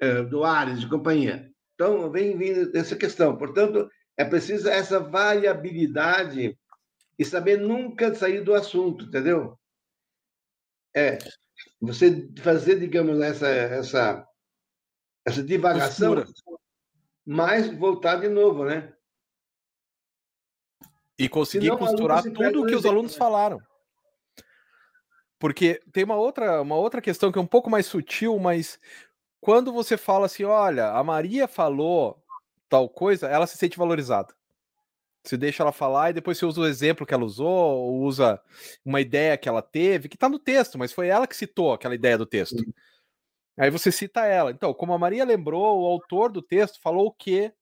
é, 0.00 0.22
do 0.22 0.44
Ares 0.44 0.82
e 0.82 0.88
companhia. 0.88 1.50
Então, 1.74 2.10
vem 2.10 2.36
vindo 2.36 2.76
essa 2.76 2.94
questão. 2.94 3.36
Portanto, 3.36 3.90
é 4.16 4.24
preciso 4.24 4.68
essa 4.68 5.00
variabilidade 5.00 6.56
e 7.18 7.24
saber 7.24 7.58
nunca 7.58 8.14
sair 8.14 8.42
do 8.42 8.54
assunto, 8.54 9.06
entendeu? 9.06 9.58
É, 10.94 11.18
você 11.80 12.28
fazer, 12.40 12.78
digamos, 12.78 13.20
essa, 13.20 13.48
essa, 13.48 14.26
essa 15.24 15.42
divagação, 15.42 16.16
Postura. 16.16 16.58
mas 17.26 17.72
voltar 17.76 18.16
de 18.16 18.28
novo, 18.28 18.64
né? 18.64 18.92
E 21.18 21.28
conseguir 21.28 21.76
costurar 21.76 22.22
tudo 22.22 22.62
o 22.62 22.66
que 22.66 22.74
os 22.74 22.86
alunos 22.86 23.16
falaram. 23.16 23.60
Porque 25.38 25.80
tem 25.92 26.04
uma 26.04 26.16
outra, 26.16 26.62
uma 26.62 26.76
outra 26.76 27.00
questão 27.00 27.30
que 27.30 27.38
é 27.38 27.42
um 27.42 27.46
pouco 27.46 27.70
mais 27.70 27.86
sutil, 27.86 28.38
mas 28.38 28.78
quando 29.40 29.72
você 29.72 29.96
fala 29.96 30.26
assim, 30.26 30.44
olha, 30.44 30.90
a 30.90 31.02
Maria 31.02 31.46
falou 31.46 32.22
tal 32.68 32.88
coisa, 32.88 33.28
ela 33.28 33.46
se 33.46 33.56
sente 33.56 33.78
valorizada. 33.78 34.34
Você 35.24 35.36
deixa 35.36 35.62
ela 35.62 35.72
falar 35.72 36.10
e 36.10 36.14
depois 36.14 36.38
você 36.38 36.46
usa 36.46 36.60
o 36.60 36.66
exemplo 36.66 37.06
que 37.06 37.12
ela 37.12 37.24
usou, 37.24 37.48
ou 37.48 38.00
usa 38.02 38.40
uma 38.84 39.00
ideia 39.00 39.36
que 39.36 39.48
ela 39.48 39.62
teve, 39.62 40.08
que 40.08 40.16
está 40.16 40.28
no 40.28 40.38
texto, 40.38 40.78
mas 40.78 40.92
foi 40.92 41.08
ela 41.08 41.26
que 41.26 41.36
citou 41.36 41.72
aquela 41.72 41.94
ideia 41.94 42.16
do 42.16 42.26
texto. 42.26 42.56
Aí 43.58 43.70
você 43.70 43.90
cita 43.90 44.24
ela. 44.24 44.50
Então, 44.50 44.72
como 44.72 44.92
a 44.92 44.98
Maria 44.98 45.24
lembrou, 45.24 45.82
o 45.82 45.86
autor 45.86 46.30
do 46.30 46.40
texto 46.40 46.80
falou 46.80 47.06
o 47.06 47.12
quê? 47.12 47.52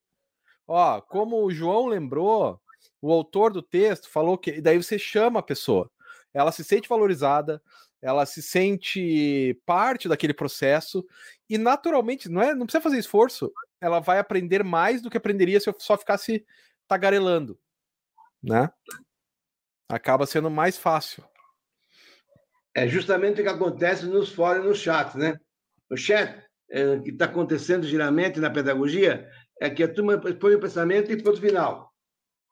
Ó, 0.66 1.00
como 1.00 1.42
o 1.42 1.50
João 1.50 1.86
lembrou, 1.86 2.61
o 3.01 3.12
autor 3.12 3.53
do 3.53 3.62
texto 3.62 4.09
falou 4.09 4.38
que. 4.38 4.61
Daí 4.61 4.76
você 4.76 4.99
chama 4.99 5.40
a 5.40 5.42
pessoa. 5.42 5.90
Ela 6.32 6.53
se 6.53 6.62
sente 6.64 6.88
valorizada, 6.88 7.62
ela 8.01 8.26
se 8.26 8.42
sente 8.42 9.59
parte 9.64 10.09
daquele 10.09 10.34
processo 10.34 11.05
e 11.49 11.57
naturalmente, 11.57 12.28
não 12.28 12.42
é, 12.42 12.55
não 12.55 12.66
precisa 12.66 12.82
fazer 12.82 12.99
esforço, 12.99 13.53
ela 13.80 14.01
vai 14.01 14.18
aprender 14.18 14.62
mais 14.62 15.01
do 15.01 15.11
que 15.11 15.16
aprenderia 15.16 15.59
se 15.61 15.68
eu 15.68 15.74
só 15.78 15.97
ficasse 15.97 16.44
tagarelando, 16.86 17.59
né? 18.42 18.70
Acaba 19.88 20.26
sendo 20.26 20.51
mais 20.51 20.76
fácil. 20.76 21.24
É 22.74 22.86
justamente 22.86 23.40
o 23.40 23.44
que 23.44 23.51
acontece 23.51 24.07
nos 24.07 24.30
fóruns 24.30 24.64
e 24.64 24.68
no 24.68 24.74
chat, 24.74 25.16
né? 25.16 25.38
O 25.90 25.97
chat, 25.97 26.44
é, 26.70 26.99
que 26.99 27.11
está 27.11 27.24
acontecendo 27.24 27.86
geralmente 27.86 28.40
na 28.40 28.51
pedagogia, 28.51 29.30
é 29.61 29.70
que 29.70 29.82
a 29.82 29.92
turma 29.92 30.18
põe 30.18 30.55
o 30.55 30.61
pensamento 30.61 31.11
e 31.11 31.22
ponto 31.22 31.40
final. 31.40 31.92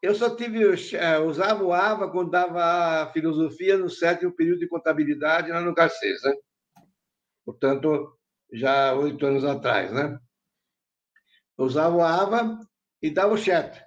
Eu 0.05 0.15
só 0.15 0.37
tive, 0.37 0.63
é, 0.97 1.19
usava 1.19 1.65
o 1.65 1.73
AVA 1.73 2.11
quando 2.11 2.31
dava 2.31 3.11
filosofia 3.15 3.79
no 3.79 3.89
sétimo 3.89 4.31
período 4.31 4.59
de 4.59 4.69
contabilidade 4.69 5.51
lá 5.51 5.63
no 5.63 5.73
Garcês, 5.73 6.23
né? 6.23 6.35
Portanto, 7.43 8.15
já 8.53 8.93
oito 8.93 9.25
anos 9.25 9.47
atrás, 9.47 9.91
né? 9.91 10.19
Eu 11.57 11.65
usava 11.65 11.97
o 11.97 12.03
AVA 12.03 12.61
e 13.01 13.11
dava 13.11 13.33
o 13.33 13.39
chat. 13.39 13.83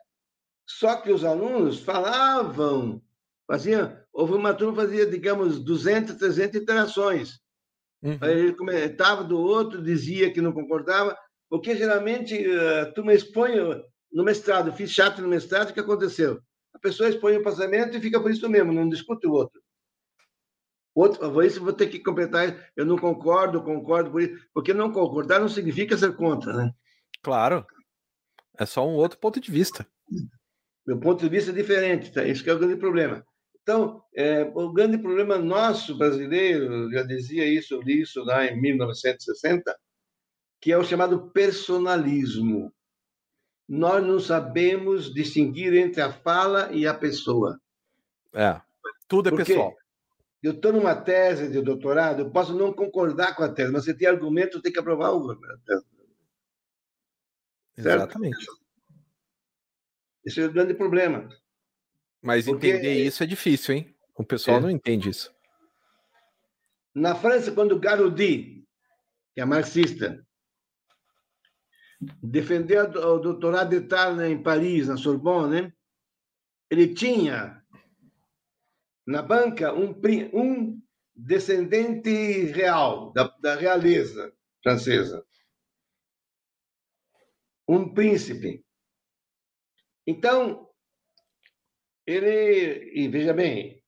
Só 0.68 0.96
que 0.96 1.12
os 1.12 1.24
alunos 1.24 1.82
falavam, 1.82 3.00
faziam, 3.46 3.96
houve 4.12 4.34
uma 4.34 4.56
turma 4.56 4.74
que 4.74 4.90
fazia, 4.90 5.06
digamos, 5.06 5.64
200, 5.64 6.16
300 6.16 6.60
interações. 6.60 7.40
Uhum. 8.02 8.18
Ele 8.24 8.56
comentava 8.56 9.24
do 9.24 9.40
outro, 9.40 9.84
dizia 9.84 10.34
que 10.34 10.42
não 10.42 10.52
concordava, 10.52 11.16
porque 11.48 11.76
geralmente 11.76 12.36
eh, 12.36 12.82
a 12.82 12.92
turma 12.92 13.14
expõe 13.14 13.52
no 14.12 14.24
mestrado, 14.24 14.72
fiz 14.74 14.92
chato 14.92 15.22
no 15.22 15.28
mestrado, 15.28 15.70
o 15.70 15.74
que 15.74 15.80
aconteceu? 15.80 16.42
A 16.74 16.80
pessoa 16.80 17.10
expõe 17.10 17.38
o 17.38 17.44
pensamento 17.44 17.98
e 17.98 18.02
fica 18.02 18.20
por 18.20 18.32
isso 18.32 18.48
mesmo, 18.50 18.72
não 18.72 18.88
discute 18.88 19.28
o 19.28 19.32
outro. 19.32 19.62
Outro, 20.94 21.44
isso 21.44 21.64
vou 21.64 21.74
ter 21.74 21.88
que 21.88 22.00
completar, 22.00 22.72
eu 22.76 22.86
não 22.86 22.98
concordo, 22.98 23.64
concordo 23.64 24.10
por 24.10 24.22
isso, 24.22 24.48
porque 24.54 24.74
não 24.74 24.92
concordar 24.92 25.40
não 25.40 25.48
significa 25.48 25.96
ser 25.96 26.16
contra, 26.16 26.54
né? 26.54 26.72
Claro. 27.22 27.66
É 28.58 28.66
só 28.66 28.88
um 28.88 28.96
outro 28.96 29.20
ponto 29.20 29.40
de 29.40 29.52
vista. 29.52 29.86
Meu 30.86 31.00
ponto 31.00 31.22
de 31.22 31.30
vista 31.30 31.52
é 31.52 31.54
diferente, 31.54 32.12
tá? 32.12 32.24
Isso 32.24 32.44
que 32.44 32.50
é 32.50 32.54
o 32.54 32.58
grande 32.58 32.78
problema. 32.78 33.24
Então, 33.62 34.02
é, 34.16 34.44
o 34.56 34.72
grande 34.72 34.98
problema 34.98 35.38
nosso 35.38 35.98
brasileiro, 35.98 36.90
já 36.90 37.04
dizia 37.04 37.46
isso, 37.46 37.80
li 37.82 38.02
isso 38.02 38.24
lá 38.24 38.46
em 38.46 38.60
1960, 38.60 39.78
que 40.62 40.72
é 40.72 40.78
o 40.78 40.84
chamado 40.84 41.30
personalismo. 41.32 42.74
Nós 43.68 44.06
não 44.06 44.20
sabemos 44.20 45.14
distinguir 45.14 45.74
entre 45.74 46.02
a 46.02 46.12
fala 46.12 46.72
e 46.72 46.88
a 46.88 46.94
pessoa. 46.94 47.60
É, 48.34 48.62
tudo 49.08 49.30
é 49.30 49.32
Porque 49.32 49.46
pessoal. 49.46 49.76
Eu 50.42 50.54
estou 50.54 50.72
numa 50.72 50.96
tese 50.96 51.50
de 51.50 51.62
doutorado, 51.62 52.22
eu 52.22 52.32
posso 52.32 52.56
não 52.56 52.72
concordar 52.72 53.36
com 53.36 53.44
a 53.44 53.50
tese, 53.50 53.72
mas 53.72 53.84
você 53.84 53.94
tem 53.94 54.08
argumento, 54.08 54.62
tem 54.62 54.72
que 54.72 54.80
aprovar 54.80 55.12
o. 55.12 55.38
Exatamente. 57.76 58.46
Esse 60.24 60.42
é 60.42 60.46
o 60.46 60.52
grande 60.52 60.74
problema. 60.74 61.28
Mas 62.22 62.46
Porque... 62.46 62.68
entender 62.68 63.04
isso 63.04 63.24
é 63.24 63.26
difícil, 63.26 63.76
hein? 63.76 63.96
O 64.16 64.24
pessoal 64.24 64.58
é. 64.58 64.62
não 64.62 64.70
entende 64.70 65.10
isso. 65.10 65.34
Na 66.94 67.16
França, 67.16 67.52
quando 67.52 67.80
Garodi, 67.80 68.66
que 69.34 69.42
é 69.42 69.46
marxista, 69.46 70.27
defendeu 72.00 72.86
o 72.86 73.20
doutorado 73.20 73.70
d'État 73.70 74.12
em 74.28 74.42
Paris, 74.42 74.88
na 74.88 74.98
Sorbonne, 74.98 75.62
né? 75.62 75.74
ele 76.70 76.94
tinha 76.94 77.64
na 79.06 79.22
banca 79.22 79.74
um, 79.74 79.96
um 80.34 80.82
descendente 81.16 82.10
real 82.52 83.12
da, 83.14 83.28
da 83.42 83.56
realeza 83.56 84.34
francesa, 84.62 85.26
um 87.68 87.94
príncipe. 87.94 88.64
Então, 90.06 90.70
ele, 92.06 92.92
e 92.94 93.08
veja 93.08 93.34
bem, 93.34 93.84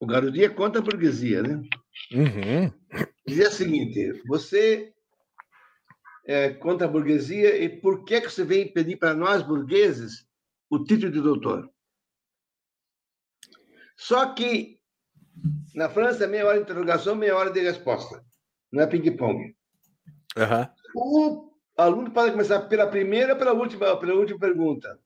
o 0.00 0.06
Garudia 0.06 0.52
conta 0.54 0.80
a 0.80 0.82
burguesia, 0.82 1.42
né? 1.42 1.62
Uhum. 2.12 3.08
Dizia 3.26 3.48
o 3.48 3.52
seguinte: 3.52 4.22
você 4.26 4.93
é, 6.24 6.50
contra 6.50 6.86
a 6.86 6.90
burguesia 6.90 7.56
e 7.62 7.68
por 7.68 8.04
que, 8.04 8.20
que 8.20 8.30
você 8.30 8.44
vem 8.44 8.72
pedir 8.72 8.96
para 8.96 9.14
nós, 9.14 9.42
burgueses, 9.42 10.26
o 10.70 10.82
título 10.82 11.12
de 11.12 11.20
doutor? 11.20 11.70
Só 13.96 14.34
que 14.34 14.80
na 15.74 15.88
França 15.88 16.26
meia 16.26 16.46
hora 16.46 16.56
de 16.56 16.62
interrogação, 16.62 17.14
meia 17.14 17.36
hora 17.36 17.50
de 17.50 17.60
resposta. 17.60 18.24
Não 18.72 18.82
é 18.82 18.86
ping-pong. 18.86 19.54
Uhum. 20.36 20.68
O 20.96 21.52
aluno 21.76 22.10
pode 22.10 22.32
começar 22.32 22.60
pela 22.62 22.86
primeira 22.86 23.36
pela 23.36 23.52
última, 23.52 23.96
pela 23.96 24.14
última 24.14 24.38
pergunta. 24.38 24.98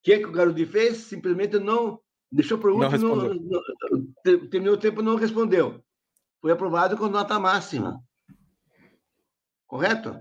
O 0.00 0.02
que, 0.02 0.14
é 0.14 0.18
que 0.18 0.26
o 0.26 0.32
garoto 0.32 0.66
fez? 0.66 0.98
Simplesmente 0.98 1.58
não 1.58 2.00
deixou 2.32 2.58
para 2.58 2.70
o 2.70 2.82
último, 2.82 3.16
não, 3.16 3.34
não, 3.34 4.48
terminou 4.48 4.74
o 4.74 4.78
tempo 4.78 5.02
não 5.02 5.16
respondeu. 5.16 5.82
Foi 6.40 6.52
aprovado 6.52 6.96
com 6.96 7.08
nota 7.08 7.38
máxima. 7.38 8.02
Correto? 9.70 10.20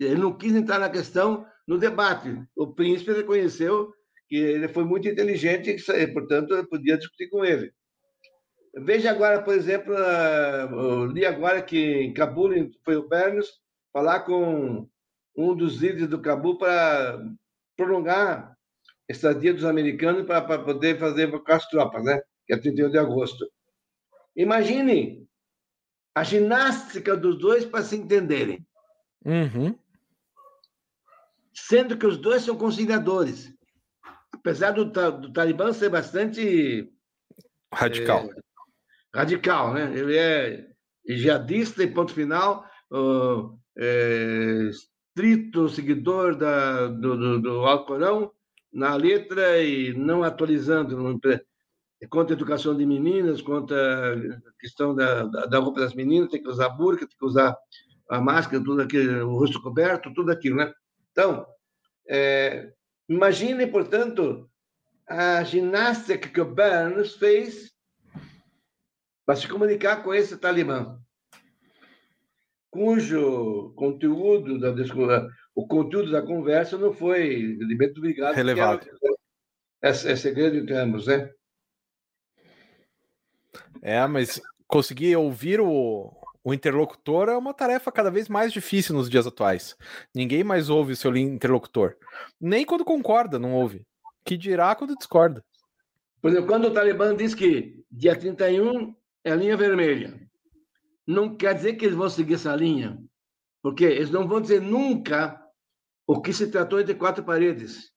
Ele 0.00 0.16
não 0.16 0.36
quis 0.36 0.52
entrar 0.52 0.80
na 0.80 0.90
questão 0.90 1.46
no 1.64 1.78
debate. 1.78 2.28
O 2.56 2.74
príncipe 2.74 3.12
reconheceu 3.12 3.94
que 4.28 4.34
ele 4.34 4.66
foi 4.66 4.82
muito 4.82 5.06
inteligente 5.06 5.70
e, 5.70 6.06
portanto, 6.08 6.54
eu 6.54 6.68
podia 6.68 6.98
discutir 6.98 7.30
com 7.30 7.44
ele. 7.44 7.72
Veja 8.74 9.12
agora, 9.12 9.42
por 9.42 9.54
exemplo, 9.54 9.94
eu 9.94 11.06
li 11.06 11.24
agora 11.24 11.62
que 11.62 11.78
em 11.78 12.12
Cabul 12.12 12.50
foi 12.84 12.96
o 12.96 13.08
Bernos 13.08 13.60
falar 13.92 14.20
com 14.20 14.88
um 15.36 15.54
dos 15.54 15.76
líderes 15.80 16.08
do 16.08 16.20
Cabul 16.20 16.58
para 16.58 17.22
prolongar 17.76 18.56
a 19.08 19.12
estadia 19.12 19.54
dos 19.54 19.64
americanos 19.64 20.26
para 20.26 20.58
poder 20.58 20.98
fazer 20.98 21.30
com 21.30 21.52
as 21.52 21.66
tropas, 21.68 22.02
né? 22.04 22.20
que 22.44 22.54
é 22.54 22.56
31 22.56 22.90
de 22.90 22.98
agosto. 22.98 23.48
Imagine 24.34 25.28
a 26.12 26.24
ginástica 26.24 27.16
dos 27.16 27.38
dois 27.38 27.64
para 27.64 27.84
se 27.84 27.96
entenderem. 27.96 28.66
Uhum. 29.24 29.78
Sendo 31.52 31.96
que 31.96 32.06
os 32.06 32.16
dois 32.16 32.42
são 32.42 32.56
conciliadores. 32.56 33.52
Apesar 34.32 34.72
do, 34.72 34.84
do 34.84 35.32
Talibã 35.32 35.72
ser 35.72 35.90
bastante. 35.90 36.90
Radical. 37.72 38.30
É, 38.30 38.34
radical, 39.14 39.74
né? 39.74 39.92
Ele 39.96 40.16
é 40.16 40.70
jihadista 41.06 41.82
e 41.82 41.92
ponto 41.92 42.12
final, 42.12 42.64
uh, 42.92 43.58
é, 43.76 44.70
estrito 44.70 45.68
seguidor 45.68 46.36
da, 46.36 46.86
do, 46.86 47.16
do, 47.16 47.40
do 47.40 47.66
Alcorão 47.66 48.32
na 48.72 48.94
letra 48.94 49.60
e 49.62 49.92
não 49.92 50.22
atualizando, 50.22 50.96
contra 52.08 52.34
a 52.34 52.36
educação 52.36 52.76
de 52.76 52.86
meninas, 52.86 53.42
contra 53.42 54.14
a 54.14 54.60
questão 54.60 54.94
da, 54.94 55.24
da, 55.24 55.46
da 55.46 55.58
roupa 55.58 55.80
das 55.80 55.94
meninas, 55.94 56.30
tem 56.30 56.42
que 56.42 56.48
usar 56.48 56.68
burca, 56.70 57.06
tem 57.06 57.18
que 57.18 57.24
usar 57.24 57.56
a 58.10 58.20
máscara, 58.20 58.62
tudo 58.62 58.82
aquilo, 58.82 59.28
o 59.28 59.38
rosto 59.38 59.62
coberto, 59.62 60.12
tudo 60.12 60.32
aquilo, 60.32 60.56
né? 60.56 60.72
Então, 61.12 61.46
é, 62.08 62.72
imagine, 63.08 63.66
portanto, 63.66 64.50
a 65.06 65.42
ginástica 65.44 66.28
que 66.28 66.40
o 66.40 66.44
Burns 66.44 67.14
fez 67.14 67.72
para 69.24 69.36
se 69.36 69.46
comunicar 69.46 70.02
com 70.02 70.12
esse 70.12 70.36
talibã, 70.36 70.98
cujo 72.68 73.72
conteúdo 73.76 74.58
da 74.58 74.74
o 75.54 75.66
conteúdo 75.66 76.10
da 76.10 76.22
conversa 76.22 76.76
não 76.76 76.92
foi 76.92 77.56
de 77.56 77.92
obrigado 77.96 78.34
relevado. 78.34 78.88
É, 79.82 79.88
é, 79.88 79.92
segredo 79.92 80.56
entre 80.56 80.74
ambos, 80.74 81.06
né? 81.06 81.30
É, 83.82 84.04
mas 84.06 84.40
conseguir 84.66 85.16
ouvir 85.16 85.60
o, 85.60 86.12
o 86.42 86.54
interlocutor 86.54 87.28
é 87.28 87.36
uma 87.36 87.52
tarefa 87.52 87.92
cada 87.92 88.10
vez 88.10 88.28
mais 88.28 88.52
difícil 88.52 88.94
nos 88.94 89.10
dias 89.10 89.26
atuais. 89.26 89.76
Ninguém 90.14 90.42
mais 90.42 90.70
ouve 90.70 90.92
o 90.92 90.96
seu 90.96 91.14
interlocutor. 91.16 91.96
Nem 92.40 92.64
quando 92.64 92.84
concorda, 92.84 93.38
não 93.38 93.52
ouve. 93.52 93.86
Que 94.24 94.36
dirá 94.36 94.74
quando 94.74 94.96
discorda. 94.96 95.44
Por 96.20 96.30
exemplo, 96.30 96.48
quando 96.48 96.66
o 96.66 96.70
Talibã 96.72 97.14
diz 97.14 97.34
que 97.34 97.84
dia 97.90 98.16
31 98.16 98.94
é 99.24 99.32
a 99.32 99.36
linha 99.36 99.56
vermelha, 99.56 100.20
não 101.06 101.36
quer 101.36 101.54
dizer 101.54 101.74
que 101.74 101.84
eles 101.84 101.96
vão 101.96 102.08
seguir 102.08 102.34
essa 102.34 102.54
linha, 102.54 103.02
porque 103.62 103.84
eles 103.84 104.10
não 104.10 104.28
vão 104.28 104.40
dizer 104.40 104.60
nunca 104.60 105.42
o 106.06 106.20
que 106.20 106.32
se 106.32 106.50
tratou 106.50 106.80
entre 106.80 106.94
quatro 106.94 107.24
paredes. 107.24 107.92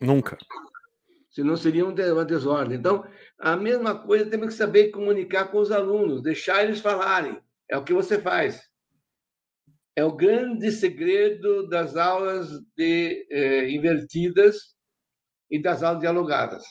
Nunca. 0.00 0.36
Senão 1.30 1.56
seria 1.56 1.84
uma 1.84 2.24
desordem. 2.24 2.78
Então, 2.78 3.06
a 3.38 3.56
mesma 3.56 3.98
coisa 3.98 4.28
temos 4.28 4.48
que 4.48 4.54
saber 4.54 4.90
comunicar 4.90 5.46
com 5.46 5.58
os 5.58 5.70
alunos, 5.70 6.22
deixar 6.22 6.64
eles 6.64 6.80
falarem. 6.80 7.40
É 7.70 7.76
o 7.76 7.84
que 7.84 7.92
você 7.92 8.20
faz. 8.20 8.60
É 9.94 10.04
o 10.04 10.14
grande 10.14 10.70
segredo 10.72 11.68
das 11.68 11.96
aulas 11.96 12.48
de, 12.76 13.26
eh, 13.30 13.70
invertidas 13.70 14.74
e 15.50 15.60
das 15.60 15.82
aulas 15.82 16.00
dialogadas. 16.00 16.64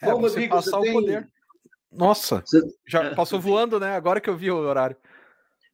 É, 0.00 0.06
Bom, 0.06 0.20
você 0.20 0.34
Rodrigo, 0.34 0.54
passar 0.54 0.78
você 0.78 0.90
o 0.90 0.92
poder. 0.92 1.28
Nossa, 1.90 2.42
você... 2.44 2.60
já 2.88 3.14
passou 3.14 3.38
voando, 3.38 3.78
né? 3.78 3.94
Agora 3.94 4.20
que 4.20 4.30
eu 4.30 4.36
vi 4.36 4.50
o 4.50 4.56
horário. 4.56 4.96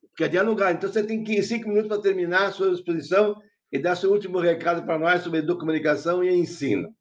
Porque 0.09 0.25
é 0.25 0.29
dialogar. 0.29 0.73
Então 0.73 0.91
você 0.91 1.05
tem 1.05 1.23
que 1.23 1.41
cinco 1.43 1.69
minutos 1.69 1.89
para 1.89 2.03
terminar 2.03 2.47
a 2.47 2.53
sua 2.53 2.73
exposição 2.73 3.41
e 3.71 3.79
dar 3.79 3.95
seu 3.95 4.11
último 4.11 4.41
recado 4.41 4.85
para 4.85 4.99
nós 4.99 5.23
sobre 5.23 5.47
comunicação 5.47 6.25
e 6.25 6.35
ensino. 6.35 6.93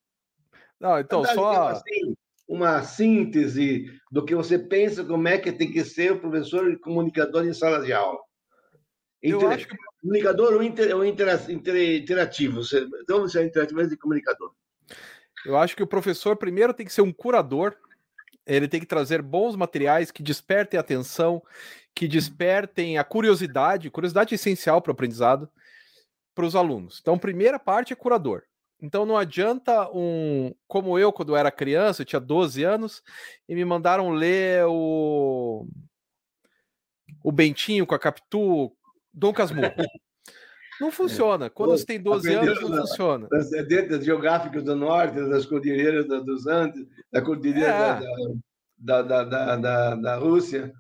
Não, 0.80 1.00
então, 1.00 1.26
só. 1.26 1.70
Assim, 1.70 2.16
uma 2.48 2.82
síntese 2.84 3.86
do 4.10 4.24
que 4.24 4.34
você 4.34 4.58
pensa 4.58 5.04
como 5.04 5.28
é 5.28 5.38
que 5.38 5.52
tem 5.52 5.72
que 5.72 5.84
ser 5.84 6.14
o 6.14 6.20
professor 6.20 6.72
e 6.72 6.80
comunicador 6.80 7.46
em 7.46 7.54
sala 7.54 7.84
de 7.84 7.92
aula. 7.92 8.20
Inter... 9.22 9.50
Acho... 9.50 9.68
Comunicador 10.02 10.54
ou, 10.54 10.64
inter... 10.64 10.96
ou 10.96 11.04
inter... 11.04 11.50
interativo? 11.50 12.62
Então 13.02 13.22
você 13.22 13.42
é 13.42 13.46
interativo, 13.46 13.80
mas 13.80 13.90
de 13.90 13.98
comunicador. 13.98 14.54
Eu 15.46 15.58
acho 15.58 15.76
que 15.76 15.84
o 15.84 15.88
professor 15.88 16.38
primeiro 16.38 16.74
tem 16.74 16.86
que 16.86 16.94
ser 16.94 17.02
um 17.02 17.12
curador, 17.12 17.76
ele 18.46 18.68
tem 18.68 18.80
que 18.80 18.86
trazer 18.86 19.22
bons 19.22 19.56
materiais 19.56 20.12
que 20.12 20.24
despertem 20.24 20.78
a 20.78 20.82
atenção, 20.82 21.44
que 21.94 22.08
despertem 22.08 22.98
a 22.98 23.04
curiosidade, 23.04 23.90
curiosidade 23.90 24.34
é 24.34 24.36
essencial 24.36 24.82
para 24.82 24.92
o 24.92 24.94
aprendizado 24.94 25.50
para 26.34 26.46
os 26.46 26.56
alunos. 26.56 27.00
Então, 27.02 27.18
primeira 27.18 27.58
parte 27.58 27.92
é 27.92 27.96
curador. 27.96 28.44
Então 28.82 29.06
não 29.06 29.18
adianta 29.18 29.90
um. 29.92 30.54
Como 30.68 31.00
eu, 31.00 31.12
quando 31.12 31.30
eu 31.30 31.38
era 31.38 31.52
criança, 31.52 32.02
eu 32.02 32.06
tinha 32.06 32.20
12 32.20 32.64
anos, 32.64 33.02
e 33.48 33.56
me 33.56 33.66
mandaram 33.66 34.12
ler 34.12 34.66
o. 34.68 35.68
O 37.24 37.32
Bentinho 37.32 37.86
com 37.86 37.96
a 37.96 38.00
Capitu, 38.00 38.72
Dom 39.14 39.34
Casmurro. 39.34 39.74
Não 40.80 40.92
funciona. 40.92 41.50
Quando 41.50 41.72
você 41.72 41.86
tem 41.86 42.00
12 42.00 42.34
anos, 42.34 42.62
não 42.62 42.78
funciona. 42.78 43.28
Das 43.30 43.50
das 43.50 44.06
geográficas 44.06 44.64
do 44.64 44.76
norte, 44.76 45.16
das 45.28 45.46
cordilheiras 45.46 46.08
dos 46.08 46.46
Andes, 46.46 46.86
da 47.12 47.22
cordilheira 47.22 47.70
é. 47.70 48.00
da, 48.78 49.02
da, 49.02 49.24
da, 49.24 49.56
da, 49.56 49.96
da 49.96 50.16
Rússia. 50.16 50.72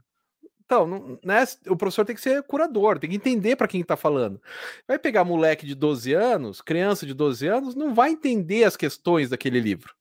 Então, 0.67 1.17
né, 1.23 1.45
o 1.67 1.77
professor 1.77 2.03
tem 2.03 2.13
que 2.13 2.21
ser 2.21 2.43
curador, 2.43 2.99
tem 2.99 3.09
que 3.09 3.15
entender 3.15 3.55
para 3.55 3.69
quem 3.69 3.79
está 3.79 3.95
falando. 3.95 4.41
Vai 4.85 4.99
pegar 4.99 5.23
moleque 5.23 5.65
de 5.65 5.73
12 5.73 6.13
anos, 6.13 6.61
criança 6.61 7.05
de 7.05 7.13
12 7.13 7.47
anos, 7.47 7.73
não 7.73 7.95
vai 7.95 8.11
entender 8.11 8.65
as 8.65 8.75
questões 8.75 9.29
daquele 9.29 9.61
livro. 9.61 9.95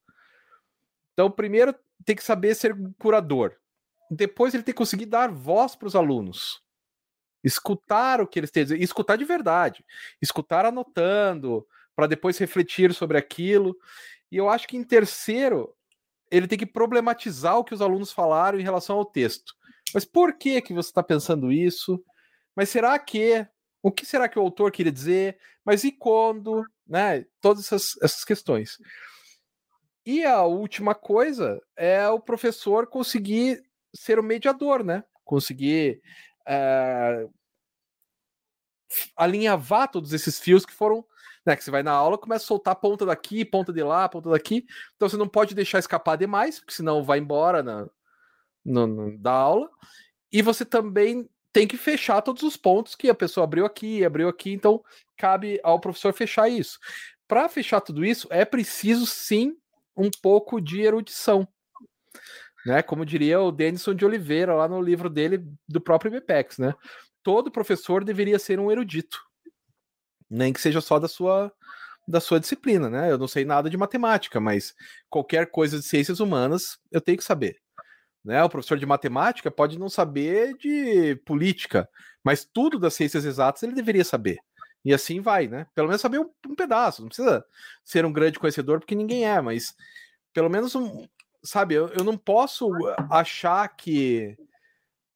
Então, 1.13 1.31
primeiro 1.31 1.73
tem 2.05 2.17
que 2.17 2.25
saber 2.25 2.57
ser 2.57 2.77
curador. 2.99 3.55
Depois 4.11 4.55
ele 4.55 4.65
tem 4.65 4.75
que 4.75 4.79
conseguir 4.79 5.07
dar 5.07 5.31
voz 5.31 5.77
para 5.77 5.87
os 5.87 5.95
alunos. 5.95 6.61
Escutar 7.45 8.21
o 8.21 8.27
que 8.27 8.41
eles 8.41 8.51
têm 8.51 8.63
a 8.63 8.65
dizer, 8.65 8.83
escutar 8.83 9.15
de 9.15 9.25
verdade. 9.25 9.85
Escutar 10.21 10.67
anotando, 10.67 11.65
para 11.95 12.09
depois 12.09 12.37
refletir 12.39 12.93
sobre 12.93 13.17
aquilo. 13.17 13.77
E 14.33 14.37
eu 14.37 14.49
acho 14.49 14.67
que 14.67 14.77
em 14.77 14.83
terceiro, 14.83 15.73
ele 16.29 16.49
tem 16.49 16.59
que 16.59 16.67
problematizar 16.67 17.57
o 17.57 17.63
que 17.63 17.73
os 17.73 17.81
alunos 17.81 18.11
falaram 18.11 18.59
em 18.59 18.65
relação 18.65 18.97
ao 18.97 19.05
texto. 19.05 19.55
Mas 19.95 20.05
por 20.05 20.37
que 20.37 20.61
que 20.61 20.73
você 20.75 20.89
está 20.89 21.03
pensando 21.03 21.53
isso? 21.53 22.03
Mas 22.55 22.69
será 22.69 22.99
que 22.99 23.47
o 23.83 23.93
que 23.93 24.05
será 24.05 24.29
que 24.29 24.39
o 24.39 24.43
autor 24.43 24.73
queria 24.73 24.93
dizer? 24.93 25.39
Mas 25.65 25.85
e 25.85 25.93
quando? 25.93 26.65
Né? 26.87 27.25
Todas 27.41 27.67
essas, 27.67 27.97
essas 28.03 28.25
questões. 28.25 28.79
E 30.05 30.25
a 30.25 30.43
última 30.43 30.95
coisa 30.95 31.61
é 31.77 32.09
o 32.09 32.21
professor 32.21 32.87
conseguir 32.87 33.63
ser 33.95 34.19
o 34.19 34.23
mediador, 34.23 34.85
né? 34.85 35.05
Conseguir 35.25 36.01
é, 36.47 37.27
alinhavar 39.17 39.91
todos 39.91 40.13
esses 40.13 40.39
fios 40.39 40.65
que 40.65 40.73
foram 40.73 41.05
né? 41.47 41.55
Que 41.55 41.63
você 41.63 41.71
vai 41.71 41.85
na 41.85 41.93
aula, 41.93 42.19
começa 42.19 42.45
a 42.45 42.49
soltar 42.49 42.75
ponta 42.75 43.07
daqui, 43.07 43.45
ponta 43.45 43.73
de 43.73 43.83
lá, 43.83 44.09
ponta 44.09 44.29
daqui. 44.29 44.67
Então 44.97 45.09
você 45.09 45.17
não 45.17 45.29
pode 45.29 45.55
deixar 45.55 45.79
escapar 45.79 46.17
demais, 46.17 46.59
porque 46.59 46.75
senão 46.75 47.05
vai 47.05 47.21
embora 47.21 47.63
na, 47.63 47.89
no, 48.67 48.87
no, 48.87 49.19
da 49.19 49.33
aula. 49.33 49.71
E 50.33 50.43
você 50.43 50.65
também 50.65 51.29
tem 51.53 51.67
que 51.67 51.77
fechar 51.77 52.21
todos 52.21 52.43
os 52.43 52.57
pontos 52.57 52.95
que 52.95 53.09
a 53.09 53.15
pessoa 53.15 53.45
abriu 53.45 53.65
aqui, 53.65 54.05
abriu 54.05 54.29
aqui, 54.29 54.53
então 54.53 54.85
cabe 55.17 55.59
ao 55.63 55.81
professor 55.81 56.13
fechar 56.13 56.49
isso. 56.49 56.79
Para 57.27 57.49
fechar 57.49 57.81
tudo 57.81 58.05
isso, 58.05 58.29
é 58.31 58.45
preciso 58.45 59.07
sim 59.07 59.57
um 59.97 60.11
pouco 60.23 60.61
de 60.61 60.83
erudição. 60.83 61.49
Né? 62.67 62.83
Como 62.83 63.07
diria 63.07 63.41
o 63.41 63.51
Denison 63.51 63.95
de 63.95 64.05
Oliveira 64.05 64.55
lá 64.55 64.69
no 64.69 64.83
livro 64.83 65.09
dele 65.09 65.47
do 65.69 65.81
próprio 65.81 66.15
IBPEX, 66.15 66.59
né? 66.59 66.75
Todo 67.23 67.51
professor 67.51 68.05
deveria 68.05 68.39
ser 68.39 68.61
um 68.61 68.71
erudito, 68.71 69.19
nem 70.29 70.53
que 70.53 70.61
seja 70.61 70.81
só 70.81 70.99
da 70.99 71.09
sua 71.09 71.53
da 72.09 72.21
sua 72.21 72.39
disciplina, 72.39 72.89
né? 72.89 73.11
Eu 73.11 73.19
não 73.19 73.27
sei 73.27 73.45
nada 73.45 73.69
de 73.69 73.77
matemática, 73.77 74.39
mas 74.39 74.75
qualquer 75.09 75.51
coisa 75.51 75.79
de 75.79 75.85
ciências 75.85 76.21
humanas 76.21 76.79
eu 76.93 77.01
tenho 77.01 77.19
que 77.19 77.25
saber. 77.25 77.61
Né? 78.27 78.43
O 78.43 78.49
professor 78.49 78.77
de 78.77 78.85
matemática 78.85 79.53
pode 79.53 79.79
não 79.79 79.89
saber 79.89 80.57
de 80.59 81.15
política, 81.25 81.89
mas 82.25 82.45
tudo 82.45 82.77
das 82.77 82.93
ciências 82.93 83.25
exatas 83.25 83.63
ele 83.63 83.73
deveria 83.73 84.05
saber. 84.05 84.39
E 84.85 84.93
assim 84.93 85.21
vai, 85.21 85.47
né? 85.47 85.69
Pelo 85.77 85.87
menos 85.87 86.03
saber 86.03 86.19
um, 86.19 86.29
um 86.49 86.57
pedaço. 86.57 87.03
Não 87.03 87.09
precisa 87.09 87.45
ser 87.85 88.05
um 88.05 88.13
grande 88.13 88.41
conhecedor, 88.41 88.81
porque 88.81 88.97
ninguém 88.97 89.25
é, 89.25 89.41
mas 89.41 89.77
pelo 90.35 90.51
menos 90.51 90.75
um. 90.75 91.07
Sabe, 91.41 91.77
eu, 91.77 91.89
eu 91.91 92.03
não 92.03 92.19
posso 92.19 92.69
achar 93.09 93.69
que, 93.69 94.37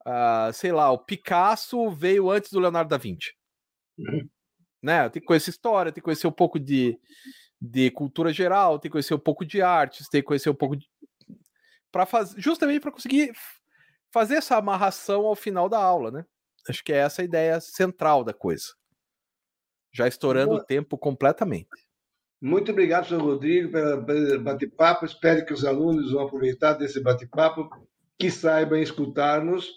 uh, 0.06 0.52
sei 0.52 0.70
lá, 0.70 0.92
o 0.92 0.98
Picasso 0.98 1.90
veio 1.90 2.30
antes 2.30 2.52
do 2.52 2.60
Leonardo 2.60 2.90
da 2.90 2.96
Vinci. 2.96 3.32
Uhum. 3.98 4.28
Né? 4.80 5.08
Tem 5.08 5.20
que 5.20 5.26
conhecer 5.26 5.50
história, 5.50 5.90
tem 5.90 6.00
que 6.00 6.04
conhecer 6.04 6.28
um 6.28 6.32
pouco 6.32 6.60
de, 6.60 6.96
de 7.60 7.90
cultura 7.90 8.32
geral, 8.32 8.78
tem 8.78 8.88
que 8.88 8.92
conhecer 8.92 9.14
um 9.14 9.18
pouco 9.18 9.44
de 9.44 9.60
artes, 9.60 10.08
tem 10.08 10.20
que 10.20 10.28
conhecer 10.28 10.48
um 10.48 10.54
pouco 10.54 10.76
de 10.76 10.88
para 11.90 12.06
fazer 12.06 12.40
justamente 12.40 12.80
para 12.80 12.92
conseguir 12.92 13.32
fazer 14.12 14.36
essa 14.36 14.56
amarração 14.56 15.26
ao 15.26 15.34
final 15.34 15.68
da 15.68 15.78
aula, 15.78 16.10
né? 16.10 16.24
Acho 16.68 16.84
que 16.84 16.92
é 16.92 16.98
essa 16.98 17.22
a 17.22 17.24
ideia 17.24 17.60
central 17.60 18.24
da 18.24 18.34
coisa. 18.34 18.74
Já 19.92 20.06
estourando 20.06 20.54
o 20.54 20.64
tempo 20.64 20.96
completamente. 20.98 21.68
Muito 22.40 22.72
obrigado, 22.72 23.08
senhor 23.08 23.22
Rodrigo, 23.22 23.70
pelo 23.70 24.40
bate-papo. 24.40 25.04
Espero 25.04 25.44
que 25.44 25.52
os 25.52 25.64
alunos 25.64 26.12
vão 26.12 26.26
aproveitar 26.26 26.74
desse 26.74 27.00
bate-papo, 27.02 27.68
que 28.18 28.30
saibam 28.30 28.78
escutar-nos 28.78 29.70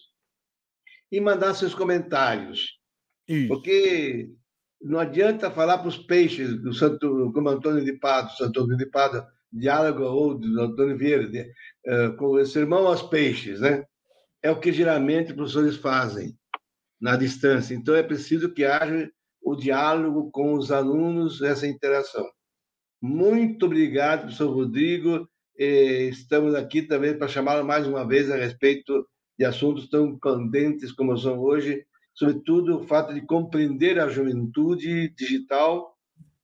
e 1.11 1.19
mandar 1.19 1.53
seus 1.55 1.75
comentários. 1.75 2.79
Isso. 3.27 3.47
Porque 3.47 4.29
não 4.81 4.99
adianta 4.99 5.51
falar 5.51 5.77
para 5.77 5.87
os 5.87 5.97
peixes, 5.97 6.61
do 6.61 6.73
Santo, 6.73 7.31
como 7.33 7.49
Antônio 7.49 7.83
de 7.83 7.93
Pado, 7.93 8.31
Santo 8.31 8.61
Antônio 8.61 8.77
de 8.77 8.85
Pado, 8.85 9.25
diálogo 9.51 10.03
ou 10.03 10.37
do 10.37 10.61
Antônio 10.61 10.97
Vieira, 10.97 11.29
com 12.17 12.27
o 12.27 12.45
sermão 12.45 12.87
aos 12.87 13.01
peixes, 13.01 13.59
né? 13.59 13.85
É 14.41 14.51
o 14.51 14.59
que 14.59 14.71
geralmente 14.71 15.31
os 15.31 15.35
professores 15.35 15.75
fazem 15.75 16.37
na 16.99 17.15
distância. 17.15 17.73
Então 17.75 17.95
é 17.95 18.03
preciso 18.03 18.53
que 18.53 18.63
haja 18.65 19.09
o 19.41 19.55
diálogo 19.55 20.31
com 20.31 20.53
os 20.53 20.71
alunos, 20.71 21.41
essa 21.41 21.67
interação. 21.67 22.25
Muito 23.01 23.65
obrigado, 23.65 24.21
professor 24.21 24.53
Rodrigo. 24.53 25.27
Estamos 25.57 26.55
aqui 26.55 26.81
também 26.81 27.17
para 27.17 27.27
chamá-lo 27.27 27.65
mais 27.65 27.85
uma 27.85 28.07
vez 28.07 28.31
a 28.31 28.37
respeito 28.37 29.05
de 29.37 29.45
assuntos 29.45 29.89
tão 29.89 30.17
candentes 30.17 30.91
como 30.91 31.17
são 31.17 31.39
hoje, 31.39 31.85
sobretudo 32.13 32.77
o 32.77 32.83
fato 32.83 33.13
de 33.13 33.21
compreender 33.21 33.99
a 33.99 34.07
juventude 34.07 35.09
digital 35.09 35.97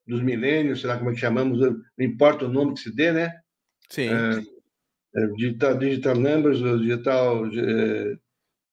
dos 0.05 0.21
milênios, 0.21 0.81
sei 0.81 0.89
lá 0.89 0.97
como 0.97 1.11
é 1.11 1.13
que 1.13 1.19
chamamos, 1.19 1.59
não 1.59 2.05
importa 2.05 2.45
o 2.45 2.49
nome 2.49 2.73
que 2.73 2.81
se 2.81 2.95
dê, 2.95 3.11
né? 3.11 3.31
Sim. 3.89 4.09
É, 4.09 4.58
digital, 5.35 5.77
digital 5.77 6.15
numbers, 6.15 6.59
digital, 6.59 7.45
é, 7.47 8.17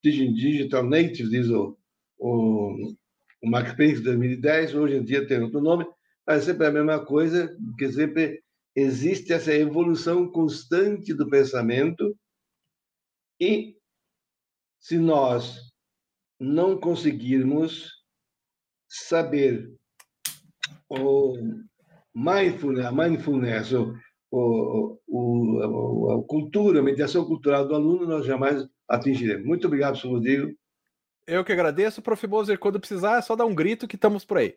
digital 0.02 0.84
natives, 0.84 1.30
diz 1.30 1.48
o, 1.48 1.76
o, 2.18 2.94
o 3.42 3.76
Pence 3.76 4.02
2010, 4.02 4.74
hoje 4.74 4.96
em 4.96 5.04
dia 5.04 5.26
tem 5.26 5.40
outro 5.40 5.60
nome, 5.60 5.86
mas 6.26 6.44
sempre 6.44 6.66
é 6.66 6.68
a 6.68 6.72
mesma 6.72 7.04
coisa, 7.04 7.56
porque 7.70 7.90
sempre 7.90 8.42
existe 8.74 9.32
essa 9.32 9.54
evolução 9.54 10.30
constante 10.30 11.14
do 11.14 11.28
pensamento 11.28 12.16
e 13.40 13.76
se 14.78 14.98
nós 14.98 15.72
não 16.38 16.78
conseguirmos 16.78 17.90
saber 18.88 19.72
o 20.88 21.34
mindfulness, 22.14 22.92
mindfulness 22.92 23.72
o, 23.72 23.94
o, 24.30 24.98
o, 25.06 26.10
a 26.12 26.26
cultura, 26.26 26.80
a 26.80 26.82
mediação 26.82 27.24
cultural 27.24 27.66
do 27.66 27.74
aluno, 27.74 28.06
nós 28.06 28.26
jamais 28.26 28.66
atingiremos. 28.88 29.46
Muito 29.46 29.66
obrigado, 29.66 29.92
professor 29.92 30.12
Rodrigo. 30.14 30.52
Eu 31.26 31.44
que 31.44 31.52
agradeço, 31.52 32.00
Prof. 32.00 32.26
Moser. 32.26 32.58
Quando 32.58 32.78
precisar, 32.78 33.18
é 33.18 33.22
só 33.22 33.34
dar 33.34 33.46
um 33.46 33.54
grito 33.54 33.88
que 33.88 33.96
estamos 33.96 34.24
por 34.24 34.38
aí. 34.38 34.56